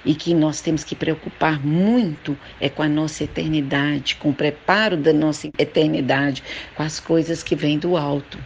e 0.03 0.15
que 0.15 0.33
nós 0.33 0.61
temos 0.61 0.83
que 0.83 0.95
preocupar 0.95 1.59
muito 1.65 2.37
é 2.59 2.69
com 2.69 2.81
a 2.83 2.89
nossa 2.89 3.23
eternidade, 3.23 4.15
com 4.15 4.29
o 4.29 4.33
preparo 4.33 4.97
da 4.97 5.13
nossa 5.13 5.47
eternidade, 5.57 6.43
com 6.75 6.83
as 6.83 6.99
coisas 6.99 7.43
que 7.43 7.55
vêm 7.55 7.77
do 7.77 7.97
alto. 7.97 8.37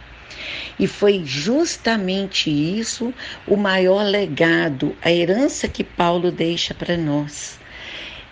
E 0.78 0.86
foi 0.86 1.22
justamente 1.24 2.50
isso 2.50 3.12
o 3.46 3.56
maior 3.56 4.02
legado, 4.02 4.96
a 5.02 5.10
herança 5.10 5.68
que 5.68 5.84
Paulo 5.84 6.30
deixa 6.30 6.72
para 6.72 6.96
nós. 6.96 7.58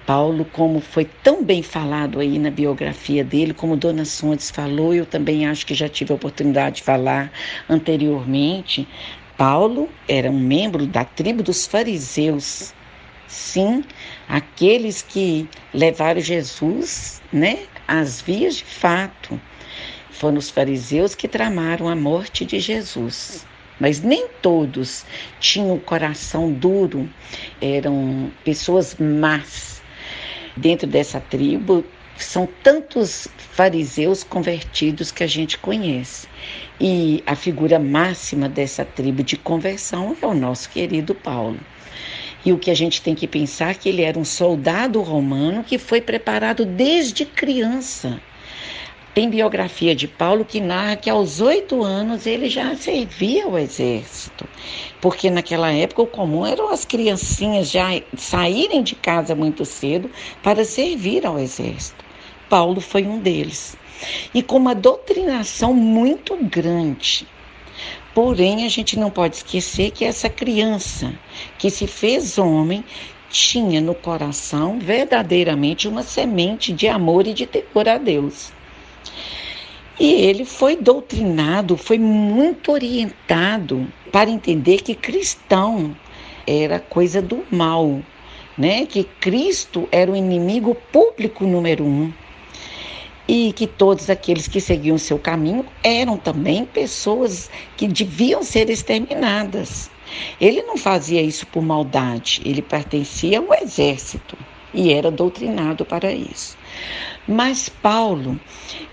Paulo, 0.07 0.47
como 0.47 0.81
foi 0.81 1.05
tão 1.05 1.45
bem 1.45 1.63
falado 1.63 2.19
aí 2.19 2.39
na 2.39 2.51
biografia 2.51 3.23
dele, 3.23 3.53
como 3.53 3.77
Dona 3.77 4.07
Sondes 4.07 4.51
falou, 4.51 4.95
eu 4.95 5.05
também 5.05 5.47
acho 5.47 5.67
que 5.67 5.75
já 5.75 5.87
tive 5.87 6.13
a 6.13 6.17
oportunidade 6.17 6.77
de 6.77 6.83
falar 6.83 7.31
anteriormente, 7.69 8.89
Paulo 9.37 9.89
era 10.09 10.31
um 10.31 10.41
membro 10.41 10.87
da 10.87 11.05
tribo 11.05 11.43
dos 11.43 11.67
fariseus. 11.67 12.73
Sim, 13.29 13.85
aqueles 14.27 15.03
que 15.03 15.47
levaram 15.75 16.19
Jesus, 16.19 17.21
né, 17.31 17.67
às 17.87 18.23
vias 18.23 18.57
de 18.57 18.65
fato. 18.65 19.39
Foram 20.11 20.39
os 20.39 20.49
fariseus 20.49 21.15
que 21.15 21.29
tramaram 21.29 21.89
a 21.89 21.95
morte 21.95 22.47
de 22.47 22.59
Jesus. 22.59 23.47
Mas 23.79 24.01
nem 24.01 24.27
todos 24.43 25.05
tinham 25.39 25.75
o 25.75 25.81
coração 25.81 26.51
duro, 26.51 27.09
eram 27.61 28.33
pessoas 28.43 28.97
más. 28.97 29.83
Dentro 30.57 30.87
dessa 30.87 31.21
tribo 31.21 31.85
são 32.17 32.49
tantos 32.65 33.29
fariseus 33.37 34.25
convertidos 34.25 35.13
que 35.13 35.23
a 35.23 35.29
gente 35.29 35.59
conhece. 35.59 36.27
E 36.81 37.23
a 37.27 37.37
figura 37.37 37.79
máxima 37.79 38.49
dessa 38.49 38.85
tribo 38.85 39.23
de 39.23 39.37
conversão 39.37 40.17
é 40.21 40.27
o 40.27 40.35
nosso 40.35 40.71
querido 40.71 41.15
Paulo. 41.15 41.61
E 42.45 42.53
o 42.53 42.59
que 42.59 42.71
a 42.71 42.75
gente 42.75 43.03
tem 43.03 43.15
que 43.15 43.27
pensar 43.27 43.71
é 43.71 43.75
que 43.75 43.89
ele 43.89 44.03
era 44.03 44.19
um 44.19 44.25
soldado 44.25 45.01
romano 45.03 45.65
que 45.65 45.79
foi 45.79 46.01
preparado 46.01 46.65
desde 46.65 47.25
criança 47.25 48.21
tem 49.19 49.29
biografia 49.29 49.97
de 49.97 50.07
Paulo 50.07 50.45
que 50.45 50.61
narra 50.61 50.95
que 50.95 51.11
aos 51.11 51.41
oito 51.41 51.83
anos 51.83 52.25
ele 52.25 52.49
já 52.49 52.77
servia 52.77 53.47
ao 53.47 53.59
exército, 53.59 54.49
porque 55.01 55.29
naquela 55.29 55.73
época 55.73 56.03
o 56.03 56.07
comum 56.07 56.47
eram 56.47 56.73
as 56.73 56.85
criancinhas 56.85 57.69
já 57.69 57.89
saírem 58.17 58.81
de 58.81 58.95
casa 58.95 59.35
muito 59.35 59.65
cedo 59.65 60.09
para 60.41 60.65
servir 60.65 61.27
ao 61.27 61.37
exército. 61.37 62.05
Paulo 62.49 62.81
foi 62.81 63.09
um 63.09 63.19
deles. 63.19 63.77
E 64.33 64.41
com 64.41 64.57
uma 64.57 64.73
doutrinação 64.73 65.75
muito 65.75 66.37
grande. 66.37 67.27
Porém, 68.21 68.67
a 68.67 68.69
gente 68.69 68.99
não 68.99 69.13
pode 69.13 69.37
esquecer 69.37 69.93
que 69.93 70.05
essa 70.05 70.29
criança 70.29 71.15
que 71.57 71.71
se 71.71 71.87
fez 71.87 72.37
homem 72.37 72.85
tinha 73.31 73.81
no 73.81 73.95
coração 73.95 74.77
verdadeiramente 74.81 75.87
uma 75.87 76.03
semente 76.03 76.73
de 76.73 76.89
amor 76.89 77.29
e 77.29 77.33
de 77.33 77.47
temor 77.47 77.89
a 77.89 77.97
Deus. 77.97 78.53
E 80.01 80.15
ele 80.15 80.45
foi 80.45 80.75
doutrinado, 80.75 81.77
foi 81.77 81.97
muito 81.97 82.73
orientado 82.73 83.87
para 84.11 84.29
entender 84.29 84.79
que 84.83 84.97
cristão 84.97 85.97
era 86.45 86.81
coisa 86.81 87.23
do 87.23 87.45
mal, 87.53 88.03
né? 88.59 88.85
Que 88.85 89.05
Cristo 89.05 89.89
era 89.93 90.11
o 90.11 90.17
inimigo 90.17 90.77
público 90.91 91.47
número 91.47 91.85
um 91.85 92.13
e 93.29 93.53
que 93.53 93.67
todos 93.67 94.09
aqueles 94.09 94.49
que 94.49 94.61
seguiam 94.61 94.97
seu 94.97 95.19
caminho 95.19 95.67
eram 95.85 96.17
também 96.17 96.65
pessoas 96.65 97.51
que 97.77 97.87
deviam 97.87 98.43
ser 98.43 98.71
exterminadas. 98.71 99.91
Ele 100.41 100.63
não 100.63 100.79
fazia 100.79 101.21
isso 101.21 101.47
por 101.47 101.63
maldade, 101.63 102.41
ele 102.43 102.63
pertencia 102.63 103.39
ao 103.39 103.53
exército 103.63 104.37
e 104.73 104.91
era 104.93 105.11
doutrinado 105.11 105.85
para 105.85 106.11
isso. 106.11 106.57
Mas 107.27 107.69
Paulo, 107.69 108.41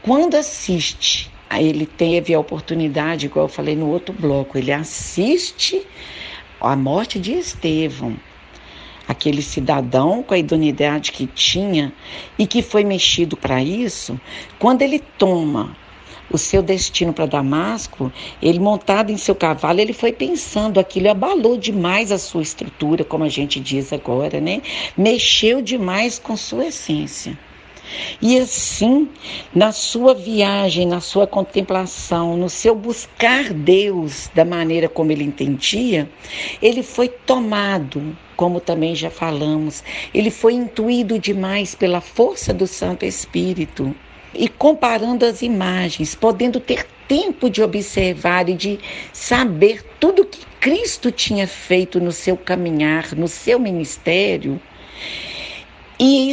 quando 0.01 0.35
assiste, 0.35 1.31
ele 1.57 1.85
teve 1.85 2.33
a 2.33 2.39
oportunidade, 2.39 3.27
igual 3.27 3.45
eu 3.45 3.49
falei 3.49 3.75
no 3.77 3.89
outro 3.89 4.13
bloco, 4.13 4.57
ele 4.57 4.73
assiste 4.73 5.87
a 6.59 6.75
morte 6.75 7.19
de 7.19 7.33
Estevão, 7.33 8.17
aquele 9.07 9.41
cidadão 9.41 10.23
com 10.23 10.33
a 10.33 10.37
idoneidade 10.37 11.11
que 11.11 11.27
tinha 11.27 11.93
e 12.37 12.47
que 12.47 12.61
foi 12.61 12.83
mexido 12.83 13.37
para 13.37 13.61
isso, 13.63 14.19
quando 14.59 14.81
ele 14.81 14.99
toma 15.17 15.75
o 16.29 16.37
seu 16.37 16.61
destino 16.61 17.13
para 17.13 17.25
Damasco, 17.25 18.11
ele 18.41 18.59
montado 18.59 19.11
em 19.11 19.17
seu 19.17 19.35
cavalo, 19.35 19.79
ele 19.79 19.93
foi 19.93 20.11
pensando, 20.11 20.79
aquilo 20.79 21.09
abalou 21.09 21.55
demais 21.57 22.11
a 22.11 22.17
sua 22.17 22.41
estrutura, 22.41 23.03
como 23.03 23.23
a 23.23 23.29
gente 23.29 23.59
diz 23.59 23.93
agora, 23.93 24.41
né? 24.41 24.61
Mexeu 24.97 25.61
demais 25.61 26.17
com 26.17 26.35
sua 26.35 26.67
essência. 26.67 27.37
E 28.21 28.37
assim, 28.37 29.09
na 29.53 29.71
sua 29.71 30.13
viagem, 30.13 30.87
na 30.87 30.99
sua 30.99 31.27
contemplação, 31.27 32.35
no 32.37 32.49
seu 32.49 32.75
buscar 32.75 33.53
Deus 33.53 34.29
da 34.33 34.45
maneira 34.45 34.89
como 34.89 35.11
ele 35.11 35.23
entendia, 35.23 36.09
ele 36.61 36.81
foi 36.81 37.09
tomado, 37.09 38.15
como 38.35 38.59
também 38.59 38.95
já 38.95 39.09
falamos, 39.09 39.83
ele 40.13 40.31
foi 40.31 40.53
intuído 40.53 41.19
demais 41.19 41.75
pela 41.75 42.01
força 42.01 42.53
do 42.53 42.67
Santo 42.67 43.05
Espírito. 43.05 43.95
E 44.33 44.49
comparando 44.49 45.25
as 45.25 45.41
imagens, 45.41 46.13
podendo 46.13 46.59
ter 46.59 46.85
tempo 47.07 47.49
de 47.49 47.61
observar 47.61 48.49
e 48.49 48.53
de 48.53 48.79
saber 49.13 49.81
tudo 49.99 50.25
que 50.25 50.45
Cristo 50.59 51.11
tinha 51.11 51.47
feito 51.47 51.99
no 52.01 52.11
seu 52.11 52.35
caminhar, 52.35 53.15
no 53.15 53.27
seu 53.27 53.59
ministério, 53.59 54.59
e 55.99 56.29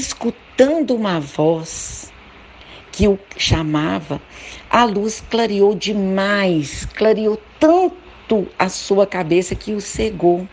escutando 0.52 0.94
uma 0.94 1.18
voz 1.18 2.12
que 2.90 3.08
o 3.08 3.18
chamava, 3.38 4.20
a 4.68 4.84
luz 4.84 5.24
clareou 5.30 5.74
demais, 5.74 6.84
clareou 6.94 7.40
tanto 7.58 8.46
a 8.58 8.68
sua 8.68 9.06
cabeça 9.06 9.54
que 9.54 9.72
o 9.72 9.80
cegou. 9.80 10.46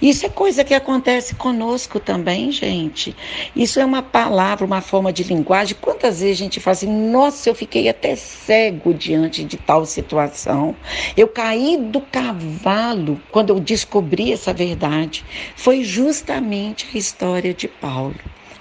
Isso 0.00 0.26
é 0.26 0.28
coisa 0.28 0.62
que 0.62 0.74
acontece 0.74 1.34
conosco 1.36 1.98
também, 1.98 2.52
gente. 2.52 3.16
Isso 3.56 3.80
é 3.80 3.84
uma 3.84 4.02
palavra, 4.02 4.66
uma 4.66 4.82
forma 4.82 5.10
de 5.10 5.24
linguagem. 5.24 5.74
Quantas 5.80 6.20
vezes 6.20 6.36
a 6.36 6.44
gente 6.44 6.60
fala 6.60 6.72
assim, 6.72 7.10
nossa, 7.10 7.48
eu 7.48 7.54
fiquei 7.54 7.88
até 7.88 8.14
cego 8.14 8.92
diante 8.92 9.42
de 9.42 9.56
tal 9.56 9.86
situação. 9.86 10.76
Eu 11.16 11.28
caí 11.28 11.78
do 11.78 12.02
cavalo 12.02 13.18
quando 13.30 13.50
eu 13.50 13.58
descobri 13.58 14.34
essa 14.34 14.52
verdade. 14.52 15.24
Foi 15.56 15.82
justamente 15.82 16.86
a 16.94 16.98
história 16.98 17.54
de 17.54 17.66
Paulo. 17.66 18.14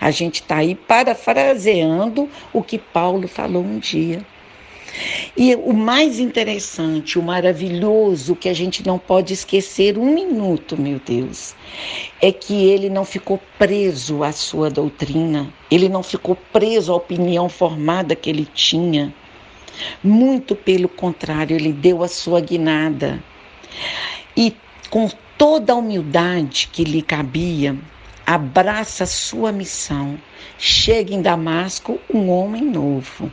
A 0.03 0.11
gente 0.11 0.41
está 0.41 0.57
aí 0.57 0.75
parafraseando 0.75 2.29
o 2.51 2.61
que 2.61 2.77
Paulo 2.77 3.25
falou 3.25 3.63
um 3.63 3.79
dia. 3.79 4.21
E 5.37 5.55
o 5.55 5.71
mais 5.71 6.19
interessante, 6.19 7.17
o 7.17 7.23
maravilhoso, 7.23 8.35
que 8.35 8.49
a 8.49 8.53
gente 8.53 8.85
não 8.85 8.99
pode 8.99 9.31
esquecer 9.31 9.97
um 9.97 10.13
minuto, 10.13 10.75
meu 10.75 10.99
Deus, 10.99 11.55
é 12.21 12.33
que 12.33 12.65
ele 12.65 12.89
não 12.89 13.05
ficou 13.05 13.39
preso 13.57 14.25
à 14.25 14.33
sua 14.33 14.69
doutrina, 14.69 15.47
ele 15.71 15.87
não 15.87 16.03
ficou 16.03 16.35
preso 16.51 16.91
à 16.91 16.97
opinião 16.97 17.47
formada 17.47 18.13
que 18.13 18.29
ele 18.29 18.45
tinha. 18.53 19.15
Muito 20.03 20.53
pelo 20.53 20.89
contrário, 20.89 21.55
ele 21.55 21.71
deu 21.71 22.03
a 22.03 22.09
sua 22.09 22.41
guinada. 22.41 23.23
E 24.35 24.53
com 24.89 25.09
toda 25.37 25.71
a 25.71 25.77
humildade 25.77 26.69
que 26.73 26.83
lhe 26.83 27.01
cabia, 27.01 27.77
abraça 28.25 29.05
sua 29.05 29.51
missão. 29.51 30.19
Chega 30.57 31.13
em 31.13 31.21
Damasco 31.21 31.99
um 32.13 32.29
homem 32.29 32.63
novo 32.63 33.31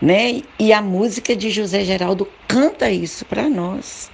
né? 0.00 0.42
E 0.58 0.72
a 0.72 0.80
música 0.80 1.36
de 1.36 1.50
José 1.50 1.84
Geraldo 1.84 2.28
canta 2.48 2.90
isso 2.90 3.24
para 3.24 3.48
nós. 3.48 4.10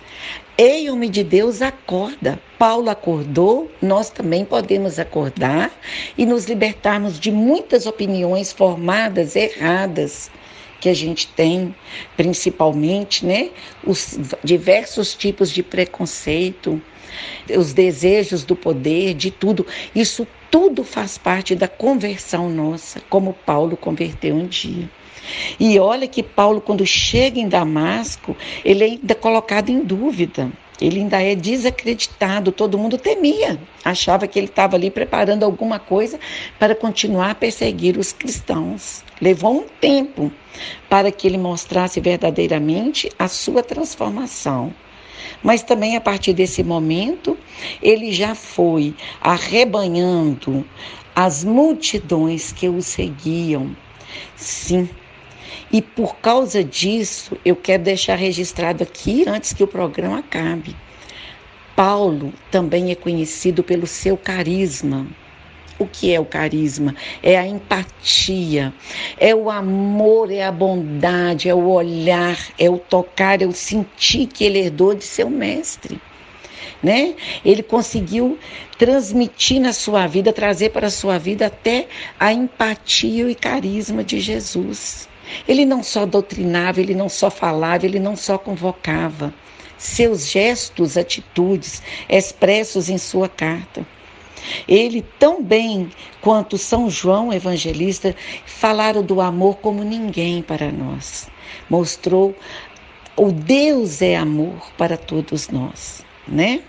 Ei, 0.59 0.89
homem 0.89 1.11
de 1.11 1.23
Deus, 1.23 1.61
acorda. 1.61 2.41
Paulo 2.59 2.89
acordou, 2.89 3.71
nós 3.83 4.09
também 4.09 4.45
podemos 4.45 4.99
acordar 4.99 5.71
e 6.17 6.25
nos 6.25 6.47
libertarmos 6.47 7.21
de 7.21 7.31
muitas 7.31 7.87
opiniões 7.87 8.53
formadas 8.53 9.37
erradas 9.37 10.31
que 10.81 10.89
a 10.89 10.95
gente 10.95 11.27
tem, 11.29 11.75
principalmente, 12.17 13.25
né? 13.25 13.51
Os 13.85 14.19
diversos 14.45 15.15
tipos 15.15 15.51
de 15.51 15.63
preconceito, 15.63 16.81
os 17.57 17.73
desejos 17.73 18.45
do 18.45 18.55
poder, 18.55 19.15
de 19.15 19.31
tudo. 19.31 19.67
Isso 19.95 20.27
tudo 20.51 20.85
faz 20.85 21.19
parte 21.19 21.55
da 21.55 21.69
conversão 21.69 22.49
nossa, 22.51 23.01
como 23.09 23.33
Paulo 23.33 23.77
converteu 23.77 24.35
um 24.35 24.47
dia. 24.47 24.89
E 25.59 25.79
olha 25.79 26.07
que 26.07 26.23
Paulo, 26.23 26.61
quando 26.61 26.87
chega 26.87 27.41
em 27.41 27.49
Damasco, 27.49 28.37
ele 28.65 28.85
é 28.85 28.87
ainda 28.87 29.15
colocado 29.15 29.71
em 29.71 29.81
dúvida. 29.83 30.51
Ele 30.81 31.01
ainda 31.01 31.23
é 31.23 31.35
desacreditado, 31.35 32.53
todo 32.53 32.79
mundo 32.79 32.99
temia, 32.99 33.59
achava 33.85 34.27
que 34.27 34.39
ele 34.39 34.47
estava 34.47 34.77
ali 34.77 34.91
preparando 34.91 35.45
alguma 35.45 35.79
coisa 35.79 36.19
para 36.59 36.75
continuar 36.75 37.31
a 37.31 37.35
perseguir 37.35 37.97
os 37.97 38.13
cristãos. 38.13 39.03
Levou 39.21 39.61
um 39.61 39.67
tempo 39.81 40.31
para 40.89 41.11
que 41.11 41.27
ele 41.27 41.39
mostrasse 41.39 42.01
verdadeiramente 42.01 43.11
a 43.19 43.27
sua 43.29 43.63
transformação. 43.63 44.73
Mas 45.43 45.63
também 45.63 45.97
a 45.97 46.01
partir 46.01 46.33
desse 46.33 46.63
momento, 46.63 47.39
ele 47.83 48.13
já 48.13 48.35
foi 48.35 48.95
arrebanhando 49.21 50.65
as 51.15 51.43
multidões 51.43 52.53
que 52.53 52.69
o 52.69 52.83
seguiam. 52.83 53.75
Sim, 54.37 54.89
E 55.77 55.83
por 55.83 56.17
causa 56.17 56.65
disso, 56.65 57.37
eu 57.45 57.55
quero 57.55 57.83
deixar 57.83 58.15
registrado 58.15 58.83
aqui, 58.83 59.25
antes 59.29 59.53
que 59.53 59.63
o 59.63 59.67
programa 59.67 60.21
acabe. 60.21 60.75
Paulo 61.77 62.33
também 62.51 62.91
é 62.91 62.95
conhecido 62.95 63.63
pelo 63.63 63.87
seu 63.87 64.17
carisma. 64.17 65.07
O 65.79 65.87
que 65.87 66.15
é 66.15 66.19
o 66.19 66.25
carisma? 66.25 66.95
É 67.23 67.37
a 67.37 67.47
empatia, 67.47 68.73
é 69.19 69.35
o 69.35 69.51
amor, 69.51 70.33
é 70.33 70.45
a 70.45 70.51
bondade, 70.51 71.47
é 71.47 71.55
o 71.55 71.69
olhar, 71.69 72.39
é 72.59 72.71
o 72.71 72.79
tocar, 72.79 73.43
é 73.43 73.47
o 73.47 73.53
sentir 73.53 74.29
que 74.29 74.45
ele 74.45 74.61
herdou 74.61 74.95
de 74.95 75.05
seu 75.05 75.29
mestre. 75.29 76.01
Né? 76.83 77.17
Ele 77.45 77.63
conseguiu 77.63 78.39
transmitir 78.79 79.61
na 79.61 79.75
sua 79.75 80.07
vida, 80.07 80.33
trazer 80.33 80.71
para 80.71 80.87
a 80.87 80.91
sua 80.91 81.19
vida 81.19 81.49
até 81.49 81.87
a 82.19 82.33
empatia 82.33 83.31
e 83.31 83.35
carisma 83.35 84.03
de 84.03 84.21
Jesus. 84.21 85.07
Ele 85.47 85.65
não 85.65 85.83
só 85.83 86.07
doutrinava, 86.07 86.81
ele 86.81 86.95
não 86.95 87.09
só 87.09 87.31
falava, 87.31 87.87
ele 87.87 87.99
não 87.99 88.17
só 88.17 88.39
convocava. 88.39 89.33
Seus 89.79 90.31
gestos, 90.31 90.97
atitudes, 90.97 91.83
expressos 92.09 92.89
em 92.89 92.99
sua 92.99 93.29
carta. 93.29 93.87
Ele, 94.69 95.03
tão 95.19 95.43
bem 95.43 95.91
quanto 96.21 96.57
São 96.57 96.89
João 96.89 97.33
Evangelista, 97.33 98.15
falaram 98.45 99.03
do 99.03 99.21
amor 99.21 99.57
como 99.57 99.83
ninguém 99.83 100.43
para 100.43 100.71
nós. 100.71 101.29
Mostrou 101.69 102.35
o 103.17 103.33
Deus 103.33 104.03
é 104.03 104.15
amor 104.15 104.71
para 104.77 104.97
todos 104.97 105.49
nós, 105.49 106.05
né? 106.29 106.61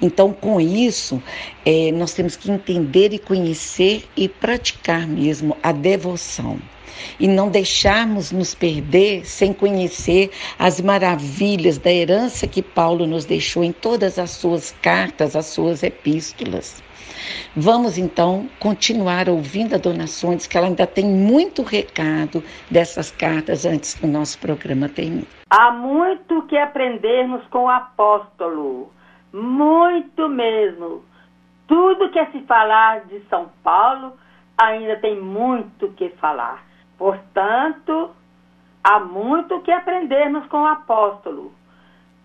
Então, 0.00 0.32
com 0.32 0.60
isso, 0.60 1.22
é, 1.64 1.92
nós 1.92 2.12
temos 2.12 2.36
que 2.36 2.50
entender 2.50 3.12
e 3.12 3.18
conhecer 3.18 4.08
e 4.16 4.28
praticar 4.28 5.06
mesmo 5.06 5.56
a 5.62 5.72
devoção. 5.72 6.58
E 7.18 7.26
não 7.26 7.48
deixarmos 7.48 8.30
nos 8.30 8.54
perder 8.54 9.24
sem 9.24 9.52
conhecer 9.52 10.30
as 10.58 10.80
maravilhas 10.80 11.78
da 11.78 11.90
herança 11.90 12.46
que 12.46 12.62
Paulo 12.62 13.06
nos 13.06 13.24
deixou 13.24 13.64
em 13.64 13.72
todas 13.72 14.18
as 14.18 14.30
suas 14.30 14.74
cartas, 14.82 15.34
as 15.34 15.46
suas 15.46 15.82
epístolas. 15.82 16.82
Vamos 17.56 17.98
então 17.98 18.48
continuar 18.58 19.28
ouvindo 19.28 19.74
a 19.74 19.78
Dona 19.78 20.06
Sondes, 20.06 20.46
que 20.46 20.56
ela 20.56 20.66
ainda 20.66 20.86
tem 20.86 21.04
muito 21.04 21.62
recado 21.62 22.42
dessas 22.70 23.10
cartas 23.10 23.64
antes 23.64 23.94
que 23.94 24.04
o 24.04 24.08
nosso 24.08 24.38
programa 24.38 24.88
termine. 24.88 25.26
Há 25.50 25.72
muito 25.72 26.42
que 26.46 26.56
aprendermos 26.56 27.44
com 27.48 27.64
o 27.64 27.68
apóstolo, 27.68 28.90
muito 29.32 30.28
mesmo. 30.28 31.04
Tudo 31.66 32.10
que 32.10 32.26
se 32.26 32.40
falar 32.42 33.04
de 33.06 33.20
São 33.28 33.50
Paulo 33.62 34.12
ainda 34.58 34.96
tem 34.96 35.20
muito 35.20 35.88
que 35.92 36.10
falar. 36.10 36.62
Portanto, 36.98 38.10
há 38.84 39.00
muito 39.00 39.60
que 39.60 39.72
aprendermos 39.72 40.46
com 40.46 40.62
o 40.62 40.66
apóstolo. 40.66 41.52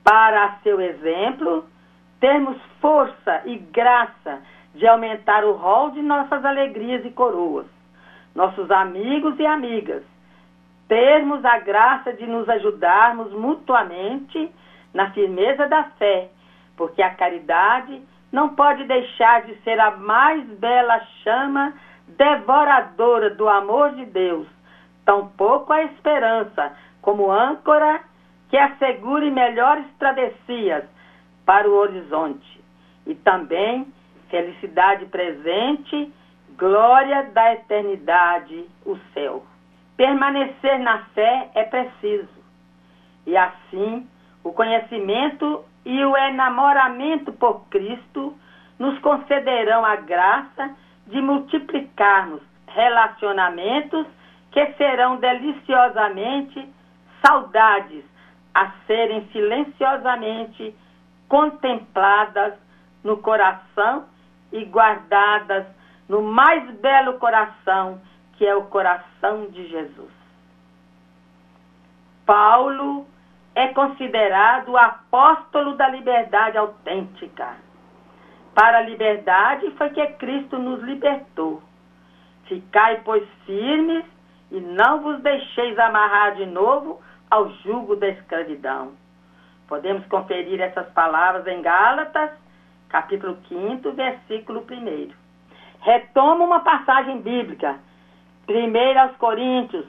Para 0.04 0.58
seu 0.64 0.80
exemplo, 0.82 1.66
termos 2.20 2.58
força 2.82 3.42
e 3.46 3.58
graça 3.58 4.42
de 4.76 4.88
aumentar 4.88 5.46
o 5.46 5.54
rol 5.54 5.92
de 5.92 6.02
nossas 6.02 6.44
alegrias 6.44 7.06
e 7.06 7.12
coroas, 7.12 7.66
nossos 8.36 8.70
amigos 8.70 9.40
e 9.40 9.46
amigas, 9.46 10.04
termos 10.88 11.44
a 11.46 11.58
graça 11.60 12.14
de 12.14 12.26
nos 12.28 12.48
ajudarmos 12.50 13.32
mutuamente 13.32 14.52
na 14.94 15.12
firmeza 15.12 15.68
da 15.68 15.84
fé, 15.98 16.30
porque 16.78 17.02
a 17.02 17.14
caridade 17.14 18.02
não 18.32 18.50
pode 18.50 18.84
deixar 18.86 19.44
de 19.44 19.56
ser 19.62 19.80
a 19.80 19.92
mais 19.92 20.44
bela 20.60 21.00
chama 21.24 21.74
devoradora 22.08 23.30
do 23.32 23.48
amor 23.48 23.92
de 23.94 24.06
Deus, 24.06 24.48
tampouco 25.06 25.74
a 25.74 25.84
esperança 25.84 26.76
como 27.02 27.32
âncora 27.32 28.02
que 28.50 28.58
assegure 28.58 29.32
melhores 29.32 29.86
travessias 29.98 30.84
para 31.46 31.70
o 31.70 31.74
horizonte 31.74 32.64
e 33.06 33.16
também 33.16 33.88
felicidade 34.30 35.06
presente, 35.06 36.12
glória 36.58 37.24
da 37.32 37.54
eternidade, 37.54 38.66
o 38.86 38.98
céu. 39.14 39.44
Permanecer 39.96 40.80
na 40.80 41.00
fé 41.14 41.50
é 41.54 41.64
preciso. 41.64 42.44
E 43.26 43.38
assim, 43.38 44.08
o 44.44 44.52
conhecimento 44.52 45.64
e 45.86 46.04
o 46.04 46.18
enamoramento 46.18 47.32
por 47.34 47.66
Cristo 47.70 48.36
nos 48.80 48.98
concederão 49.00 49.86
a 49.86 49.96
graça 49.98 50.76
de 51.08 51.22
multiplicarmos 51.22 52.42
relacionamentos 52.68 54.08
que 54.52 54.66
serão 54.74 55.18
deliciosamente 55.18 56.68
saudades 57.26 58.04
a 58.54 58.72
serem 58.88 59.28
silenciosamente 59.28 60.76
contempladas 61.28 62.54
no 63.04 63.18
coração 63.18 64.06
e 64.52 64.64
guardadas 64.66 65.66
no 66.08 66.22
mais 66.22 66.70
belo 66.80 67.20
coração, 67.20 68.02
que 68.38 68.46
é 68.46 68.56
o 68.56 68.64
coração 68.64 69.48
de 69.48 69.68
Jesus. 69.68 70.12
Paulo 72.26 73.06
é 73.56 73.70
considerado 73.70 74.70
o 74.70 74.78
apóstolo 74.78 75.76
da 75.76 75.88
liberdade 75.88 76.58
autêntica. 76.58 77.56
Para 78.54 78.80
a 78.80 78.82
liberdade 78.82 79.72
foi 79.72 79.90
que 79.90 80.06
Cristo 80.14 80.58
nos 80.58 80.82
libertou. 80.84 81.64
Ficai, 82.46 83.02
pois, 83.04 83.28
firmes 83.46 84.06
e 84.52 84.60
não 84.60 85.02
vos 85.02 85.22
deixeis 85.22 85.80
amarrar 85.80 86.36
de 86.36 86.46
novo 86.46 87.02
ao 87.32 87.50
jugo 87.64 87.96
da 87.96 88.10
escravidão. 88.10 88.94
Podemos 89.68 90.06
conferir 90.08 90.62
essas 90.62 90.88
palavras 90.92 91.48
em 91.48 91.62
Gálatas, 91.62 92.32
capítulo 92.90 93.38
5, 93.48 93.92
versículo 93.94 94.66
1. 94.70 95.12
Retoma 95.82 96.46
uma 96.46 96.60
passagem 96.60 97.22
bíblica, 97.22 97.80
1 98.48 99.00
aos 99.00 99.16
Coríntios, 99.18 99.86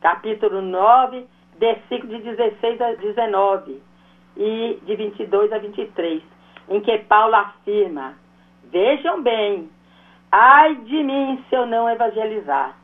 capítulo 0.00 0.60
9, 0.60 1.26
versículo 1.58 2.16
de 2.18 2.22
16 2.22 2.80
a 2.80 2.94
19 2.94 3.82
e 4.36 4.78
de 4.84 4.96
22 4.96 5.52
a 5.52 5.58
23, 5.58 6.22
em 6.68 6.80
que 6.80 6.98
Paulo 6.98 7.34
afirma: 7.34 8.14
Vejam 8.64 9.22
bem, 9.22 9.68
ai 10.30 10.74
de 10.76 11.02
mim 11.02 11.44
se 11.48 11.54
eu 11.54 11.66
não 11.66 11.88
evangelizar, 11.88 12.76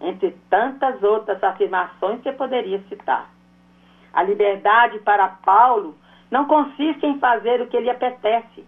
entre 0.00 0.36
tantas 0.50 1.02
outras 1.02 1.42
afirmações 1.42 2.20
que 2.20 2.28
eu 2.28 2.34
poderia 2.34 2.80
citar. 2.88 3.30
A 4.12 4.22
liberdade 4.22 4.98
para 5.00 5.28
Paulo 5.44 5.96
não 6.30 6.46
consiste 6.46 7.04
em 7.06 7.18
fazer 7.18 7.60
o 7.60 7.66
que 7.66 7.80
lhe 7.80 7.90
apetece, 7.90 8.64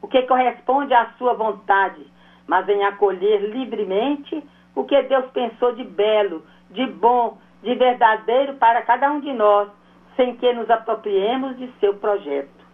o 0.00 0.08
que 0.08 0.22
corresponde 0.22 0.94
à 0.94 1.10
sua 1.18 1.34
vontade, 1.34 2.06
mas 2.46 2.68
em 2.68 2.84
acolher 2.84 3.40
livremente 3.50 4.42
o 4.74 4.84
que 4.84 5.00
Deus 5.02 5.26
pensou 5.32 5.74
de 5.74 5.84
belo, 5.84 6.44
de 6.70 6.86
bom, 6.86 7.38
de 7.66 7.74
verdadeiro 7.74 8.54
para 8.54 8.80
cada 8.82 9.10
um 9.10 9.18
de 9.18 9.32
nós, 9.32 9.68
sem 10.14 10.36
que 10.36 10.52
nos 10.52 10.70
apropriemos 10.70 11.58
de 11.58 11.68
seu 11.80 11.94
projeto. 11.94 12.64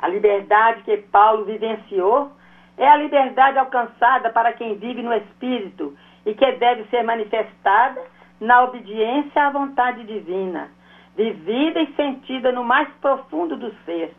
A 0.00 0.08
liberdade 0.08 0.82
que 0.82 0.96
Paulo 0.96 1.44
vivenciou 1.44 2.32
é 2.78 2.88
a 2.88 2.96
liberdade 2.96 3.58
alcançada 3.58 4.30
para 4.30 4.54
quem 4.54 4.76
vive 4.76 5.02
no 5.02 5.12
Espírito 5.12 5.94
e 6.24 6.32
que 6.32 6.52
deve 6.52 6.84
ser 6.84 7.02
manifestada 7.02 8.00
na 8.40 8.62
obediência 8.62 9.42
à 9.42 9.50
vontade 9.50 10.04
divina, 10.04 10.70
vivida 11.14 11.82
e 11.82 11.92
sentida 11.92 12.50
no 12.50 12.64
mais 12.64 12.88
profundo 13.02 13.58
do 13.58 13.70
ser 13.84 14.14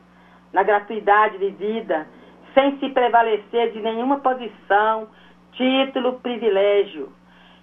na 0.54 0.62
gratuidade 0.62 1.40
vivida, 1.40 2.06
sem 2.54 2.78
se 2.78 2.90
prevalecer 2.90 3.72
de 3.72 3.82
nenhuma 3.82 4.20
posição, 4.20 5.08
título, 5.54 6.20
privilégio. 6.20 7.12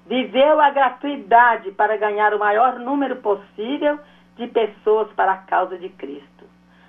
Viveu 0.08 0.58
a 0.58 0.70
gratuidade 0.70 1.70
para 1.72 1.98
ganhar 1.98 2.32
o 2.32 2.38
maior 2.38 2.78
número 2.78 3.16
possível 3.16 4.00
de 4.36 4.46
pessoas 4.46 5.12
para 5.12 5.32
a 5.32 5.36
causa 5.36 5.76
de 5.76 5.90
Cristo. 5.90 6.46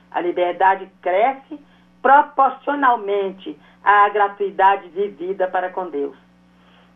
A 0.10 0.22
liberdade 0.22 0.90
cresce 1.02 1.60
proporcionalmente 2.02 3.60
à 3.84 4.08
gratuidade 4.08 4.88
vivida 4.88 5.50
para 5.50 5.70
com 5.70 5.90
Deus. 5.90 6.16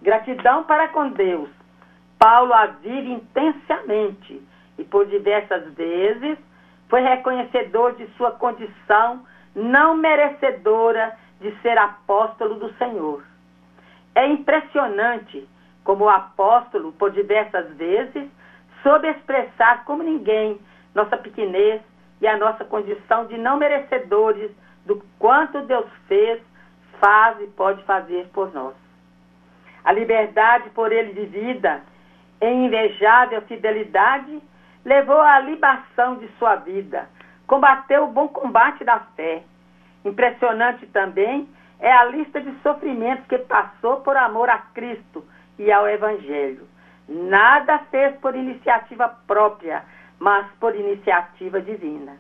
Gratidão 0.02 0.64
para 0.64 0.88
com 0.88 1.10
Deus. 1.10 1.50
Paulo 2.18 2.54
a 2.54 2.68
vive 2.68 3.12
intensamente 3.12 4.42
e 4.78 4.84
por 4.86 5.06
diversas 5.08 5.74
vezes 5.74 6.38
foi 6.88 7.02
reconhecedor 7.02 7.96
de 7.96 8.08
sua 8.16 8.32
condição 8.32 9.26
não 9.54 9.98
merecedora 9.98 11.18
de 11.42 11.52
ser 11.62 11.78
apóstolo 11.78 12.56
do 12.56 12.74
Senhor. 12.76 13.26
É 14.16 14.26
impressionante 14.26 15.50
como 15.84 16.10
apóstolo, 16.10 16.92
por 16.94 17.12
diversas 17.12 17.70
vezes, 17.76 18.30
soube 18.82 19.08
expressar 19.10 19.86
como 19.86 20.04
ninguém 20.04 20.60
nossa 20.94 21.18
pequenez 21.18 21.82
e 22.22 22.28
a 22.28 22.38
nossa 22.38 22.64
condição 22.64 23.26
de 23.26 23.38
não 23.38 23.58
merecedores 23.58 24.52
do 24.86 25.04
quanto 25.20 25.62
Deus 25.62 25.86
fez, 26.08 26.42
faz 27.00 27.40
e 27.42 27.48
pode 27.48 27.84
fazer 27.84 28.28
por 28.34 28.54
nós. 28.54 28.76
A 29.84 29.92
liberdade 29.92 30.70
por 30.70 30.92
ele 30.92 31.12
vivida 31.12 31.82
em 32.44 32.66
invejável 32.66 33.42
fidelidade, 33.44 34.42
levou 34.84 35.22
à 35.22 35.40
libação 35.40 36.16
de 36.16 36.28
sua 36.38 36.56
vida, 36.58 37.08
combateu 37.48 38.04
o 38.04 38.12
bom 38.12 38.28
combate 38.28 38.84
da 38.84 39.00
fé. 39.16 39.44
Impressionante 40.04 40.86
também 40.88 41.48
é 41.80 41.92
a 41.92 42.04
lista 42.06 42.42
de 42.42 42.54
sofrimentos 42.62 43.26
que 43.28 43.38
passou 43.38 44.02
por 44.02 44.18
amor 44.18 44.50
a 44.50 44.58
Cristo 44.58 45.24
e 45.58 45.72
ao 45.72 45.88
Evangelho. 45.88 46.68
Nada 47.08 47.80
fez 47.92 48.16
por 48.18 48.36
iniciativa 48.36 49.10
própria, 49.28 49.84
mas 50.20 50.48
por 50.60 50.76
iniciativa 50.76 51.62
divina. 51.62 52.18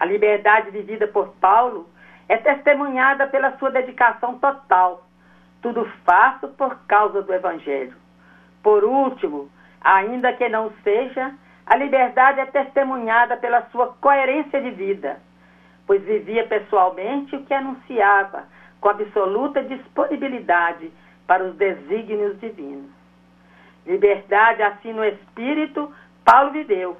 A 0.00 0.04
liberdade 0.04 0.70
vivida 0.70 1.06
por 1.06 1.28
Paulo 1.40 1.88
é 2.28 2.36
testemunhada 2.36 3.26
pela 3.28 3.56
sua 3.58 3.70
dedicação 3.70 4.38
total. 4.38 5.06
Tudo 5.62 5.88
faço 6.04 6.48
por 6.48 6.76
causa 6.86 7.22
do 7.22 7.32
Evangelho. 7.32 7.94
Por 8.62 8.82
último, 8.82 9.48
ainda 9.80 10.32
que 10.32 10.48
não 10.48 10.72
seja, 10.82 11.32
a 11.66 11.76
liberdade 11.76 12.40
é 12.40 12.46
testemunhada 12.46 13.36
pela 13.36 13.62
sua 13.70 13.94
coerência 14.00 14.60
de 14.60 14.70
vida, 14.70 15.18
pois 15.86 16.02
vivia 16.02 16.46
pessoalmente 16.46 17.36
o 17.36 17.44
que 17.44 17.54
anunciava, 17.54 18.44
com 18.80 18.88
absoluta 18.88 19.62
disponibilidade 19.62 20.92
para 21.26 21.44
os 21.44 21.54
desígnios 21.56 22.38
divinos. 22.40 22.90
Liberdade 23.86 24.62
assim 24.62 24.92
no 24.92 25.04
espírito, 25.04 25.92
Paulo 26.24 26.52
viveu, 26.52 26.96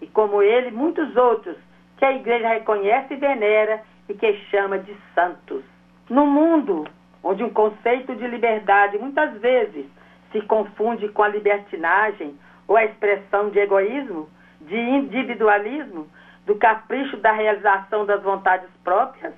e 0.00 0.06
como 0.06 0.42
ele, 0.42 0.70
muitos 0.70 1.16
outros 1.16 1.56
que 1.96 2.04
a 2.04 2.12
igreja 2.12 2.48
reconhece 2.48 3.14
e 3.14 3.16
venera 3.16 3.82
e 4.08 4.14
que 4.14 4.32
chama 4.50 4.78
de 4.78 4.96
santos. 5.14 5.62
No 6.08 6.26
mundo 6.26 6.86
onde 7.22 7.44
um 7.44 7.50
conceito 7.50 8.14
de 8.14 8.26
liberdade 8.26 8.98
muitas 8.98 9.38
vezes 9.40 9.86
se 10.32 10.40
confunde 10.42 11.08
com 11.08 11.22
a 11.22 11.28
libertinagem 11.28 12.38
ou 12.66 12.76
a 12.76 12.84
expressão 12.84 13.50
de 13.50 13.58
egoísmo, 13.58 14.28
de 14.62 14.76
individualismo, 14.76 16.08
do 16.46 16.54
capricho 16.54 17.16
da 17.18 17.32
realização 17.32 18.06
das 18.06 18.22
vontades 18.22 18.68
próprias, 18.82 19.34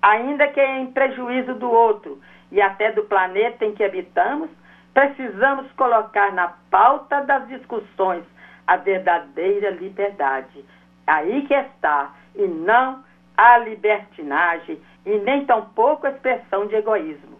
ainda 0.00 0.48
que 0.48 0.60
em 0.60 0.86
prejuízo 0.92 1.54
do 1.54 1.70
outro 1.70 2.20
e 2.50 2.60
até 2.60 2.92
do 2.92 3.04
planeta 3.04 3.64
em 3.64 3.74
que 3.74 3.84
habitamos, 3.84 4.50
precisamos 4.94 5.70
colocar 5.72 6.32
na 6.32 6.48
pauta 6.70 7.22
das 7.22 7.46
discussões 7.48 8.24
a 8.66 8.76
verdadeira 8.76 9.70
liberdade. 9.70 10.64
Aí 11.06 11.46
que 11.46 11.54
está, 11.54 12.12
e 12.34 12.46
não 12.46 13.02
a 13.36 13.58
libertinagem 13.58 14.80
e 15.06 15.18
nem 15.18 15.46
tampouco 15.46 16.06
a 16.06 16.10
expressão 16.10 16.66
de 16.66 16.74
egoísmo. 16.74 17.38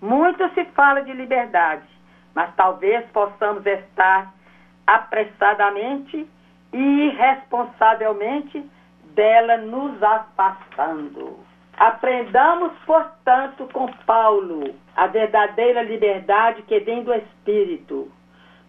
Muito 0.00 0.48
se 0.50 0.64
fala 0.66 1.00
de 1.02 1.12
liberdade, 1.12 1.88
mas 2.34 2.54
talvez 2.54 3.06
possamos 3.12 3.64
estar 3.64 4.32
apressadamente 4.86 6.28
e 6.72 6.78
irresponsavelmente 6.78 8.68
dela 9.14 9.56
nos 9.56 10.02
afastando. 10.02 11.45
Aprendamos, 11.76 12.72
portanto, 12.86 13.68
com 13.70 13.86
Paulo 14.06 14.74
a 14.96 15.06
verdadeira 15.08 15.82
liberdade 15.82 16.62
que 16.62 16.80
vem 16.80 17.02
do 17.02 17.12
Espírito. 17.12 18.10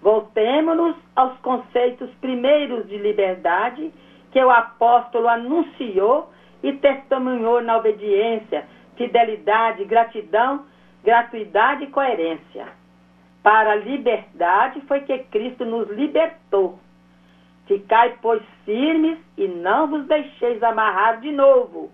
Voltemos-nos 0.01 0.95
aos 1.15 1.37
conceitos 1.39 2.09
primeiros 2.15 2.85
de 2.89 2.97
liberdade 2.97 3.93
que 4.31 4.43
o 4.43 4.51
apóstolo 4.51 5.29
anunciou 5.29 6.29
e 6.61 6.73
testemunhou 6.73 7.61
na 7.61 7.77
obediência, 7.77 8.65
fidelidade, 8.97 9.85
gratidão, 9.85 10.65
gratuidade 11.01 11.85
e 11.85 11.87
coerência. 11.87 12.67
Para 13.41 13.71
a 13.71 13.75
liberdade 13.75 14.81
foi 14.81 14.99
que 15.01 15.17
Cristo 15.19 15.63
nos 15.63 15.89
libertou. 15.89 16.77
Ficai, 17.67 18.17
pois, 18.21 18.41
firmes 18.65 19.17
e 19.37 19.47
não 19.47 19.87
vos 19.87 20.05
deixeis 20.07 20.61
amarrar 20.61 21.21
de 21.21 21.31
novo 21.31 21.89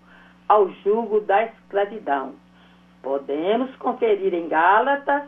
ao 0.48 0.68
jugo 0.84 1.20
da 1.20 1.44
escravidão. 1.44 2.34
Podemos 3.02 3.74
conferir 3.76 4.34
em 4.34 4.48
Gálatas, 4.48 5.24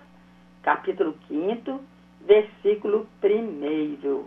capítulo 0.62 1.14
5, 1.28 1.80
versículo 2.22 3.06
1. 3.22 4.24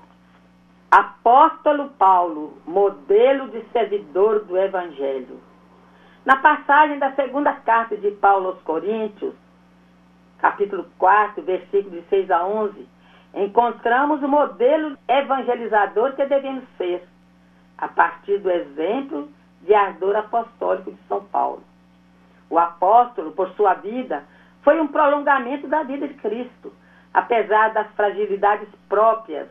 Apóstolo 0.92 1.90
Paulo, 1.90 2.58
modelo 2.66 3.50
de 3.50 3.64
servidor 3.72 4.46
do 4.46 4.58
Evangelho. 4.58 5.40
Na 6.26 6.38
passagem 6.38 7.00
da 7.00 7.12
segunda 7.14 7.54
carta 7.54 7.96
de 7.96 8.12
Paulo 8.12 8.50
aos 8.50 8.62
Coríntios, 8.62 9.34
capítulo 10.40 10.86
4, 10.98 11.44
versículo 11.44 12.02
de 12.02 12.08
6 12.10 12.32
a 12.32 12.46
11, 12.46 12.88
encontramos 13.36 14.22
o 14.24 14.28
modelo 14.28 14.98
evangelizador 15.08 16.14
que 16.14 16.26
devemos 16.26 16.64
ser, 16.78 17.08
a 17.78 17.88
partir 17.88 18.40
do 18.40 18.50
exemplo 18.50 19.30
de 19.62 19.74
ardor 19.74 20.16
apostólico 20.16 20.92
de 20.92 21.00
São 21.08 21.24
Paulo. 21.26 21.64
O 22.50 22.58
apóstolo, 22.58 23.32
por 23.32 23.50
sua 23.52 23.76
vida, 23.76 24.24
foi 24.64 24.80
um 24.80 24.88
prolongamento 24.88 25.68
da 25.68 25.84
vida 25.84 26.08
de 26.08 26.14
Cristo, 26.16 26.74
apesar 27.14 27.74
das 27.74 27.88
fragilidades 27.94 28.68
próprias, 28.88 29.48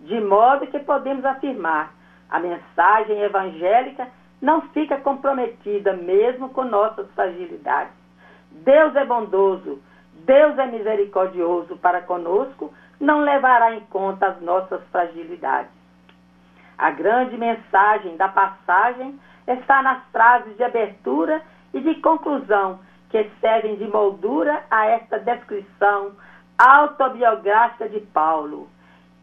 de 0.00 0.20
modo 0.20 0.66
que 0.66 0.78
podemos 0.80 1.24
afirmar 1.24 1.92
a 2.28 2.38
mensagem 2.38 3.20
evangélica 3.20 4.08
não 4.40 4.62
fica 4.68 4.98
comprometida 4.98 5.92
mesmo 5.94 6.50
com 6.50 6.64
nossas 6.64 7.08
fragilidades. 7.12 7.92
Deus 8.50 8.94
é 8.96 9.04
bondoso, 9.04 9.80
Deus 10.24 10.58
é 10.58 10.66
misericordioso 10.66 11.76
para 11.76 12.02
conosco, 12.02 12.72
não 13.00 13.20
levará 13.20 13.74
em 13.74 13.80
conta 13.86 14.26
as 14.26 14.40
nossas 14.40 14.82
fragilidades. 14.90 15.70
A 16.76 16.90
grande 16.90 17.36
mensagem 17.36 18.16
da 18.16 18.28
passagem 18.28 19.18
está 19.46 19.82
nas 19.82 20.02
frases 20.10 20.56
de 20.56 20.64
abertura 20.64 21.42
e 21.72 21.80
de 21.80 21.94
conclusão 21.96 22.80
que 23.10 23.30
servem 23.40 23.76
de 23.76 23.86
moldura 23.86 24.64
a 24.70 24.86
esta 24.86 25.18
descrição 25.18 26.12
autobiográfica 26.58 27.88
de 27.88 28.00
Paulo. 28.00 28.68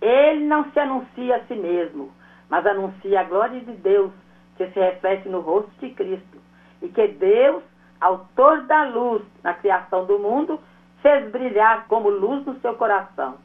Ele 0.01 0.45
não 0.45 0.69
se 0.71 0.79
anuncia 0.79 1.37
a 1.37 1.43
si 1.45 1.55
mesmo, 1.55 2.11
mas 2.49 2.65
anuncia 2.65 3.21
a 3.21 3.23
glória 3.23 3.59
de 3.59 3.71
Deus 3.73 4.11
que 4.57 4.67
se 4.67 4.79
reflete 4.79 5.27
no 5.29 5.39
rosto 5.39 5.71
de 5.79 5.89
Cristo 5.91 6.37
e 6.81 6.89
que 6.89 7.07
Deus, 7.07 7.63
autor 7.99 8.61
da 8.63 8.83
luz 8.83 9.23
na 9.43 9.53
criação 9.53 10.05
do 10.05 10.19
mundo, 10.19 10.59
fez 11.01 11.29
brilhar 11.31 11.87
como 11.87 12.09
luz 12.09 12.45
no 12.45 12.59
seu 12.59 12.75
coração. 12.75 13.37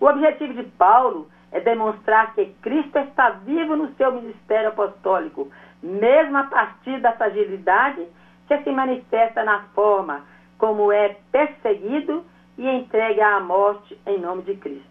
O 0.00 0.06
objetivo 0.06 0.54
de 0.54 0.64
Paulo 0.64 1.28
é 1.52 1.60
demonstrar 1.60 2.34
que 2.34 2.46
Cristo 2.62 2.98
está 2.98 3.30
vivo 3.30 3.76
no 3.76 3.94
seu 3.94 4.10
ministério 4.12 4.70
apostólico, 4.70 5.50
mesmo 5.82 6.38
a 6.38 6.44
partir 6.44 7.00
da 7.00 7.12
fragilidade 7.12 8.06
que 8.46 8.58
se 8.58 8.70
manifesta 8.70 9.42
na 9.44 9.60
forma 9.74 10.22
como 10.58 10.92
é 10.92 11.16
perseguido 11.30 12.24
e 12.56 12.68
entregue 12.68 13.20
à 13.20 13.40
morte 13.40 13.98
em 14.06 14.18
nome 14.18 14.42
de 14.42 14.56
Cristo. 14.56 14.86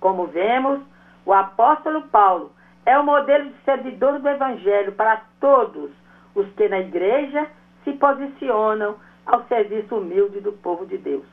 Como 0.00 0.26
vemos, 0.26 0.80
o 1.24 1.32
apóstolo 1.32 2.02
Paulo 2.08 2.52
é 2.84 2.98
o 2.98 3.04
modelo 3.04 3.50
de 3.50 3.64
servidor 3.64 4.18
do 4.18 4.28
Evangelho 4.28 4.92
para 4.92 5.22
todos 5.40 5.90
os 6.34 6.46
que 6.52 6.68
na 6.68 6.80
igreja 6.80 7.48
se 7.82 7.92
posicionam 7.94 8.96
ao 9.24 9.44
serviço 9.44 9.96
humilde 9.96 10.40
do 10.40 10.52
povo 10.52 10.86
de 10.86 10.98
Deus. 10.98 11.24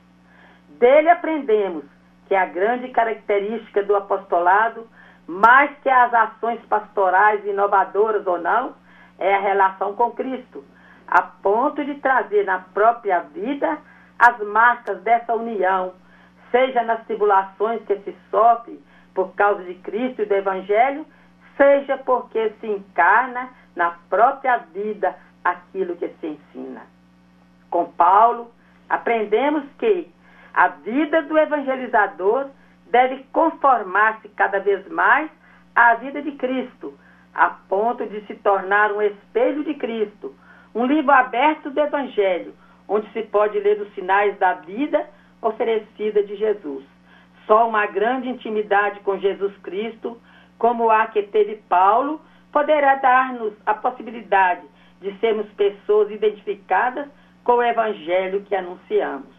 Dele 0.79 1.09
aprendemos 1.09 1.83
que 2.27 2.35
a 2.35 2.45
grande 2.45 2.87
característica 2.89 3.83
do 3.83 3.95
apostolado, 3.95 4.87
mais 5.33 5.71
que 5.79 5.89
as 5.89 6.13
ações 6.13 6.61
pastorais 6.65 7.43
inovadoras 7.43 8.25
ou 8.27 8.39
não, 8.39 8.75
é 9.17 9.33
a 9.33 9.39
relação 9.39 9.95
com 9.95 10.11
Cristo, 10.11 10.63
a 11.07 11.23
ponto 11.23 11.83
de 11.83 11.95
trazer 11.95 12.45
na 12.45 12.59
própria 12.59 13.21
vida 13.21 13.79
as 14.19 14.39
marcas 14.39 15.01
dessa 15.01 15.33
união, 15.33 15.93
seja 16.51 16.83
nas 16.83 17.03
tribulações 17.05 17.81
que 17.85 17.97
se 17.99 18.15
sofre 18.29 18.79
por 19.15 19.33
causa 19.33 19.63
de 19.63 19.73
Cristo 19.75 20.21
e 20.21 20.25
do 20.25 20.35
Evangelho, 20.35 21.05
seja 21.57 21.97
porque 21.97 22.51
se 22.59 22.67
encarna 22.67 23.49
na 23.75 23.97
própria 24.09 24.57
vida 24.57 25.15
aquilo 25.43 25.95
que 25.95 26.09
se 26.09 26.27
ensina. 26.27 26.81
Com 27.71 27.85
Paulo, 27.85 28.51
aprendemos 28.87 29.63
que 29.79 30.11
a 30.53 30.67
vida 30.67 31.23
do 31.23 31.37
evangelizador 31.37 32.49
deve 32.93 33.23
conformar-se 33.33 34.29
cada 34.29 34.59
vez 34.59 34.87
mais 34.87 35.27
à 35.75 35.95
vida 35.95 36.21
de 36.21 36.33
Cristo, 36.33 36.93
a 37.33 37.49
ponto 37.67 38.05
de 38.05 38.21
se 38.27 38.35
tornar 38.35 38.91
um 38.91 39.01
espelho 39.01 39.63
de 39.63 39.73
Cristo, 39.73 40.35
um 40.75 40.85
livro 40.85 41.11
aberto 41.11 41.71
do 41.71 41.79
Evangelho, 41.79 42.53
onde 42.87 43.11
se 43.11 43.23
pode 43.23 43.59
ler 43.59 43.81
os 43.81 43.91
sinais 43.95 44.37
da 44.37 44.53
vida 44.53 45.09
oferecida 45.41 46.23
de 46.23 46.35
Jesus. 46.35 46.85
Só 47.47 47.67
uma 47.67 47.87
grande 47.87 48.29
intimidade 48.29 48.99
com 48.99 49.17
Jesus 49.17 49.57
Cristo, 49.63 50.21
como 50.59 50.91
a 50.91 51.07
que 51.07 51.23
teve 51.23 51.55
Paulo, 51.67 52.21
poderá 52.51 52.93
dar-nos 52.95 53.55
a 53.65 53.73
possibilidade 53.73 54.67
de 55.01 55.11
sermos 55.17 55.51
pessoas 55.53 56.11
identificadas 56.11 57.09
com 57.43 57.53
o 57.53 57.63
evangelho 57.63 58.43
que 58.43 58.55
anunciamos. 58.55 59.33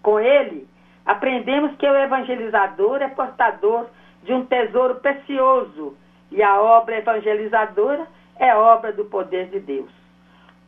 Com 0.00 0.20
ele, 0.20 0.68
aprendemos 1.10 1.74
que 1.76 1.86
o 1.88 1.96
evangelizador 1.96 3.02
é 3.02 3.08
portador 3.08 3.86
de 4.22 4.32
um 4.32 4.46
tesouro 4.46 4.94
precioso 4.96 5.96
e 6.30 6.40
a 6.40 6.60
obra 6.60 6.98
evangelizadora 6.98 8.06
é 8.38 8.54
obra 8.54 8.92
do 8.92 9.04
poder 9.06 9.46
de 9.46 9.58
Deus. 9.58 9.90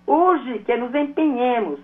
Urge 0.05 0.59
que 0.61 0.77
nos 0.77 0.93
empenhemos 0.97 1.79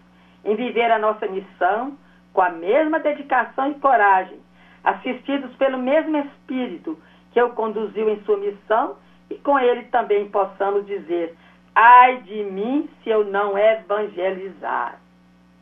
em 0.44 0.56
viver 0.56 0.90
a 0.90 0.98
nossa 0.98 1.28
missão 1.28 1.96
com 2.32 2.42
a 2.42 2.50
mesma 2.50 2.98
dedicação 2.98 3.70
e 3.70 3.74
coragem, 3.74 4.40
assistidos 4.82 5.54
pelo 5.54 5.78
mesmo 5.78 6.16
Espírito 6.16 6.98
que 7.32 7.40
o 7.40 7.50
conduziu 7.50 8.09
em 8.09 8.20
sua 8.24 8.38
missão 8.38 8.96
e 9.30 9.36
com 9.36 9.56
ele 9.56 9.84
também 9.84 10.28
possamos 10.30 10.84
dizer: 10.84 11.36
ai 11.76 12.22
de 12.22 12.42
mim 12.42 12.90
se 13.04 13.09
eu 13.09 13.24
não 13.24 13.56
evangelizar. 13.56 14.98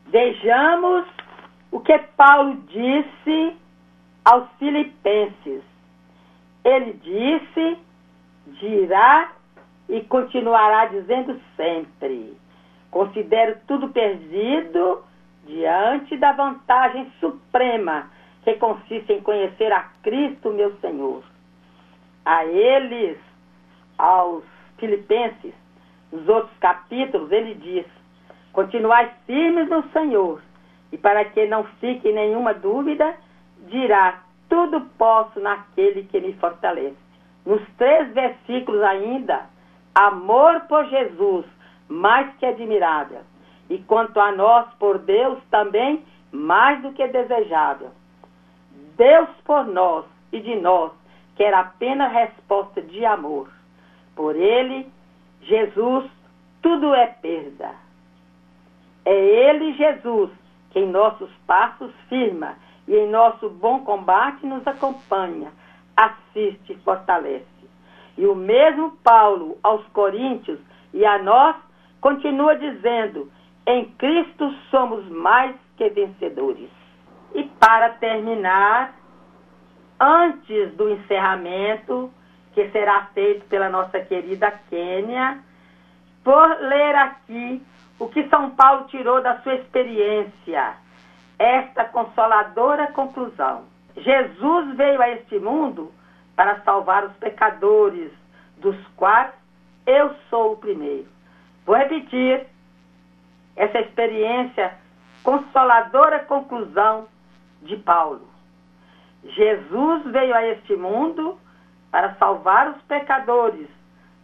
Vejamos 0.07 1.05
o 1.71 1.81
que 1.81 1.99
Paulo 2.17 2.57
disse 2.69 3.57
aos 4.25 4.49
Filipenses. 4.59 5.63
Ele 6.65 6.93
disse, 6.95 7.79
dirá 8.59 9.33
e 9.89 10.01
continuará 10.03 10.87
dizendo 10.87 11.41
sempre: 11.57 12.37
considero 12.91 13.59
tudo 13.67 13.89
perdido 13.89 15.05
diante 15.47 16.17
da 16.17 16.33
vantagem 16.33 17.11
suprema 17.21 18.11
que 18.43 18.55
consiste 18.55 19.13
em 19.13 19.21
conhecer 19.23 19.73
a 19.73 19.83
Cristo, 20.03 20.53
meu 20.53 20.77
Senhor. 20.81 21.23
A 22.25 22.45
eles, 22.45 23.19
aos 23.97 24.45
Filipenses, 24.79 25.55
nos 26.13 26.29
outros 26.29 26.57
capítulos, 26.59 27.31
ele 27.31 27.55
diz: 27.55 27.87
continuai 28.53 29.13
firmes 29.27 29.69
no 29.69 29.83
Senhor, 29.91 30.41
e 30.93 30.99
para 30.99 31.25
que 31.25 31.47
não 31.47 31.65
fique 31.81 32.13
nenhuma 32.13 32.55
dúvida, 32.55 33.15
dirá: 33.69 34.23
tudo 34.49 34.81
posso 34.97 35.41
naquele 35.41 36.05
que 36.05 36.21
me 36.21 36.33
fortalece. 36.35 36.97
Nos 37.45 37.63
três 37.77 38.13
versículos 38.13 38.83
ainda, 38.83 39.47
amor 39.95 40.61
por 40.63 40.85
Jesus, 40.87 41.47
mais 41.89 42.35
que 42.37 42.47
admirável. 42.47 43.21
E 43.69 43.79
quanto 43.79 44.19
a 44.21 44.33
nós 44.33 44.67
por 44.79 44.99
Deus, 44.99 45.39
também 45.51 46.05
mais 46.33 46.83
do 46.83 46.93
que 46.93 47.07
desejável. 47.09 47.91
Deus 48.97 49.29
por 49.45 49.67
nós 49.67 50.05
e 50.33 50.41
de 50.41 50.57
nós 50.57 50.93
quer 51.37 51.53
apenas 51.55 52.13
resposta 52.13 52.81
de 52.83 53.05
amor. 53.05 53.49
Por 54.15 54.35
Ele, 54.35 54.91
Jesus, 55.43 56.11
tudo 56.63 56.95
é 56.95 57.07
perda. 57.07 57.71
É 59.05 59.15
Ele, 59.15 59.73
Jesus, 59.75 60.31
em 60.77 60.87
nossos 60.87 61.31
passos 61.47 61.91
firma 62.07 62.55
e 62.87 62.95
em 62.95 63.09
nosso 63.09 63.49
bom 63.49 63.81
combate 63.81 64.47
nos 64.47 64.65
acompanha, 64.67 65.51
assiste 65.97 66.75
e 66.75 66.77
fortalece. 66.77 67.47
E 68.17 68.27
o 68.27 68.35
mesmo 68.35 68.93
Paulo 69.03 69.59
aos 69.63 69.85
Coríntios 69.89 70.61
e 70.93 71.05
a 71.05 71.19
nós 71.19 71.57
continua 72.01 72.55
dizendo: 72.57 73.33
em 73.67 73.87
Cristo 73.93 74.53
somos 74.71 75.09
mais 75.09 75.57
que 75.79 75.89
vencedores. 75.89 76.71
E 77.35 77.43
para 77.45 77.91
terminar, 77.95 78.95
antes 79.99 80.73
do 80.75 80.91
encerramento, 80.91 82.11
que 82.53 82.69
será 82.71 83.07
feito 83.15 83.47
pela 83.47 83.69
nossa 83.69 83.99
querida 84.01 84.51
Quênia, 84.69 85.39
por 86.23 86.49
ler 86.61 86.95
aqui 86.95 87.63
o 87.99 88.09
que 88.09 88.29
São 88.29 88.51
Paulo 88.51 88.87
tirou 88.89 89.23
da 89.23 89.41
sua 89.41 89.55
experiência, 89.55 90.75
esta 91.39 91.85
consoladora 91.85 92.93
conclusão. 92.93 93.65
Jesus 93.97 94.77
veio 94.77 95.01
a 95.01 95.11
este 95.11 95.39
mundo 95.39 95.93
para 96.35 96.61
salvar 96.61 97.05
os 97.05 97.17
pecadores, 97.17 98.13
dos 98.59 98.77
quais 98.97 99.33
eu 99.87 100.15
sou 100.29 100.53
o 100.53 100.57
primeiro. 100.57 101.09
Vou 101.65 101.77
repetir 101.77 102.47
essa 103.57 103.81
experiência 103.81 104.75
consoladora 105.23 106.21
conclusão 106.21 107.09
de 107.63 107.77
Paulo. 107.79 108.29
Jesus 109.25 110.05
veio 110.13 110.35
a 110.35 110.47
este 110.47 110.77
mundo 110.77 111.39
para 111.91 112.15
salvar 112.17 112.71
os 112.71 112.83
pecadores, 112.83 113.69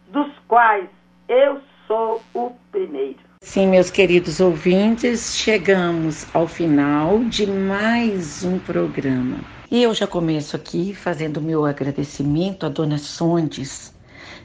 dos 0.07 0.31
quais 0.47 0.89
eu 1.27 1.61
sou 1.87 2.21
o 2.33 2.51
primeiro. 2.71 3.32
Sim, 3.45 3.67
meus 3.67 3.91
queridos 3.91 4.39
ouvintes, 4.39 5.35
chegamos 5.35 6.25
ao 6.33 6.47
final 6.47 7.19
de 7.25 7.45
mais 7.45 8.41
um 8.41 8.57
programa. 8.57 9.41
E 9.69 9.83
eu 9.83 9.93
já 9.93 10.07
começo 10.07 10.55
aqui 10.55 10.95
fazendo 10.95 11.41
meu 11.41 11.65
agradecimento 11.65 12.65
à 12.65 12.69
dona 12.69 12.97
Sondes, 12.97 13.93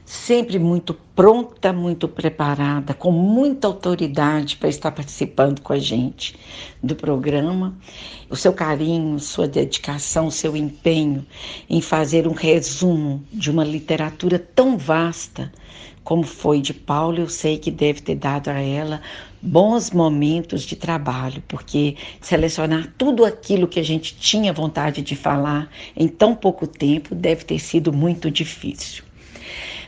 sempre 0.05 0.59
muito 0.59 0.93
pronta, 1.15 1.71
muito 1.71 2.09
preparada, 2.09 2.93
com 2.93 3.09
muita 3.09 3.67
autoridade 3.67 4.57
para 4.57 4.67
estar 4.67 4.91
participando 4.91 5.61
com 5.61 5.71
a 5.71 5.79
gente 5.79 6.37
do 6.83 6.93
programa. 6.93 7.73
O 8.29 8.35
seu 8.35 8.51
carinho, 8.51 9.17
sua 9.17 9.47
dedicação, 9.47 10.29
seu 10.29 10.57
empenho 10.57 11.25
em 11.69 11.81
fazer 11.81 12.27
um 12.27 12.33
resumo 12.33 13.23
de 13.31 13.49
uma 13.49 13.63
literatura 13.63 14.37
tão 14.37 14.77
vasta 14.77 15.51
como 16.09 16.23
foi 16.23 16.59
de 16.59 16.73
Paulo, 16.73 17.19
eu 17.19 17.29
sei 17.29 17.59
que 17.59 17.69
deve 17.69 18.01
ter 18.01 18.15
dado 18.15 18.47
a 18.47 18.59
ela 18.59 18.99
bons 19.39 19.91
momentos 19.91 20.63
de 20.63 20.75
trabalho, 20.75 21.43
porque 21.47 21.97
selecionar 22.19 22.91
tudo 22.97 23.23
aquilo 23.23 23.67
que 23.67 23.79
a 23.79 23.83
gente 23.83 24.17
tinha 24.17 24.51
vontade 24.51 25.03
de 25.03 25.15
falar 25.15 25.69
em 25.95 26.07
tão 26.07 26.33
pouco 26.33 26.65
tempo 26.65 27.13
deve 27.13 27.43
ter 27.43 27.59
sido 27.59 27.93
muito 27.93 28.31
difícil. 28.31 29.03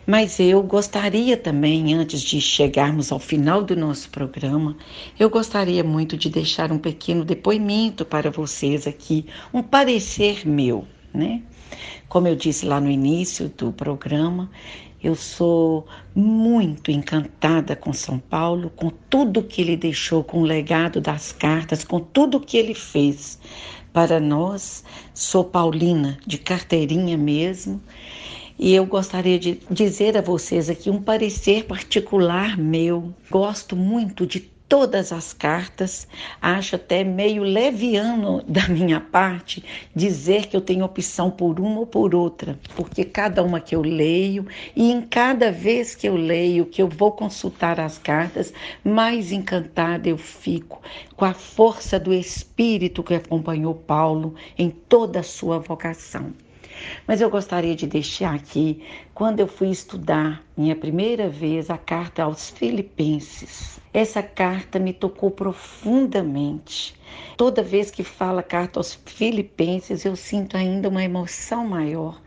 Mas 0.06 0.40
eu 0.40 0.62
gostaria 0.62 1.36
também, 1.36 1.92
antes 1.96 2.22
de 2.22 2.40
chegarmos 2.40 3.12
ao 3.12 3.18
final 3.18 3.64
do 3.64 3.76
nosso 3.76 4.08
programa, 4.12 4.78
eu 5.20 5.28
gostaria 5.28 5.84
muito 5.84 6.16
de 6.16 6.30
deixar 6.30 6.72
um 6.72 6.78
pequeno 6.78 7.26
depoimento 7.26 8.06
para 8.06 8.30
vocês 8.30 8.86
aqui, 8.86 9.26
um 9.52 9.64
parecer 9.64 10.48
meu, 10.48 10.86
né? 11.12 11.42
Como 12.08 12.28
eu 12.28 12.36
disse 12.36 12.66
lá 12.66 12.80
no 12.80 12.92
início 12.92 13.50
do 13.58 13.72
programa, 13.72 14.52
eu 15.04 15.16
sou 15.16 15.88
muito 16.14 16.92
encantada 16.92 17.76
com 17.76 17.92
São 17.92 18.20
Paulo, 18.20 18.70
com 18.76 18.90
tudo 19.10 19.44
que 19.44 19.62
ele 19.62 19.76
deixou, 19.76 20.24
com 20.24 20.42
o 20.42 20.46
legado 20.46 21.02
das 21.02 21.32
cartas, 21.32 21.84
com 21.84 22.00
tudo 22.00 22.40
que 22.40 22.58
ele 22.58 22.76
fez. 22.76 23.40
Para 23.92 24.20
nós, 24.20 24.84
sou 25.14 25.44
paulina, 25.44 26.18
de 26.26 26.38
carteirinha 26.38 27.18
mesmo, 27.18 27.82
e 28.60 28.76
eu 28.76 28.86
gostaria 28.86 29.40
de 29.40 29.60
dizer 29.72 30.16
a 30.16 30.22
vocês 30.22 30.70
aqui 30.70 30.88
um 30.90 31.02
parecer 31.02 31.66
particular 31.66 32.56
meu. 32.56 33.12
Gosto 33.28 33.76
muito 33.76 34.24
de 34.28 34.51
todas 34.72 35.12
as 35.12 35.34
cartas. 35.34 36.08
Acho 36.42 36.78
até 36.78 37.04
meio 37.04 37.44
leviano 37.44 38.42
da 38.48 38.70
minha 38.70 39.02
parte 39.02 39.62
dizer 39.94 40.48
que 40.48 40.56
eu 40.56 40.62
tenho 40.62 40.86
opção 40.86 41.30
por 41.30 41.60
uma 41.60 41.82
ou 41.82 41.86
por 41.86 42.16
outra, 42.16 42.58
porque 42.74 43.04
cada 43.04 43.44
uma 43.44 43.60
que 43.60 43.76
eu 43.76 43.82
leio 43.82 44.48
e 44.74 44.90
em 44.90 45.02
cada 45.02 45.52
vez 45.52 45.94
que 45.94 46.08
eu 46.08 46.16
leio, 46.16 46.66
que 46.66 46.82
eu 46.82 46.88
vou 46.88 47.12
consultar 47.12 47.82
as 47.82 47.98
cartas, 47.98 48.54
mais 48.82 49.34
encantada 49.34 50.08
eu 50.08 50.18
fico 50.18 50.82
com 51.18 51.26
a 51.26 51.34
força 51.34 52.00
do 52.00 52.14
espírito 52.14 53.04
que 53.04 53.14
acompanhou 53.14 53.76
Paulo 53.76 54.36
em 54.58 54.70
toda 54.70 55.20
a 55.20 55.24
sua 55.24 55.60
vocação. 55.60 56.32
Mas 57.06 57.20
eu 57.20 57.30
gostaria 57.30 57.76
de 57.76 57.86
deixar 57.86 58.34
aqui, 58.34 58.82
quando 59.14 59.42
eu 59.42 59.48
fui 59.48 59.70
estudar 59.70 60.42
minha 60.56 60.78
primeira 60.78 61.28
vez 61.28 61.70
a 61.70 61.78
carta 61.78 62.24
aos 62.24 62.50
Filipenses, 62.50 63.81
essa 63.94 64.24
carta 64.24 64.80
me 64.80 64.94
tocou 64.94 65.30
profundamente. 65.30 66.96
Toda 67.36 67.62
vez 67.62 67.92
que 67.92 68.04
fala 68.04 68.42
carta 68.42 68.80
aos 68.80 68.94
Filipenses, 69.06 70.06
eu 70.06 70.16
sinto 70.16 70.56
ainda 70.56 70.88
uma 70.88 71.04
emoção 71.04 71.68
maior, 71.68 72.22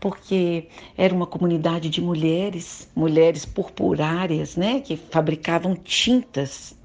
porque 0.00 0.68
era 0.96 1.14
uma 1.14 1.26
comunidade 1.26 1.88
de 1.88 2.00
mulheres, 2.00 2.90
mulheres 2.94 3.44
purpurárias, 3.44 4.56
né, 4.56 4.80
que 4.80 4.96
fabricavam 4.96 5.76
tintas. 5.76 6.76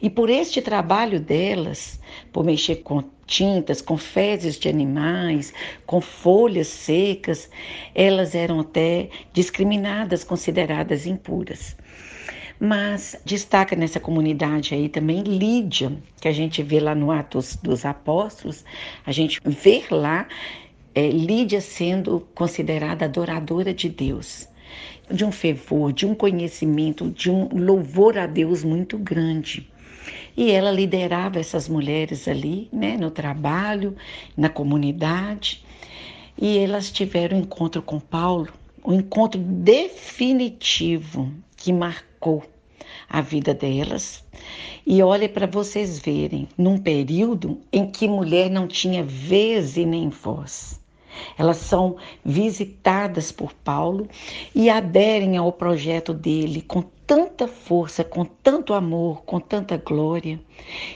E 0.00 0.08
por 0.08 0.30
este 0.30 0.62
trabalho 0.62 1.18
delas, 1.18 1.98
por 2.32 2.44
mexer 2.44 2.76
com 2.76 3.02
tintas, 3.26 3.82
com 3.82 3.96
fezes 3.96 4.56
de 4.58 4.68
animais, 4.68 5.52
com 5.84 6.00
folhas 6.00 6.68
secas, 6.68 7.50
elas 7.92 8.36
eram 8.36 8.60
até 8.60 9.08
discriminadas, 9.32 10.22
consideradas 10.22 11.04
impuras. 11.04 11.76
Mas 12.58 13.20
destaca 13.24 13.76
nessa 13.76 14.00
comunidade 14.00 14.74
aí 14.74 14.88
também 14.88 15.22
Lídia, 15.22 15.92
que 16.20 16.28
a 16.28 16.32
gente 16.32 16.62
vê 16.62 16.80
lá 16.80 16.94
no 16.94 17.10
Atos 17.10 17.56
dos 17.56 17.84
Apóstolos, 17.84 18.64
a 19.04 19.12
gente 19.12 19.40
vê 19.44 19.84
lá 19.90 20.26
é, 20.94 21.08
Lídia 21.08 21.60
sendo 21.60 22.26
considerada 22.34 23.04
adoradora 23.04 23.74
de 23.74 23.90
Deus, 23.90 24.48
de 25.10 25.22
um 25.24 25.30
fervor, 25.30 25.92
de 25.92 26.06
um 26.06 26.14
conhecimento, 26.14 27.10
de 27.10 27.30
um 27.30 27.48
louvor 27.52 28.16
a 28.16 28.26
Deus 28.26 28.64
muito 28.64 28.96
grande. 28.96 29.70
E 30.34 30.50
ela 30.50 30.70
liderava 30.70 31.38
essas 31.38 31.68
mulheres 31.68 32.26
ali, 32.26 32.68
né, 32.72 32.96
no 32.96 33.10
trabalho, 33.10 33.94
na 34.36 34.48
comunidade. 34.48 35.62
E 36.40 36.58
elas 36.58 36.90
tiveram 36.90 37.38
um 37.38 37.40
encontro 37.40 37.82
com 37.82 38.00
Paulo, 38.00 38.48
um 38.84 38.94
encontro 38.94 39.40
definitivo 39.40 41.30
que 41.56 41.72
marcou 41.72 42.05
a 43.08 43.20
vida 43.20 43.54
delas. 43.54 44.24
E 44.86 45.02
olhe 45.02 45.28
para 45.28 45.46
vocês 45.46 45.98
verem, 45.98 46.48
num 46.56 46.78
período 46.78 47.60
em 47.72 47.90
que 47.90 48.08
mulher 48.08 48.50
não 48.50 48.66
tinha 48.66 49.02
vez 49.02 49.76
e 49.76 49.84
nem 49.84 50.08
voz. 50.08 50.80
Elas 51.38 51.56
são 51.56 51.96
visitadas 52.24 53.32
por 53.32 53.52
Paulo 53.52 54.06
e 54.54 54.68
aderem 54.68 55.36
ao 55.36 55.50
projeto 55.50 56.12
dele 56.12 56.60
com 56.60 56.82
tanta 57.06 57.48
força, 57.48 58.04
com 58.04 58.24
tanto 58.24 58.74
amor, 58.74 59.22
com 59.24 59.40
tanta 59.40 59.76
glória, 59.76 60.38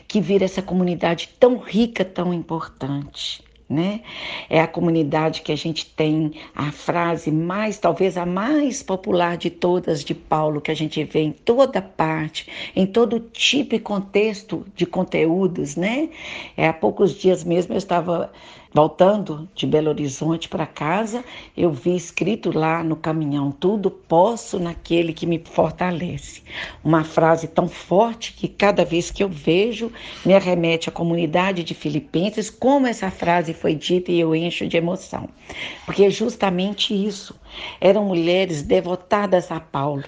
que 0.07 0.21
vira 0.21 0.45
essa 0.45 0.61
comunidade 0.61 1.31
tão 1.39 1.57
rica, 1.57 2.05
tão 2.05 2.35
importante. 2.35 3.43
Né? 3.71 4.01
É 4.49 4.61
a 4.61 4.67
comunidade 4.67 5.43
que 5.43 5.53
a 5.53 5.57
gente 5.57 5.87
tem 5.87 6.33
a 6.57 6.73
frase 6.73 7.31
mais, 7.31 7.79
talvez 7.79 8.17
a 8.17 8.27
mais 8.27 8.83
popular 8.83 9.37
de 9.37 9.49
todas 9.49 10.03
de 10.03 10.13
Paulo, 10.13 10.61
que 10.61 10.73
a 10.73 10.75
gente 10.75 11.05
vê 11.05 11.21
em 11.21 11.31
toda 11.31 11.81
parte, 11.81 12.49
em 12.75 12.85
todo 12.85 13.21
tipo 13.21 13.77
e 13.77 13.79
contexto 13.79 14.67
de 14.75 14.85
conteúdos, 14.85 15.77
né? 15.77 16.09
É, 16.57 16.67
há 16.67 16.73
poucos 16.73 17.15
dias 17.15 17.45
mesmo 17.45 17.73
eu 17.75 17.79
estava 17.79 18.33
Voltando 18.73 19.49
de 19.53 19.67
Belo 19.67 19.89
Horizonte 19.89 20.49
para 20.49 20.65
casa, 20.65 21.25
eu 21.57 21.73
vi 21.73 21.97
escrito 21.97 22.57
lá 22.57 22.85
no 22.85 22.95
caminhão: 22.95 23.51
Tudo 23.51 23.91
posso 23.91 24.61
naquele 24.61 25.13
que 25.13 25.27
me 25.27 25.43
fortalece. 25.45 26.45
Uma 26.85 27.03
frase 27.03 27.49
tão 27.49 27.67
forte 27.67 28.33
que 28.33 28.47
cada 28.47 28.85
vez 28.85 29.11
que 29.11 29.25
eu 29.25 29.29
vejo 29.29 29.91
me 30.25 30.35
arremete 30.35 30.89
à 30.89 30.93
comunidade 30.93 31.65
de 31.65 31.75
Filipenses, 31.75 32.49
como 32.49 32.87
essa 32.87 33.11
frase 33.11 33.53
foi 33.53 33.75
dita 33.75 34.13
e 34.13 34.21
eu 34.21 34.37
encho 34.37 34.69
de 34.69 34.77
emoção. 34.77 35.29
Porque 35.85 36.05
é 36.05 36.11
justamente 36.11 36.95
isso. 36.95 37.35
Eram 37.81 38.05
mulheres 38.05 38.63
devotadas 38.63 39.51
a 39.51 39.59
Paulo 39.59 40.05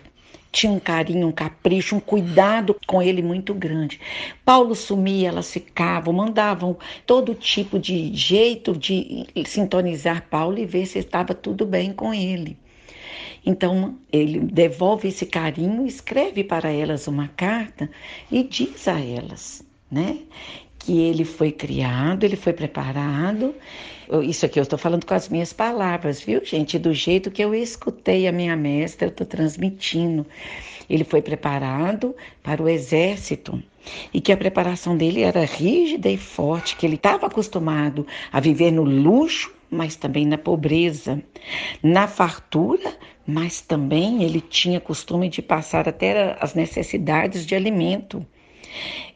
tinha 0.53 0.70
um 0.70 0.78
carinho, 0.78 1.26
um 1.26 1.32
capricho, 1.32 1.96
um 1.96 2.00
cuidado 2.00 2.76
com 2.86 3.03
ele 3.03 3.22
muito 3.22 3.55
grande. 3.55 3.98
Paulo 4.44 4.74
sumia, 4.74 5.28
elas 5.28 5.50
ficavam, 5.50 6.12
mandavam 6.12 6.76
todo 7.07 7.34
tipo 7.34 7.78
de 7.78 8.14
jeito 8.14 8.76
de 8.76 9.26
sintonizar 9.46 10.28
Paulo 10.28 10.59
e 10.59 10.66
ver 10.66 10.84
se 10.84 10.98
estava 10.98 11.34
tudo 11.34 11.64
bem 11.64 11.92
com 11.92 12.12
ele. 12.12 12.59
Então 13.44 13.98
ele 14.12 14.38
devolve 14.40 15.09
esse 15.09 15.26
carinho, 15.26 15.86
escreve 15.86 16.44
para 16.44 16.70
elas 16.70 17.09
uma 17.09 17.28
carta 17.28 17.90
e 18.30 18.44
diz 18.44 18.86
a 18.86 19.00
elas, 19.00 19.64
né, 19.90 20.18
que 20.78 21.00
ele 21.00 21.24
foi 21.24 21.50
criado, 21.50 22.24
ele 22.24 22.36
foi 22.36 22.53
preparado. 22.53 23.55
Isso 24.20 24.44
aqui 24.44 24.58
eu 24.58 24.62
estou 24.62 24.78
falando 24.78 25.06
com 25.06 25.14
as 25.14 25.30
minhas 25.30 25.54
palavras, 25.54 26.20
viu, 26.20 26.44
gente? 26.44 26.78
Do 26.78 26.92
jeito 26.92 27.30
que 27.30 27.42
eu 27.42 27.54
escutei 27.54 28.26
a 28.26 28.32
minha 28.32 28.54
mestra, 28.54 29.06
eu 29.06 29.10
estou 29.10 29.26
transmitindo. 29.26 30.26
Ele 30.90 31.02
foi 31.02 31.22
preparado 31.22 32.14
para 32.42 32.62
o 32.62 32.68
exército 32.68 33.62
e 34.12 34.20
que 34.20 34.30
a 34.30 34.36
preparação 34.36 34.96
dele 34.96 35.22
era 35.22 35.44
rígida 35.44 36.10
e 36.10 36.18
forte, 36.18 36.76
que 36.76 36.84
ele 36.84 36.96
estava 36.96 37.26
acostumado 37.26 38.06
a 38.30 38.38
viver 38.38 38.70
no 38.70 38.82
luxo, 38.82 39.50
mas 39.70 39.96
também 39.96 40.26
na 40.26 40.36
pobreza, 40.36 41.22
na 41.82 42.06
fartura, 42.06 42.94
mas 43.26 43.62
também 43.62 44.22
ele 44.22 44.42
tinha 44.42 44.78
costume 44.78 45.30
de 45.30 45.40
passar 45.40 45.88
até 45.88 46.36
as 46.38 46.54
necessidades 46.54 47.46
de 47.46 47.54
alimento 47.54 48.26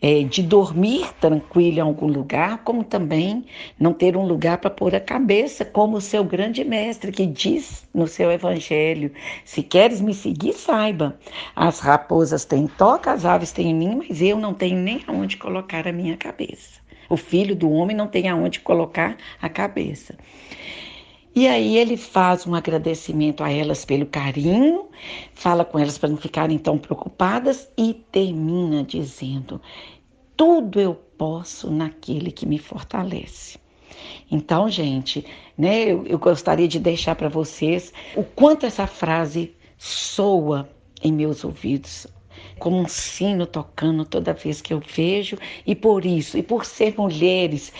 é, 0.00 0.22
de 0.22 0.42
dormir 0.42 1.12
tranquilo 1.20 1.78
em 1.78 1.80
algum 1.80 2.06
lugar, 2.06 2.58
como 2.64 2.84
também 2.84 3.44
não 3.78 3.92
ter 3.92 4.16
um 4.16 4.26
lugar 4.26 4.58
para 4.58 4.70
pôr 4.70 4.94
a 4.94 5.00
cabeça, 5.00 5.64
como 5.64 5.96
o 5.96 6.00
seu 6.00 6.24
grande 6.24 6.64
mestre 6.64 7.12
que 7.12 7.26
diz 7.26 7.86
no 7.94 8.06
seu 8.06 8.30
evangelho: 8.30 9.10
se 9.44 9.62
queres 9.62 10.00
me 10.00 10.14
seguir, 10.14 10.52
saiba, 10.52 11.18
as 11.54 11.80
raposas 11.80 12.44
têm 12.44 12.66
toca, 12.66 13.12
as 13.12 13.24
aves 13.24 13.52
têm 13.52 13.74
ninho, 13.74 13.98
mas 13.98 14.20
eu 14.20 14.38
não 14.38 14.54
tenho 14.54 14.78
nem 14.78 15.02
aonde 15.06 15.36
colocar 15.36 15.86
a 15.86 15.92
minha 15.92 16.16
cabeça. 16.16 16.80
O 17.08 17.16
filho 17.16 17.54
do 17.54 17.70
homem 17.70 17.96
não 17.96 18.08
tem 18.08 18.28
aonde 18.28 18.60
colocar 18.60 19.16
a 19.40 19.48
cabeça. 19.48 20.16
E 21.36 21.46
aí 21.46 21.76
ele 21.76 21.98
faz 21.98 22.46
um 22.46 22.54
agradecimento 22.54 23.44
a 23.44 23.52
elas 23.52 23.84
pelo 23.84 24.06
carinho, 24.06 24.88
fala 25.34 25.66
com 25.66 25.78
elas 25.78 25.98
para 25.98 26.08
não 26.08 26.16
ficarem 26.16 26.56
tão 26.56 26.78
preocupadas 26.78 27.68
e 27.76 27.92
termina 27.92 28.82
dizendo: 28.82 29.60
tudo 30.34 30.80
eu 30.80 30.94
posso 30.94 31.70
naquele 31.70 32.32
que 32.32 32.46
me 32.46 32.58
fortalece. 32.58 33.58
Então, 34.30 34.70
gente, 34.70 35.26
né, 35.58 35.82
eu, 35.82 36.06
eu 36.06 36.18
gostaria 36.18 36.66
de 36.66 36.80
deixar 36.80 37.14
para 37.14 37.28
vocês 37.28 37.92
o 38.16 38.24
quanto 38.24 38.64
essa 38.64 38.86
frase 38.86 39.54
soa 39.76 40.66
em 41.02 41.12
meus 41.12 41.44
ouvidos, 41.44 42.06
como 42.58 42.78
um 42.78 42.88
sino 42.88 43.44
tocando 43.44 44.06
toda 44.06 44.32
vez 44.32 44.62
que 44.62 44.72
eu 44.72 44.80
vejo, 44.80 45.36
e 45.66 45.74
por 45.74 46.06
isso, 46.06 46.38
e 46.38 46.42
por 46.42 46.64
ser 46.64 46.94
mulheres 46.96 47.74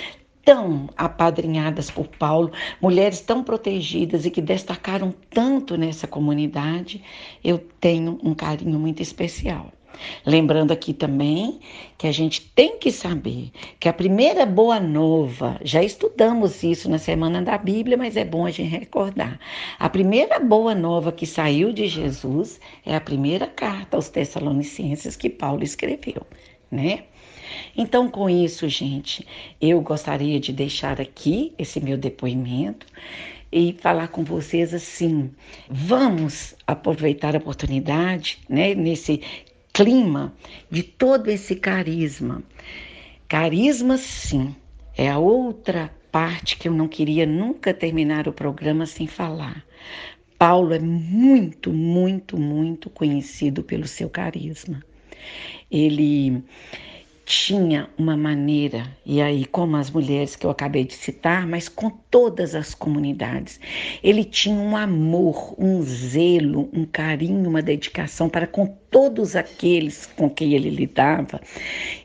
tão 0.47 0.88
apadrinhadas 0.97 1.90
por 1.90 2.07
Paulo, 2.07 2.53
mulheres 2.80 3.20
tão 3.20 3.42
protegidas 3.42 4.24
e 4.24 4.30
que 4.30 4.40
destacaram 4.40 5.12
tanto 5.28 5.76
nessa 5.76 6.07
comunidade, 6.07 7.03
eu 7.42 7.59
tenho 7.80 8.16
um 8.22 8.32
carinho 8.32 8.78
muito 8.78 9.03
especial. 9.03 9.72
Lembrando 10.24 10.70
aqui 10.70 10.92
também 10.92 11.59
que 11.99 12.07
a 12.07 12.12
gente 12.12 12.42
tem 12.55 12.78
que 12.78 12.92
saber 12.92 13.51
que 13.80 13.88
a 13.88 13.92
primeira 13.92 14.47
boa 14.47 14.78
nova, 14.78 15.59
já 15.64 15.82
estudamos 15.82 16.62
isso 16.62 16.88
na 16.88 16.99
semana 16.99 17.42
da 17.42 17.59
Bíblia, 17.59 17.97
mas 17.97 18.16
é 18.16 18.24
bom 18.24 18.47
a 18.47 18.51
gente 18.51 18.70
recordar. 18.70 19.40
A 19.80 19.88
primeira 19.88 20.38
boa 20.38 20.76
nova 20.76 21.11
que 21.11 21.26
saiu 21.26 21.72
de 21.72 21.88
Jesus 21.88 22.61
é 22.84 22.94
a 22.94 23.01
primeira 23.01 23.49
carta 23.49 23.97
aos 23.97 24.09
Tessalonicenses 24.09 25.16
que 25.16 25.28
Paulo 25.28 25.64
escreveu, 25.64 26.22
né? 26.70 27.05
Então, 27.76 28.09
com 28.09 28.28
isso, 28.28 28.68
gente, 28.68 29.26
eu 29.61 29.80
gostaria 29.80 30.40
de 30.40 30.53
deixar 30.53 31.01
aqui 31.01 31.53
esse 31.59 31.80
meu 31.80 31.97
depoimento 31.97 32.86
e 33.53 33.74
falar 33.80 34.09
com 34.09 34.24
vocês 34.24 34.74
assim: 34.74 35.30
vamos 35.68 36.55
aproveitar 36.66 37.34
a 37.34 37.38
oportunidade, 37.38 38.38
né, 38.49 38.74
nesse 38.74 39.22
clima 39.72 40.34
de 40.70 40.82
todo 40.82 41.30
esse 41.30 41.57
carisma. 41.57 42.42
Carisma, 43.28 43.97
sim, 43.99 44.55
é 44.97 45.11
a 45.11 45.18
outra 45.18 45.90
parte 46.11 46.57
que 46.57 46.68
eu 46.68 46.72
não 46.72 46.88
queria 46.88 47.26
nunca 47.26 47.74
terminar 47.74 48.26
o 48.26 48.32
programa 48.32 48.86
sem 48.86 49.07
falar. 49.07 49.64
Paulo 50.38 50.72
é 50.74 50.78
muito, 50.78 51.72
muito, 51.72 52.38
muito 52.38 52.88
conhecido 52.90 53.62
pelo 53.62 53.86
seu 53.86 54.09
carisma. 54.09 54.82
Ele 55.70 56.42
tinha 57.27 57.91
uma 57.99 58.16
maneira, 58.16 58.87
e 59.05 59.20
aí, 59.20 59.45
como 59.45 59.77
as 59.77 59.91
mulheres 59.91 60.37
que 60.37 60.47
eu 60.47 60.51
acabei 60.51 60.85
de 60.85 60.95
citar, 60.95 61.45
mas 61.45 61.68
com 61.68 61.91
todas 61.91 62.55
as 62.55 62.72
comunidades, 62.72 63.59
ele 64.01 64.22
tinha 64.22 64.55
um 64.55 64.77
amor, 64.77 65.53
um 65.59 65.83
zelo, 65.83 66.70
um 66.72 66.85
carinho, 66.85 67.51
uma 67.51 67.61
dedicação 67.61 68.29
para 68.29 68.47
com 68.47 68.66
todos 68.93 69.35
aqueles 69.35 70.07
com 70.07 70.31
quem 70.31 70.55
ele 70.55 70.70
lidava, 70.70 71.41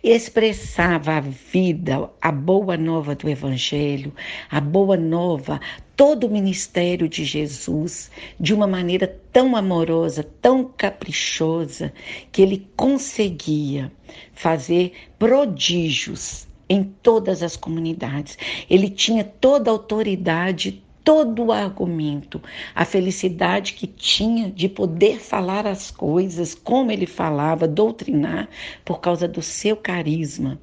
expressava 0.03 1.17
a 1.17 1.21
vida, 1.21 2.09
a 2.19 2.31
boa 2.31 2.75
nova 2.75 3.13
do 3.13 3.29
Evangelho, 3.29 4.11
a 4.49 4.59
boa 4.59 4.97
nova, 4.97 5.61
todo 6.01 6.25
o 6.25 6.31
ministério 6.31 7.07
de 7.07 7.23
Jesus 7.23 8.09
de 8.39 8.55
uma 8.55 8.65
maneira 8.65 9.05
tão 9.31 9.55
amorosa, 9.55 10.27
tão 10.41 10.63
caprichosa, 10.63 11.93
que 12.31 12.41
ele 12.41 12.67
conseguia 12.75 13.91
fazer 14.33 14.93
prodígios 15.19 16.47
em 16.67 16.85
todas 17.03 17.43
as 17.43 17.55
comunidades. 17.55 18.35
Ele 18.67 18.89
tinha 18.89 19.23
toda 19.23 19.69
a 19.69 19.73
autoridade, 19.73 20.81
todo 21.03 21.45
o 21.45 21.51
argumento, 21.51 22.41
a 22.73 22.83
felicidade 22.83 23.73
que 23.73 23.85
tinha 23.85 24.49
de 24.49 24.67
poder 24.67 25.19
falar 25.19 25.67
as 25.67 25.91
coisas 25.91 26.55
como 26.55 26.91
ele 26.91 27.05
falava, 27.05 27.67
doutrinar, 27.67 28.49
por 28.83 29.01
causa 29.01 29.27
do 29.27 29.43
seu 29.43 29.77
carisma, 29.77 30.59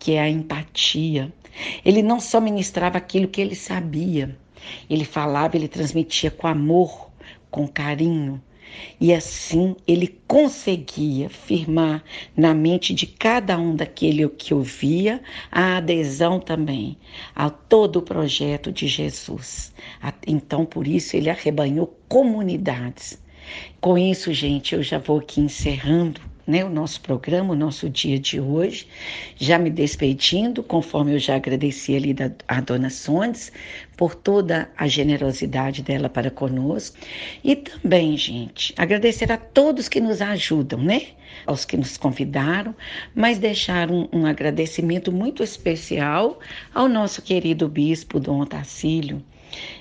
que 0.00 0.14
é 0.14 0.20
a 0.20 0.28
empatia. 0.28 1.32
Ele 1.84 2.02
não 2.02 2.18
só 2.18 2.40
ministrava 2.40 2.98
aquilo 2.98 3.28
que 3.28 3.40
ele 3.40 3.54
sabia, 3.54 4.36
ele 4.88 5.04
falava, 5.04 5.56
ele 5.56 5.68
transmitia 5.68 6.30
com 6.30 6.46
amor, 6.46 7.10
com 7.50 7.66
carinho. 7.66 8.40
E 9.00 9.12
assim 9.12 9.74
ele 9.86 10.06
conseguia 10.28 11.28
firmar 11.28 12.04
na 12.36 12.54
mente 12.54 12.94
de 12.94 13.06
cada 13.06 13.58
um 13.58 13.74
daquele 13.74 14.28
que 14.28 14.54
ouvia 14.54 15.20
a 15.50 15.78
adesão 15.78 16.38
também 16.38 16.96
a 17.34 17.50
todo 17.50 17.96
o 17.96 18.02
projeto 18.02 18.70
de 18.70 18.86
Jesus. 18.86 19.72
Então, 20.26 20.64
por 20.64 20.86
isso, 20.86 21.16
ele 21.16 21.30
arrebanhou 21.30 21.98
comunidades. 22.08 23.20
Com 23.80 23.98
isso, 23.98 24.32
gente, 24.32 24.74
eu 24.74 24.82
já 24.82 24.98
vou 24.98 25.18
aqui 25.18 25.40
encerrando 25.40 26.20
né, 26.46 26.64
o 26.64 26.70
nosso 26.70 27.00
programa, 27.00 27.52
o 27.52 27.56
nosso 27.56 27.88
dia 27.88 28.18
de 28.18 28.40
hoje. 28.40 28.86
Já 29.36 29.58
me 29.58 29.70
despedindo, 29.70 30.62
conforme 30.62 31.14
eu 31.14 31.18
já 31.18 31.36
agradeci 31.36 31.94
ali 31.94 32.12
da, 32.12 32.30
a 32.48 32.60
dona 32.60 32.90
Sondes 32.90 33.52
por 34.00 34.14
toda 34.14 34.70
a 34.78 34.88
generosidade 34.88 35.82
dela 35.82 36.08
para 36.08 36.30
conosco. 36.30 36.96
E 37.44 37.54
também, 37.54 38.16
gente, 38.16 38.72
agradecer 38.78 39.30
a 39.30 39.36
todos 39.36 39.90
que 39.90 40.00
nos 40.00 40.22
ajudam, 40.22 40.80
né? 40.80 41.08
Aos 41.44 41.66
que 41.66 41.76
nos 41.76 41.98
convidaram, 41.98 42.74
mas 43.14 43.38
deixar 43.38 43.90
um, 43.90 44.08
um 44.10 44.24
agradecimento 44.24 45.12
muito 45.12 45.42
especial 45.42 46.40
ao 46.74 46.88
nosso 46.88 47.20
querido 47.20 47.68
bispo 47.68 48.18
Dom 48.18 48.40
Otacílio. 48.40 49.22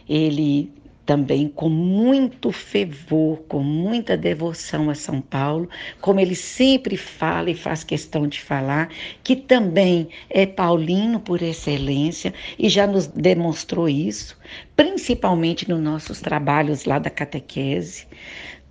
Ele 0.07 0.69
também 1.09 1.47
com 1.47 1.69
muito 1.69 2.51
fervor, 2.51 3.39
com 3.47 3.63
muita 3.63 4.15
devoção 4.15 4.91
a 4.91 4.93
São 4.93 5.19
Paulo, 5.19 5.67
como 5.99 6.19
ele 6.19 6.35
sempre 6.35 6.95
fala 6.95 7.49
e 7.49 7.55
faz 7.55 7.83
questão 7.83 8.27
de 8.27 8.39
falar, 8.39 8.89
que 9.23 9.35
também 9.35 10.09
é 10.29 10.45
paulino 10.45 11.19
por 11.19 11.41
excelência 11.41 12.31
e 12.59 12.69
já 12.69 12.85
nos 12.85 13.07
demonstrou 13.07 13.89
isso, 13.89 14.37
principalmente 14.75 15.67
nos 15.67 15.81
nossos 15.81 16.21
trabalhos 16.21 16.85
lá 16.85 16.99
da 16.99 17.09
catequese. 17.09 18.05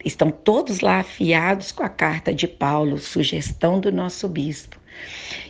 Estão 0.05 0.31
todos 0.31 0.79
lá 0.79 1.01
afiados 1.01 1.73
com 1.73 1.83
a 1.83 1.89
carta 1.89 2.33
de 2.33 2.47
Paulo, 2.47 2.99
sugestão 2.99 3.81
do 3.81 3.91
nosso 3.91 4.29
bispo 4.29 4.79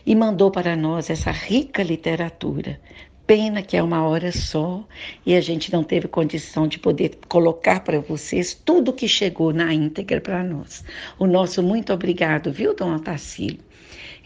e 0.07 0.15
mandou 0.15 0.51
para 0.51 0.77
nós 0.77 1.11
essa 1.11 1.31
rica 1.31 1.83
literatura, 1.83 2.81
pena 3.29 3.61
que 3.61 3.77
é 3.77 3.83
uma 3.83 4.09
hora 4.09 4.33
só 4.33 4.83
e 5.25 5.37
a 5.37 5.41
gente 5.43 5.71
não 5.71 5.85
teve 5.85 6.09
condição 6.09 6.67
de 6.67 6.79
poder 6.79 7.19
colocar 7.29 7.81
para 7.81 8.01
vocês 8.01 8.55
tudo 8.55 8.91
que 8.91 9.07
chegou 9.07 9.53
na 9.53 9.73
íntegra 9.73 10.19
para 10.19 10.43
nós. 10.43 10.83
O 11.19 11.27
nosso 11.27 11.63
muito 11.63 11.93
obrigado, 11.93 12.51
viu, 12.51 12.75
Dom 12.75 12.97
Otacílio? 12.97 13.61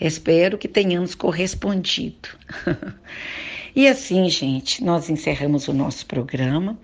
Espero 0.01 0.57
que 0.57 0.69
tenhamos 0.69 1.17
correspondido. 1.17 2.29
e 3.75 3.89
assim, 3.89 4.31
gente, 4.31 4.85
nós 4.85 5.11
encerramos 5.11 5.67
o 5.67 5.73
nosso 5.73 6.07
programa 6.07 6.79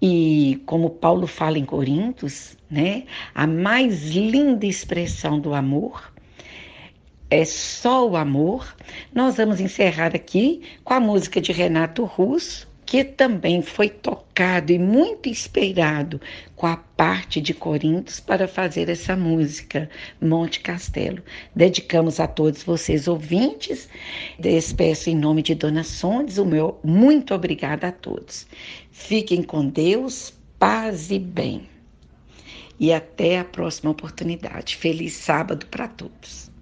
e 0.00 0.62
como 0.66 0.88
Paulo 0.88 1.26
fala 1.26 1.58
em 1.58 1.64
Coríntios, 1.64 2.56
né, 2.70 3.02
a 3.34 3.44
mais 3.44 4.10
linda 4.10 4.66
expressão 4.66 5.40
do 5.40 5.52
amor 5.52 6.14
é 7.30 7.44
só 7.44 8.08
o 8.08 8.16
amor. 8.16 8.74
Nós 9.12 9.36
vamos 9.36 9.60
encerrar 9.60 10.14
aqui 10.14 10.62
com 10.84 10.94
a 10.94 11.00
música 11.00 11.40
de 11.40 11.52
Renato 11.52 12.04
Russo, 12.04 12.68
que 12.84 13.02
também 13.02 13.62
foi 13.62 13.88
tocado 13.88 14.72
e 14.72 14.78
muito 14.78 15.28
inspirado 15.28 16.20
com 16.54 16.68
a 16.68 16.76
parte 16.76 17.40
de 17.40 17.52
Coríntios 17.52 18.20
para 18.20 18.46
fazer 18.46 18.88
essa 18.88 19.16
música, 19.16 19.90
Monte 20.20 20.60
Castelo. 20.60 21.20
Dedicamos 21.54 22.20
a 22.20 22.28
todos 22.28 22.62
vocês 22.62 23.08
ouvintes. 23.08 23.88
Despeço 24.38 25.10
em 25.10 25.16
nome 25.16 25.42
de 25.42 25.56
Dona 25.56 25.82
Sondes 25.82 26.38
o 26.38 26.44
meu 26.44 26.78
muito 26.84 27.34
obrigada 27.34 27.88
a 27.88 27.92
todos. 27.92 28.46
Fiquem 28.92 29.42
com 29.42 29.66
Deus, 29.66 30.32
paz 30.56 31.10
e 31.10 31.18
bem. 31.18 31.68
E 32.78 32.92
até 32.92 33.40
a 33.40 33.44
próxima 33.44 33.90
oportunidade. 33.90 34.76
Feliz 34.76 35.14
sábado 35.14 35.66
para 35.66 35.88
todos. 35.88 36.55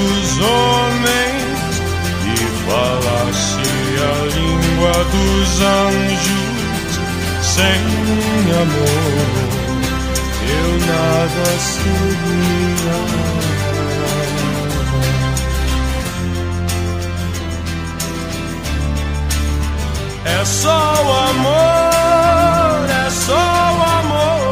Dos 0.00 0.38
homens 0.38 1.82
e 2.24 2.36
falasse 2.66 3.68
a 4.00 4.14
língua 4.34 4.92
dos 5.04 5.60
anjos 5.60 6.92
sem 7.42 7.80
amor 8.62 9.60
eu 10.52 10.70
nada 10.86 11.46
seria. 11.58 13.00
É 20.24 20.44
só 20.44 20.94
o 20.94 21.12
amor, 21.30 22.90
é 23.06 23.10
só 23.10 23.34
o 23.34 23.82
amor 24.00 24.50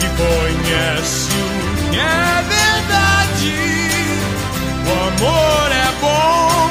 que 0.00 0.08
conhece 0.16 1.30
o 1.30 1.90
que 1.90 1.98
é 1.98 2.57
amor 5.18 5.72
é 5.72 5.90
bom, 6.00 6.70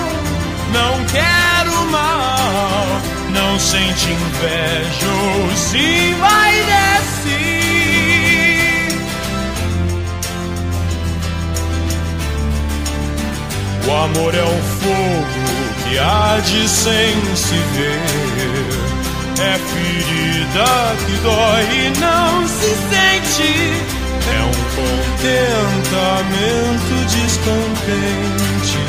não 0.72 1.04
quero 1.06 1.86
mal, 1.92 2.88
não 3.30 3.60
sente 3.60 4.10
inveja 4.10 5.08
ou 5.08 5.56
se 5.56 6.14
vai 6.20 6.54
descer. 6.64 7.28
O 13.86 13.92
amor 13.92 14.34
é 14.34 14.44
um 14.44 14.62
fogo 14.80 15.44
que 15.84 16.00
arde 16.00 16.70
sem 16.70 17.36
se 17.36 17.56
ver. 17.74 18.02
É 19.40 19.60
ferida 19.60 20.96
que 21.06 21.12
dói 21.22 21.64
e 21.86 22.00
não 22.00 22.48
se 22.48 22.76
sente 22.90 23.97
é 24.28 24.44
um 24.44 24.52
contentamento 24.76 26.96
descontente, 27.08 28.84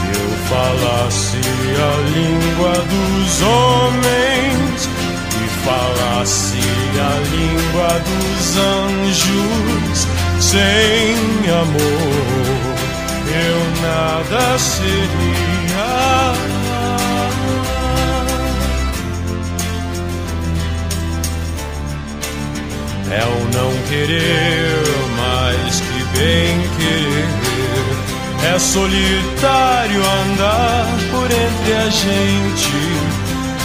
que 0.00 0.10
eu 0.18 0.30
falasse 0.48 1.40
a 1.76 1.92
língua 2.10 2.74
dos 2.90 3.42
homens 3.42 4.78
e 5.36 5.38
falasse 5.64 6.58
a 6.98 7.12
língua 7.30 7.88
dos 8.00 8.56
anjos 8.56 9.89
sem 10.50 11.14
amor 11.48 12.40
eu 13.32 13.60
nada 13.82 14.58
seria. 14.58 15.90
É 23.12 23.24
o 23.24 23.40
não 23.56 23.72
querer 23.88 24.82
mais 25.16 25.80
que 25.80 26.18
bem 26.18 26.60
querer. 26.76 27.28
É 28.52 28.58
solitário 28.58 30.02
andar 30.02 30.86
por 31.12 31.30
entre 31.30 31.72
a 31.74 31.90
gente. 31.90 32.80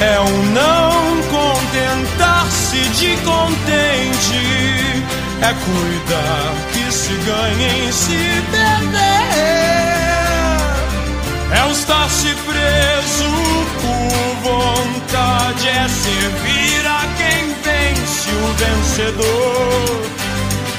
É 0.02 0.20
o 0.20 0.44
não 0.54 0.94
contentar-se 1.32 2.78
de 2.90 3.18
contente 3.24 4.86
é 5.42 5.54
cuidar 5.54 6.54
que 6.72 6.92
se 6.92 7.14
ganha 7.14 7.68
em 7.68 7.92
se 7.92 8.42
perder. 8.52 9.26
É 11.52 11.70
estar-se 11.72 12.36
preso 12.36 13.30
por 13.82 14.36
vontade, 14.44 15.68
é 15.68 15.88
servir 15.88 16.88
a 16.88 17.06
quem 17.18 17.56
vence 17.64 18.30
o 18.30 18.54
vencedor. 18.54 20.02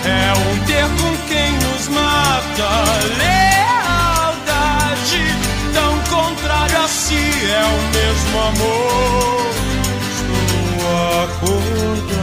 É 0.04 0.32
um 0.34 0.58
ter 0.66 0.88
com 1.00 1.16
quem 1.28 1.52
nos 1.52 1.88
mata 1.88 2.84
lealdade, 3.18 5.24
tão 5.74 5.92
contrário 6.18 6.78
a 6.82 6.88
si 6.88 7.14
é 7.14 7.64
o 7.64 7.82
mesmo 7.94 8.40
amor. 8.40 9.46
Estou 10.16 10.44
acordado 11.24 12.15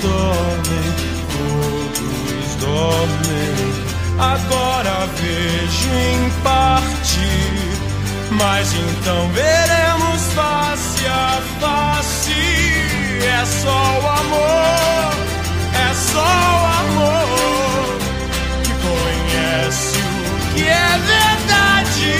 dormem, 0.00 0.94
todos 1.32 2.54
dormem. 2.56 3.58
Agora 4.18 5.06
vejo 5.16 5.88
em 5.88 6.30
parte, 6.42 7.28
mas 8.32 8.72
então 8.72 9.28
veremos 9.30 10.22
face 10.34 11.06
a 11.06 11.40
face. 11.60 12.32
É 13.20 13.44
só 13.44 14.00
o 14.00 14.06
amor, 14.08 15.14
é 15.74 15.94
só 15.94 16.20
o 16.20 16.66
amor 16.80 17.98
que 18.64 18.72
conhece 18.86 19.98
o 19.98 20.54
que 20.54 20.62
é 20.62 20.98
verdade. 21.06 22.14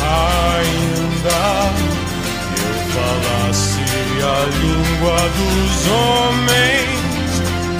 Ainda 0.00 1.87
falasse 2.98 3.80
a 4.22 4.38
língua 4.58 5.18
dos 5.38 5.74
homens 5.94 7.32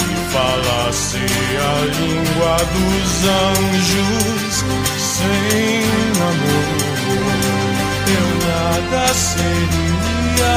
e 0.05 0.17
falasse 0.33 1.23
a 1.59 1.75
língua 2.01 2.55
dos 2.75 3.11
anjos 3.51 4.55
sem 4.99 5.83
amor, 6.23 6.77
eu 8.17 8.29
nada 8.47 9.15
seria. 9.15 10.57